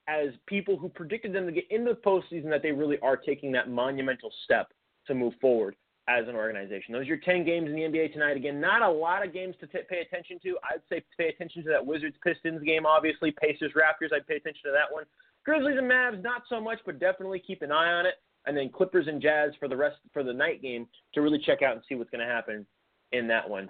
as 0.07 0.29
people 0.47 0.77
who 0.77 0.89
predicted 0.89 1.33
them 1.33 1.45
to 1.45 1.51
get 1.51 1.65
into 1.69 1.93
the 1.93 1.99
postseason 1.99 2.49
that 2.49 2.61
they 2.61 2.71
really 2.71 2.99
are 2.99 3.17
taking 3.17 3.51
that 3.53 3.69
monumental 3.69 4.31
step 4.43 4.71
to 5.07 5.15
move 5.15 5.33
forward 5.39 5.75
as 6.09 6.27
an 6.27 6.35
organization. 6.35 6.93
Those 6.93 7.03
are 7.03 7.05
your 7.05 7.17
10 7.17 7.45
games 7.45 7.69
in 7.69 7.75
the 7.75 7.81
NBA 7.81 8.11
tonight. 8.11 8.35
Again, 8.35 8.59
not 8.59 8.81
a 8.81 8.89
lot 8.89 9.25
of 9.25 9.33
games 9.33 9.55
to 9.61 9.67
t- 9.67 9.79
pay 9.89 10.01
attention 10.01 10.37
to. 10.43 10.57
I'd 10.69 10.81
say 10.89 11.03
pay 11.17 11.29
attention 11.29 11.63
to 11.63 11.69
that 11.69 11.85
Wizards 11.85 12.17
Pistons 12.23 12.61
game, 12.63 12.85
obviously. 12.85 13.31
Pacers 13.31 13.71
Raptors, 13.71 14.13
I'd 14.13 14.27
pay 14.27 14.35
attention 14.35 14.63
to 14.65 14.71
that 14.71 14.93
one. 14.93 15.05
Grizzlies 15.45 15.77
and 15.77 15.89
Mavs, 15.89 16.21
not 16.21 16.43
so 16.49 16.59
much, 16.59 16.79
but 16.85 16.99
definitely 16.99 17.39
keep 17.39 17.61
an 17.61 17.71
eye 17.71 17.93
on 17.93 18.05
it. 18.05 18.15
And 18.45 18.57
then 18.57 18.69
Clippers 18.69 19.07
and 19.07 19.21
Jazz 19.21 19.51
for 19.59 19.69
the 19.69 19.77
rest 19.77 19.97
for 20.11 20.23
the 20.23 20.33
night 20.33 20.61
game 20.61 20.87
to 21.13 21.21
really 21.21 21.39
check 21.39 21.61
out 21.61 21.75
and 21.75 21.81
see 21.87 21.95
what's 21.95 22.09
going 22.09 22.25
to 22.25 22.33
happen 22.33 22.65
in 23.13 23.27
that 23.29 23.49
one. 23.49 23.69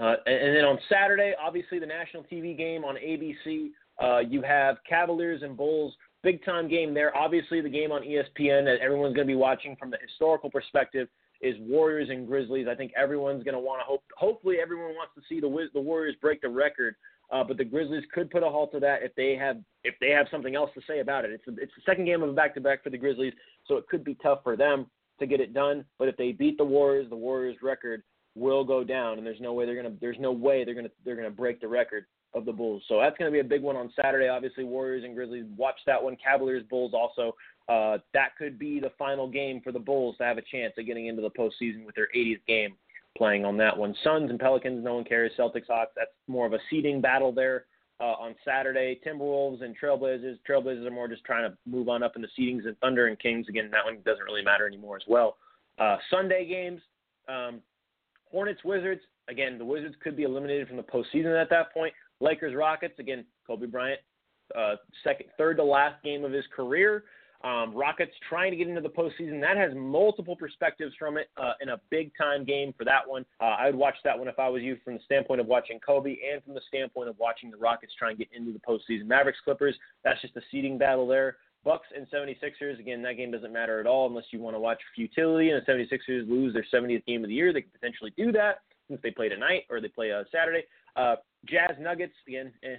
Uh, 0.00 0.14
and, 0.26 0.34
and, 0.34 0.56
then 0.56 0.64
on 0.64 0.78
Saturday, 0.90 1.32
obviously 1.42 1.78
the 1.78 1.86
national 1.86 2.24
TV 2.24 2.56
game 2.56 2.84
on 2.84 2.96
ABC. 2.96 3.70
Uh, 4.02 4.18
you 4.18 4.42
have 4.42 4.76
Cavaliers 4.88 5.42
and 5.42 5.56
Bulls, 5.56 5.94
big 6.22 6.44
time 6.44 6.68
game 6.68 6.92
there. 6.92 7.16
Obviously, 7.16 7.60
the 7.60 7.68
game 7.68 7.92
on 7.92 8.02
ESPN 8.02 8.64
that 8.64 8.78
everyone's 8.82 9.14
going 9.14 9.26
to 9.26 9.32
be 9.32 9.36
watching 9.36 9.74
from 9.76 9.90
the 9.90 9.98
historical 10.06 10.50
perspective 10.50 11.08
is 11.40 11.54
Warriors 11.60 12.08
and 12.10 12.26
Grizzlies. 12.26 12.66
I 12.70 12.74
think 12.74 12.92
everyone's 12.96 13.42
going 13.42 13.54
to 13.54 13.60
want 13.60 13.80
to 13.80 13.84
hope. 13.84 14.02
Hopefully, 14.16 14.56
everyone 14.60 14.90
wants 14.90 15.14
to 15.14 15.22
see 15.28 15.40
the 15.40 15.68
the 15.72 15.80
Warriors 15.80 16.16
break 16.20 16.42
the 16.42 16.48
record. 16.48 16.96
Uh, 17.30 17.42
but 17.42 17.56
the 17.56 17.64
Grizzlies 17.64 18.04
could 18.12 18.30
put 18.30 18.44
a 18.44 18.48
halt 18.48 18.70
to 18.72 18.80
that 18.80 19.02
if 19.02 19.14
they 19.16 19.34
have 19.34 19.56
if 19.82 19.94
they 20.00 20.10
have 20.10 20.26
something 20.30 20.54
else 20.54 20.70
to 20.74 20.80
say 20.86 21.00
about 21.00 21.24
it. 21.24 21.32
It's 21.32 21.46
a, 21.48 21.60
it's 21.60 21.72
the 21.74 21.82
second 21.84 22.04
game 22.04 22.22
of 22.22 22.28
a 22.28 22.32
back 22.32 22.54
to 22.54 22.60
back 22.60 22.84
for 22.84 22.90
the 22.90 22.98
Grizzlies, 22.98 23.32
so 23.66 23.76
it 23.76 23.88
could 23.88 24.04
be 24.04 24.14
tough 24.22 24.40
for 24.44 24.56
them 24.56 24.86
to 25.18 25.26
get 25.26 25.40
it 25.40 25.52
done. 25.52 25.84
But 25.98 26.08
if 26.08 26.16
they 26.16 26.32
beat 26.32 26.56
the 26.56 26.64
Warriors, 26.64 27.08
the 27.10 27.16
Warriors 27.16 27.56
record 27.62 28.02
will 28.36 28.64
go 28.64 28.84
down, 28.84 29.18
and 29.18 29.26
there's 29.26 29.40
no 29.40 29.52
way 29.52 29.66
they're 29.66 29.80
gonna 29.80 29.94
there's 30.00 30.18
no 30.20 30.30
way 30.30 30.64
they're 30.64 30.74
gonna 30.74 30.90
they're 31.04 31.16
gonna 31.16 31.30
break 31.30 31.60
the 31.60 31.68
record 31.68 32.04
of 32.34 32.44
the 32.44 32.52
Bulls. 32.52 32.82
So 32.88 33.00
that's 33.00 33.16
gonna 33.18 33.30
be 33.30 33.40
a 33.40 33.44
big 33.44 33.62
one 33.62 33.76
on 33.76 33.92
Saturday. 34.00 34.28
Obviously, 34.28 34.64
Warriors 34.64 35.04
and 35.04 35.14
Grizzlies. 35.14 35.46
Watch 35.56 35.78
that 35.86 36.02
one. 36.02 36.16
Cavaliers 36.22 36.64
Bulls 36.68 36.92
also. 36.94 37.34
Uh, 37.68 37.98
that 38.14 38.36
could 38.38 38.58
be 38.58 38.78
the 38.78 38.92
final 38.98 39.28
game 39.28 39.60
for 39.60 39.72
the 39.72 39.78
Bulls 39.78 40.16
to 40.18 40.24
have 40.24 40.38
a 40.38 40.42
chance 40.42 40.74
of 40.78 40.86
getting 40.86 41.06
into 41.06 41.22
the 41.22 41.30
postseason 41.30 41.84
with 41.84 41.96
their 41.96 42.08
80th 42.14 42.44
game 42.46 42.76
playing 43.16 43.44
on 43.44 43.56
that 43.56 43.76
one. 43.76 43.94
Suns 44.04 44.30
and 44.30 44.38
Pelicans, 44.38 44.84
no 44.84 44.94
one 44.94 45.04
cares. 45.04 45.32
Celtics 45.38 45.66
Hawks, 45.66 45.92
that's 45.96 46.10
more 46.28 46.46
of 46.46 46.52
a 46.52 46.58
seeding 46.70 47.00
battle 47.00 47.32
there 47.32 47.64
uh, 48.00 48.04
on 48.04 48.34
Saturday. 48.44 49.00
Timberwolves 49.04 49.62
and 49.62 49.74
Trailblazers. 49.78 50.38
Trailblazers 50.48 50.86
are 50.86 50.90
more 50.90 51.08
just 51.08 51.24
trying 51.24 51.50
to 51.50 51.56
move 51.66 51.88
on 51.88 52.02
up 52.02 52.14
in 52.14 52.22
the 52.22 52.28
seedings, 52.38 52.66
and 52.66 52.78
Thunder 52.78 53.06
and 53.08 53.18
Kings 53.18 53.46
again. 53.48 53.70
That 53.72 53.84
one 53.84 53.98
doesn't 54.04 54.24
really 54.24 54.44
matter 54.44 54.66
anymore 54.66 54.96
as 54.96 55.02
well. 55.08 55.38
Uh, 55.78 55.96
Sunday 56.10 56.46
games. 56.46 56.80
Um, 57.28 57.60
Hornets 58.36 58.62
Wizards. 58.64 59.00
Again, 59.28 59.56
the 59.56 59.64
Wizards 59.64 59.94
could 60.04 60.14
be 60.14 60.24
eliminated 60.24 60.68
from 60.68 60.76
the 60.76 60.82
postseason 60.82 61.40
at 61.40 61.48
that 61.48 61.72
point. 61.72 61.94
Lakers 62.20 62.54
Rockets. 62.54 62.98
Again, 62.98 63.24
Kobe 63.46 63.64
Bryant, 63.64 63.98
uh, 64.54 64.74
second, 65.02 65.30
third 65.38 65.56
to 65.56 65.64
last 65.64 66.04
game 66.04 66.22
of 66.22 66.32
his 66.32 66.44
career. 66.54 67.04
Um, 67.42 67.74
Rockets 67.74 68.12
trying 68.28 68.50
to 68.50 68.56
get 68.58 68.68
into 68.68 68.82
the 68.82 68.90
postseason. 68.90 69.40
That 69.40 69.56
has 69.56 69.72
multiple 69.74 70.36
perspectives 70.36 70.94
from 70.98 71.16
it 71.16 71.30
uh, 71.38 71.52
in 71.62 71.70
a 71.70 71.80
big 71.88 72.12
time 72.20 72.44
game 72.44 72.74
for 72.76 72.84
that 72.84 73.08
one. 73.08 73.24
Uh, 73.40 73.56
I 73.58 73.66
would 73.66 73.74
watch 73.74 73.94
that 74.04 74.18
one 74.18 74.28
if 74.28 74.38
I 74.38 74.50
was 74.50 74.60
you 74.60 74.76
from 74.84 74.94
the 74.94 75.00
standpoint 75.06 75.40
of 75.40 75.46
watching 75.46 75.80
Kobe 75.80 76.16
and 76.30 76.44
from 76.44 76.52
the 76.52 76.60
standpoint 76.68 77.08
of 77.08 77.18
watching 77.18 77.50
the 77.50 77.56
Rockets 77.56 77.94
try 77.98 78.10
and 78.10 78.18
get 78.18 78.28
into 78.36 78.52
the 78.52 78.58
postseason. 78.58 79.06
Mavericks 79.06 79.38
Clippers, 79.44 79.76
that's 80.04 80.20
just 80.20 80.36
a 80.36 80.42
seeding 80.50 80.76
battle 80.76 81.06
there. 81.06 81.38
Bucks 81.66 81.88
and 81.94 82.06
76ers, 82.08 82.78
again, 82.78 83.02
that 83.02 83.16
game 83.16 83.32
doesn't 83.32 83.52
matter 83.52 83.80
at 83.80 83.88
all 83.88 84.06
unless 84.06 84.26
you 84.30 84.38
want 84.38 84.54
to 84.54 84.60
watch 84.60 84.80
futility 84.94 85.50
and 85.50 85.60
the 85.60 85.72
76ers 85.72 86.30
lose 86.30 86.54
their 86.54 86.64
70th 86.72 87.04
game 87.06 87.24
of 87.24 87.28
the 87.28 87.34
year. 87.34 87.52
They 87.52 87.62
could 87.62 87.72
potentially 87.72 88.12
do 88.16 88.30
that 88.32 88.60
since 88.86 89.00
they 89.02 89.10
play 89.10 89.28
tonight 89.28 89.64
or 89.68 89.80
they 89.80 89.88
play 89.88 90.12
uh, 90.12 90.22
Saturday. 90.30 90.62
Uh, 90.94 91.16
Jazz 91.44 91.72
Nuggets, 91.80 92.14
again, 92.28 92.52
eh, 92.62 92.76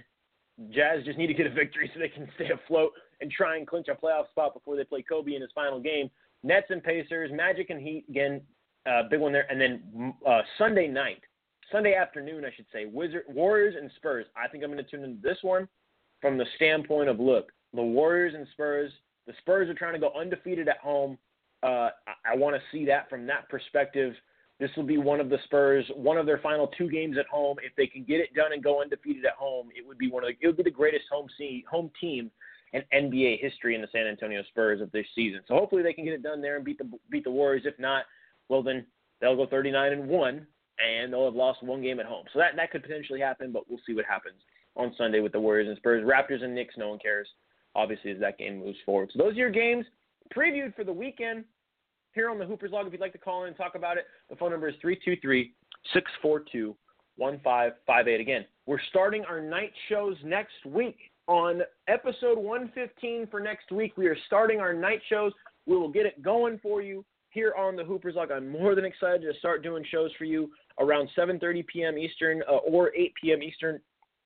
Jazz 0.70 1.04
just 1.04 1.18
need 1.18 1.26
to 1.26 1.34
get 1.34 1.46
a 1.46 1.50
victory 1.50 1.90
so 1.92 2.00
they 2.00 2.08
can 2.08 2.26
stay 2.36 2.48
afloat 2.48 2.92
and 3.20 3.30
try 3.30 3.58
and 3.58 3.66
clinch 3.66 3.88
a 3.88 3.94
playoff 3.94 4.30
spot 4.30 4.54
before 4.54 4.74
they 4.74 4.84
play 4.84 5.02
Kobe 5.02 5.34
in 5.34 5.42
his 5.42 5.50
final 5.54 5.78
game. 5.78 6.10
Nets 6.42 6.68
and 6.70 6.82
Pacers, 6.82 7.30
Magic 7.30 7.68
and 7.68 7.82
Heat 7.82 8.06
again, 8.08 8.40
uh, 8.86 9.02
big 9.10 9.20
one 9.20 9.32
there, 9.32 9.46
and 9.50 9.60
then 9.60 10.14
uh, 10.26 10.40
Sunday 10.56 10.88
night, 10.88 11.20
Sunday 11.70 11.94
afternoon, 11.94 12.46
I 12.46 12.54
should 12.56 12.64
say, 12.72 12.86
Wizard 12.86 13.24
Warriors 13.28 13.74
and 13.78 13.90
Spurs. 13.96 14.24
I 14.34 14.48
think 14.48 14.64
I'm 14.64 14.72
going 14.72 14.82
to 14.82 14.90
tune 14.90 15.04
into 15.04 15.20
this 15.20 15.36
one 15.42 15.68
from 16.22 16.38
the 16.38 16.46
standpoint 16.56 17.10
of 17.10 17.20
look, 17.20 17.52
the 17.74 17.82
Warriors 17.82 18.34
and 18.34 18.46
Spurs. 18.52 18.92
The 19.26 19.34
Spurs 19.40 19.68
are 19.68 19.74
trying 19.74 19.94
to 19.94 19.98
go 19.98 20.12
undefeated 20.18 20.68
at 20.68 20.78
home. 20.78 21.18
Uh, 21.62 21.90
I, 22.06 22.32
I 22.32 22.36
want 22.36 22.56
to 22.56 22.62
see 22.72 22.84
that 22.86 23.10
from 23.10 23.26
that 23.26 23.48
perspective. 23.48 24.14
This 24.58 24.70
will 24.76 24.84
be 24.84 24.98
one 24.98 25.20
of 25.20 25.28
the 25.28 25.38
Spurs, 25.44 25.84
one 25.94 26.16
of 26.16 26.26
their 26.26 26.38
final 26.38 26.68
two 26.78 26.90
games 26.90 27.16
at 27.18 27.26
home. 27.26 27.58
If 27.62 27.74
they 27.76 27.86
can 27.86 28.04
get 28.04 28.20
it 28.20 28.34
done 28.34 28.52
and 28.52 28.62
go 28.62 28.82
undefeated 28.82 29.24
at 29.24 29.34
home, 29.34 29.68
it 29.76 29.86
would 29.86 29.98
be 29.98 30.10
one 30.10 30.24
of 30.24 30.28
the, 30.28 30.36
it 30.40 30.46
would 30.48 30.56
be 30.56 30.64
the 30.64 30.70
greatest 30.70 31.04
home 31.10 31.26
see, 31.38 31.64
home 31.70 31.90
team 32.00 32.30
in 32.72 32.82
NBA 32.92 33.40
history 33.40 33.74
in 33.74 33.80
the 33.80 33.88
San 33.92 34.06
Antonio 34.06 34.42
Spurs 34.48 34.80
of 34.80 34.90
this 34.92 35.06
season. 35.14 35.40
So 35.46 35.54
hopefully 35.54 35.82
they 35.82 35.92
can 35.92 36.04
get 36.04 36.14
it 36.14 36.22
done 36.22 36.42
there 36.42 36.56
and 36.56 36.64
beat 36.64 36.78
the 36.78 36.90
beat 37.10 37.24
the 37.24 37.30
Warriors. 37.30 37.62
If 37.64 37.78
not, 37.78 38.04
well 38.48 38.62
then 38.62 38.84
they'll 39.20 39.36
go 39.36 39.46
39 39.46 39.92
and 39.92 40.08
one 40.08 40.46
and 40.84 41.12
they'll 41.12 41.24
have 41.24 41.34
lost 41.34 41.62
one 41.62 41.82
game 41.82 42.00
at 42.00 42.06
home. 42.06 42.24
So 42.32 42.38
that 42.38 42.56
that 42.56 42.70
could 42.70 42.82
potentially 42.82 43.20
happen, 43.20 43.52
but 43.52 43.68
we'll 43.68 43.80
see 43.86 43.94
what 43.94 44.04
happens 44.04 44.36
on 44.76 44.94
Sunday 44.98 45.20
with 45.20 45.32
the 45.32 45.40
Warriors 45.40 45.68
and 45.68 45.76
Spurs. 45.76 46.04
Raptors 46.04 46.42
and 46.42 46.54
Knicks, 46.54 46.74
no 46.76 46.88
one 46.88 46.98
cares. 46.98 47.28
Obviously, 47.78 48.10
as 48.10 48.18
that 48.18 48.38
game 48.38 48.58
moves 48.58 48.78
forward. 48.84 49.10
So 49.12 49.22
those 49.22 49.32
are 49.32 49.36
your 49.36 49.50
games 49.50 49.86
previewed 50.36 50.74
for 50.74 50.82
the 50.82 50.92
weekend 50.92 51.44
here 52.12 52.28
on 52.28 52.38
the 52.38 52.44
Hoopers 52.44 52.72
Log. 52.72 52.86
If 52.86 52.92
you'd 52.92 53.00
like 53.00 53.12
to 53.12 53.18
call 53.18 53.42
in 53.42 53.48
and 53.48 53.56
talk 53.56 53.76
about 53.76 53.96
it, 53.96 54.06
the 54.28 54.34
phone 54.34 54.50
number 54.50 54.68
is 54.68 54.74
323 54.80 55.52
642 55.92 56.74
1558. 57.16 58.20
Again, 58.20 58.44
we're 58.66 58.80
starting 58.90 59.24
our 59.24 59.40
night 59.40 59.72
shows 59.88 60.16
next 60.24 60.66
week. 60.66 60.98
On 61.28 61.60
episode 61.88 62.38
115 62.38 63.28
for 63.30 63.38
next 63.38 63.70
week, 63.70 63.92
we 63.96 64.06
are 64.06 64.16
starting 64.26 64.60
our 64.60 64.72
night 64.72 65.00
shows. 65.08 65.32
We 65.66 65.76
will 65.76 65.90
get 65.90 66.06
it 66.06 66.22
going 66.22 66.58
for 66.62 66.82
you 66.82 67.04
here 67.30 67.54
on 67.56 67.76
the 67.76 67.84
Hoopers 67.84 68.14
Log. 68.16 68.32
I'm 68.32 68.48
more 68.48 68.74
than 68.74 68.84
excited 68.84 69.20
to 69.22 69.38
start 69.38 69.62
doing 69.62 69.84
shows 69.90 70.10
for 70.18 70.24
you 70.24 70.50
around 70.80 71.08
7:30 71.16 71.66
p.m. 71.66 71.98
Eastern 71.98 72.42
uh, 72.50 72.56
or 72.56 72.92
8 72.96 73.12
p.m. 73.22 73.42
Eastern. 73.42 73.78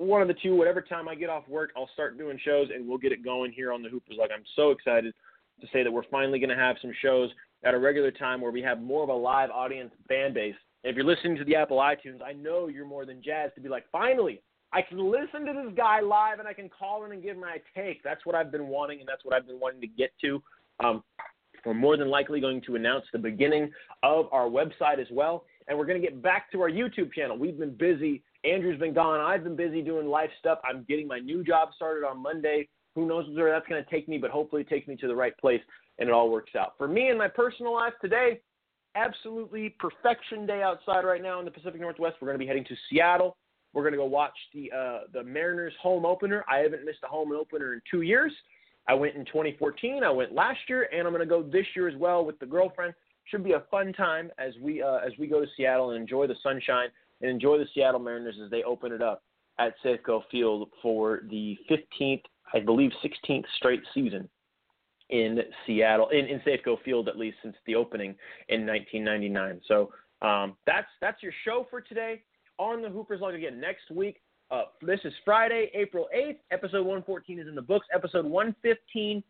One 0.03 0.21
of 0.21 0.29
the 0.29 0.35
two, 0.35 0.55
whatever 0.57 0.81
time 0.81 1.09
I 1.09 1.15
get 1.15 1.31
off 1.31 1.47
work, 1.49 1.71
I'll 1.77 1.89
start 1.95 2.19
doing 2.19 2.39
shows 2.45 2.69
and 2.75 2.89
we'll 2.89 2.99
get 2.99 3.13
it 3.13 3.25
going 3.25 3.53
here 3.53 3.73
on 3.73 3.83
the 3.83 3.89
Hoopers 3.89 4.17
Like 4.19 4.31
I'm 4.35 4.45
so 4.57 4.71
excited 4.71 5.15
to 5.61 5.67
say 5.73 5.83
that 5.83 5.93
we're 5.93 6.03
finally 6.11 6.39
going 6.39 6.51
to 6.51 6.57
have 6.57 6.77
some 6.83 6.93
shows 7.01 7.31
at 7.65 7.75
a 7.75 7.79
regular 7.79 8.11
time 8.11 8.41
where 8.41 8.51
we 8.51 8.63
have 8.63 8.81
more 8.81 9.05
of 9.05 9.09
a 9.09 9.15
live 9.15 9.51
audience 9.51 9.93
fan 10.09 10.35
base. 10.35 10.57
If 10.83 10.97
you're 10.97 11.05
listening 11.05 11.37
to 11.37 11.45
the 11.45 11.55
Apple 11.55 11.79
iTunes, 11.79 12.21
I 12.25 12.33
know 12.33 12.67
you're 12.67 12.87
more 12.87 13.07
than 13.07 13.23
jazzed 13.23 13.55
to 13.55 13.61
be 13.61 13.69
like, 13.69 13.85
finally, 13.93 14.43
I 14.73 14.83
can 14.83 14.99
listen 14.99 15.45
to 15.47 15.53
this 15.53 15.73
guy 15.77 16.01
live 16.01 16.41
and 16.41 16.49
I 16.49 16.53
can 16.53 16.69
call 16.69 17.05
in 17.05 17.13
and 17.13 17.23
give 17.23 17.37
my 17.37 17.59
take. 17.77 18.03
That's 18.03 18.27
what 18.27 18.35
I've 18.35 18.51
been 18.51 18.67
wanting 18.67 19.01
and 19.01 19.09
that's 19.09 19.25
what 19.25 19.35
I've 19.35 19.47
been 19.47 19.61
wanting 19.61 19.81
to 19.83 19.87
get 19.87 20.11
to. 20.23 20.43
Um, 20.83 21.05
we're 21.65 21.75
more 21.75 21.97
than 21.97 22.09
likely 22.09 22.41
going 22.41 22.61
to 22.63 22.75
announce 22.75 23.05
the 23.13 23.19
beginning 23.19 23.71
of 24.03 24.27
our 24.33 24.47
website 24.47 24.99
as 24.99 25.07
well. 25.13 25.45
And 25.69 25.79
we're 25.79 25.87
going 25.87 26.01
to 26.01 26.07
get 26.07 26.21
back 26.23 26.51
to 26.53 26.61
our 26.61 26.71
YouTube 26.71 27.13
channel. 27.13 27.39
We've 27.39 27.59
been 27.59 27.77
busy. 27.77 28.23
Andrew's 28.45 28.79
been 28.79 28.95
gone. 28.95 29.21
I've 29.21 29.45
been 29.45 29.57
busy 29.57 29.83
doing 29.83 30.07
life 30.07 30.31
stuff. 30.39 30.59
I'm 30.69 30.85
getting 30.89 31.07
my 31.07 31.19
new 31.19 31.45
job 31.45 31.69
started 31.77 32.05
on 32.07 32.23
Monday. 32.23 32.69
Who 32.95 33.07
knows 33.07 33.27
where 33.35 33.53
that's 33.53 33.67
going 33.69 33.83
to 33.83 33.91
take 33.91 34.09
me, 34.09 34.19
but 34.19 34.31
hopefully 34.31 34.63
it 34.63 34.69
takes 34.69 34.89
me 34.89 34.97
to 34.97 35.07
the 35.07 35.15
right 35.15 35.37
place 35.39 35.61
and 35.99 36.09
it 36.09 36.13
all 36.13 36.31
works 36.31 36.53
out. 36.59 36.75
For 36.77 36.89
me 36.89 37.09
and 37.09 37.19
my 37.19 37.29
personal 37.29 37.73
life 37.73 37.93
today, 38.01 38.41
absolutely 38.95 39.75
perfection 39.79 40.47
day 40.47 40.63
outside 40.63 41.05
right 41.05 41.23
now 41.23 41.39
in 41.39 41.45
the 41.45 41.51
Pacific 41.51 41.81
Northwest. 41.81 42.17
We're 42.21 42.29
going 42.29 42.39
to 42.39 42.45
be 42.45 42.47
heading 42.47 42.65
to 42.65 42.75
Seattle. 42.91 43.37
We're 43.73 43.83
going 43.83 43.93
to 43.93 43.99
go 43.99 44.05
watch 44.05 44.37
the 44.53 44.71
uh, 44.71 44.99
the 45.15 45.23
Mariners 45.23 45.73
home 45.81 46.05
opener. 46.05 46.45
I 46.51 46.59
haven't 46.59 46.85
missed 46.85 46.99
a 47.05 47.07
home 47.07 47.33
opener 47.33 47.73
in 47.73 47.81
two 47.91 48.03
years. 48.03 48.33
I 48.89 48.95
went 48.95 49.15
in 49.15 49.25
2014. 49.25 50.03
I 50.03 50.11
went 50.11 50.35
last 50.35 50.59
year, 50.69 50.89
and 50.93 51.07
I'm 51.07 51.15
going 51.15 51.27
to 51.27 51.27
go 51.27 51.43
this 51.43 51.65
year 51.75 51.89
as 51.89 51.97
well 51.97 52.25
with 52.25 52.39
the 52.39 52.47
girlfriend. 52.47 52.93
Should 53.25 53.45
be 53.45 53.53
a 53.53 53.63
fun 53.71 53.93
time 53.93 54.31
as 54.39 54.53
we 54.61 54.83
uh, 54.83 54.97
as 54.97 55.13
we 55.19 55.27
go 55.27 55.41
to 55.41 55.47
Seattle 55.57 55.93
and 55.93 56.01
enjoy 56.01 56.27
the 56.27 56.35
sunshine 56.43 56.89
and 57.23 57.31
enjoy 57.31 57.59
the 57.59 57.67
Seattle 57.75 58.01
Mariners 58.01 58.37
as 58.45 58.51
they 58.51 58.63
open 58.65 58.93
it 58.93 59.03
up 59.03 59.23
at 59.59 59.75
Safeco 59.85 60.23
Field 60.31 60.69
for 60.83 61.23
the 61.31 61.57
15th, 61.71 62.23
I 62.53 62.61
believe 62.61 62.91
16th 63.05 63.45
straight 63.57 63.83
season 63.95 64.29
in 65.11 65.41
Seattle, 65.67 66.09
in, 66.09 66.27
in 66.27 66.41
Safeco 66.41 66.83
Field 66.83 67.09
at 67.09 67.17
least 67.17 67.37
since 67.43 67.55
the 67.67 67.75
opening 67.75 68.15
in 68.49 68.67
1999. 68.67 69.61
So 69.67 69.93
um, 70.27 70.57
that's 70.67 70.89
that's 71.01 71.23
your 71.23 71.33
show 71.45 71.67
for 71.71 71.81
today 71.81 72.23
on 72.59 72.83
the 72.83 72.89
Hoopers 72.89 73.21
Log 73.21 73.35
again 73.35 73.61
next 73.61 73.91
week. 73.91 74.21
Uh, 74.51 74.65
this 74.83 75.01
is 75.05 75.13
Friday, 75.25 75.71
April 75.75 76.09
8th. 76.15 76.37
Episode 76.51 76.83
114 76.83 77.39
is 77.39 77.49
in 77.49 77.55
the 77.55 77.63
books. 77.63 77.87
Episode 77.95 78.25
115 78.27 79.23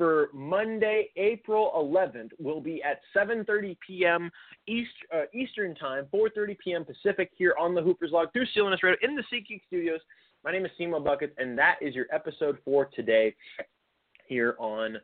for 0.00 0.30
Monday, 0.32 1.10
April 1.16 1.72
11th 1.76 2.30
will 2.38 2.62
be 2.62 2.82
at 2.82 3.02
7:30 3.14 3.76
p.m. 3.86 4.30
East, 4.66 4.88
uh, 5.14 5.24
Eastern 5.34 5.74
Time, 5.74 6.06
4:30 6.10 6.56
p.m. 6.58 6.86
Pacific 6.86 7.30
here 7.36 7.54
on 7.60 7.74
the 7.74 7.82
Hoopers 7.82 8.10
Log 8.10 8.32
through 8.32 8.46
CLNS 8.56 8.82
Radio 8.82 8.96
in 9.02 9.14
the 9.14 9.22
SeatGeek 9.30 9.60
Studios. 9.66 10.00
My 10.42 10.52
name 10.52 10.64
is 10.64 10.70
Cmo 10.80 11.04
Buckets, 11.04 11.34
and 11.36 11.58
that 11.58 11.74
is 11.82 11.94
your 11.94 12.06
episode 12.10 12.56
for 12.64 12.86
today 12.86 13.36
here 14.26 14.56
on 14.58 14.96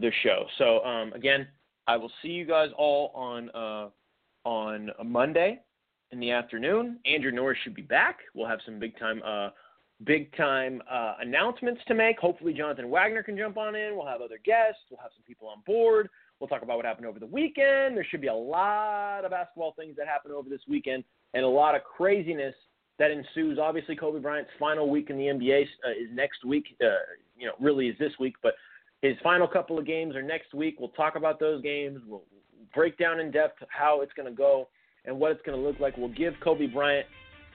the 0.00 0.12
show. 0.22 0.44
So 0.58 0.78
um, 0.84 1.12
again, 1.14 1.48
I 1.88 1.96
will 1.96 2.12
see 2.22 2.28
you 2.28 2.46
guys 2.46 2.68
all 2.78 3.10
on 3.16 3.50
uh, 3.50 3.88
on 4.44 4.92
Monday 5.04 5.58
in 6.12 6.20
the 6.20 6.30
afternoon. 6.30 7.00
Andrew 7.04 7.32
Norris 7.32 7.58
should 7.64 7.74
be 7.74 7.82
back. 7.82 8.18
We'll 8.32 8.46
have 8.46 8.60
some 8.64 8.78
big 8.78 8.96
time 8.96 9.20
uh, 9.26 9.48
big 10.04 10.34
time 10.36 10.82
uh, 10.90 11.14
announcements 11.20 11.80
to 11.88 11.94
make. 11.94 12.18
Hopefully, 12.18 12.52
Jonathan 12.52 12.90
Wagner 12.90 13.22
can 13.22 13.36
jump 13.36 13.56
on 13.56 13.74
in. 13.74 13.96
We'll 13.96 14.06
have 14.06 14.20
other 14.20 14.38
guests. 14.44 14.80
We'll 14.90 15.00
have 15.00 15.12
some 15.16 15.24
people 15.26 15.48
on 15.48 15.62
board. 15.66 16.08
We'll 16.38 16.48
talk 16.48 16.62
about 16.62 16.76
what 16.76 16.84
happened 16.84 17.06
over 17.06 17.18
the 17.18 17.26
weekend. 17.26 17.96
There 17.96 18.06
should 18.10 18.20
be 18.20 18.26
a 18.26 18.34
lot 18.34 19.24
of 19.24 19.30
basketball 19.30 19.72
things 19.72 19.96
that 19.96 20.06
happen 20.06 20.32
over 20.32 20.50
this 20.50 20.60
weekend 20.68 21.02
and 21.32 21.44
a 21.44 21.48
lot 21.48 21.74
of 21.74 21.82
craziness 21.82 22.54
that 22.98 23.10
ensues. 23.10 23.58
Obviously, 23.58 23.96
Kobe 23.96 24.20
Bryant's 24.20 24.50
final 24.58 24.90
week 24.90 25.08
in 25.08 25.16
the 25.16 25.24
NBA 25.24 25.62
uh, 25.86 25.90
is 25.90 26.08
next 26.12 26.44
week. 26.44 26.76
Uh, 26.82 26.88
you 27.38 27.46
know, 27.46 27.52
really 27.60 27.88
is 27.88 27.98
this 27.98 28.12
week, 28.20 28.34
but 28.42 28.54
his 29.02 29.16
final 29.22 29.46
couple 29.46 29.78
of 29.78 29.86
games 29.86 30.14
are 30.14 30.22
next 30.22 30.52
week. 30.54 30.76
We'll 30.78 30.90
talk 30.90 31.16
about 31.16 31.40
those 31.40 31.62
games. 31.62 32.00
We'll 32.06 32.24
break 32.74 32.98
down 32.98 33.20
in 33.20 33.30
depth 33.30 33.62
how 33.68 34.02
it's 34.02 34.12
going 34.14 34.28
to 34.28 34.34
go 34.34 34.68
and 35.04 35.18
what 35.18 35.32
it's 35.32 35.42
going 35.44 35.58
to 35.58 35.64
look 35.64 35.80
like. 35.80 35.96
We'll 35.96 36.08
give 36.08 36.34
Kobe 36.42 36.66
Bryant 36.66 37.06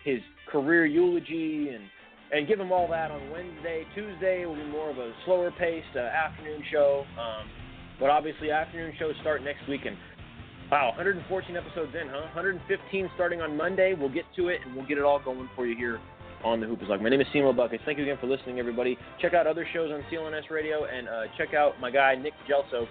his 0.03 0.19
career 0.51 0.85
eulogy 0.85 1.69
and 1.69 1.83
and 2.31 2.47
give 2.47 2.57
them 2.57 2.71
all 2.71 2.87
that 2.87 3.11
on 3.11 3.29
Wednesday. 3.29 3.85
Tuesday 3.93 4.45
will 4.45 4.55
be 4.55 4.65
more 4.65 4.89
of 4.89 4.97
a 4.97 5.11
slower 5.25 5.51
paced 5.51 5.95
uh, 5.95 5.99
afternoon 5.99 6.63
show. 6.71 7.05
Um, 7.19 7.47
but 7.99 8.09
obviously, 8.09 8.51
afternoon 8.51 8.93
shows 8.97 9.15
start 9.21 9.43
next 9.43 9.67
week. 9.67 9.81
And 9.85 9.97
wow, 10.71 10.87
114 10.95 11.55
episodes 11.57 11.93
in, 11.93 12.07
huh? 12.07 12.31
115 12.33 13.11
starting 13.15 13.41
on 13.41 13.57
Monday. 13.57 13.93
We'll 13.93 14.09
get 14.09 14.25
to 14.37 14.47
it 14.47 14.61
and 14.65 14.75
we'll 14.75 14.87
get 14.87 14.97
it 14.97 15.03
all 15.03 15.21
going 15.21 15.49
for 15.55 15.65
you 15.65 15.75
here 15.75 15.99
on 16.43 16.59
the 16.59 16.65
Hoopers 16.65 16.87
Log. 16.89 17.01
My 17.01 17.09
name 17.09 17.21
is 17.21 17.27
Cmo 17.35 17.55
Buckets. 17.55 17.83
Thank 17.85 17.97
you 17.97 18.05
again 18.05 18.17
for 18.19 18.27
listening, 18.27 18.59
everybody. 18.59 18.97
Check 19.21 19.33
out 19.33 19.45
other 19.45 19.67
shows 19.73 19.91
on 19.91 20.03
CLNS 20.11 20.49
Radio 20.49 20.85
and 20.85 21.07
uh, 21.07 21.23
check 21.37 21.53
out 21.53 21.79
my 21.79 21.91
guy 21.91 22.15
Nick 22.15 22.33
Gelso 22.49 22.87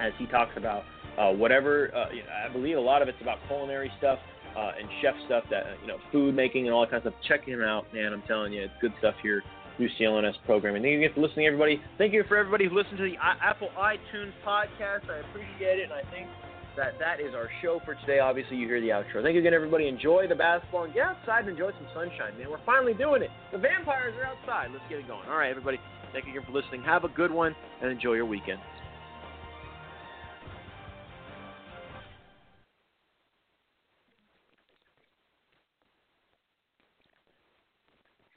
as 0.00 0.12
he 0.18 0.26
talks 0.26 0.56
about 0.56 0.82
uh, 1.18 1.30
whatever. 1.30 1.94
Uh, 1.94 2.06
I 2.48 2.52
believe 2.52 2.76
a 2.76 2.80
lot 2.80 3.02
of 3.02 3.08
it's 3.08 3.20
about 3.20 3.38
culinary 3.46 3.92
stuff 3.98 4.18
uh, 4.56 4.72
and 4.78 4.88
chef 5.00 5.14
stuff 5.26 5.44
that 5.50 5.64
you 5.80 5.88
know, 5.88 5.98
food 6.10 6.34
making 6.34 6.66
and 6.66 6.74
all 6.74 6.82
that 6.82 6.90
kind 6.90 7.06
of 7.06 7.12
stuff. 7.12 7.22
Check 7.26 7.46
him 7.46 7.62
out, 7.62 7.84
man. 7.92 8.12
I'm 8.12 8.22
telling 8.22 8.52
you, 8.52 8.62
it's 8.62 8.74
good 8.80 8.92
stuff 8.98 9.14
here. 9.22 9.42
Through 9.78 9.88
CLNS 9.98 10.34
programming. 10.44 10.82
Thank 10.82 10.92
you 10.92 10.98
again 10.98 11.14
for 11.14 11.22
listening, 11.22 11.46
everybody. 11.46 11.80
Thank 11.96 12.12
you 12.12 12.22
for 12.28 12.36
everybody 12.36 12.68
who 12.68 12.76
listened 12.76 12.98
to 12.98 13.04
the 13.04 13.16
Apple 13.16 13.70
iTunes 13.78 14.36
podcast. 14.44 15.08
I 15.08 15.24
appreciate 15.30 15.80
it, 15.80 15.84
and 15.84 15.94
I 15.94 16.04
think 16.12 16.28
that 16.76 16.98
that 16.98 17.20
is 17.20 17.34
our 17.34 17.48
show 17.62 17.80
for 17.84 17.94
today. 17.94 18.18
Obviously, 18.18 18.56
you 18.56 18.66
hear 18.66 18.80
the 18.80 18.88
outro. 18.88 19.22
Thank 19.22 19.34
you 19.34 19.40
again, 19.40 19.54
everybody. 19.54 19.88
Enjoy 19.88 20.26
the 20.28 20.34
basketball 20.34 20.84
and 20.84 20.94
get 20.94 21.04
outside 21.04 21.40
and 21.40 21.50
enjoy 21.50 21.70
some 21.72 21.88
sunshine, 21.94 22.36
man. 22.38 22.50
We're 22.50 22.64
finally 22.64 22.94
doing 22.94 23.22
it. 23.22 23.30
The 23.50 23.58
vampires 23.58 24.14
are 24.20 24.24
outside. 24.24 24.70
Let's 24.72 24.84
get 24.88 24.98
it 24.98 25.08
going. 25.08 25.26
All 25.28 25.36
right, 25.36 25.50
everybody. 25.50 25.78
Thank 26.12 26.26
you 26.26 26.32
again 26.32 26.44
for 26.46 26.52
listening. 26.52 26.82
Have 26.82 27.04
a 27.04 27.08
good 27.08 27.30
one 27.30 27.56
and 27.80 27.90
enjoy 27.90 28.14
your 28.14 28.26
weekend. 28.26 28.60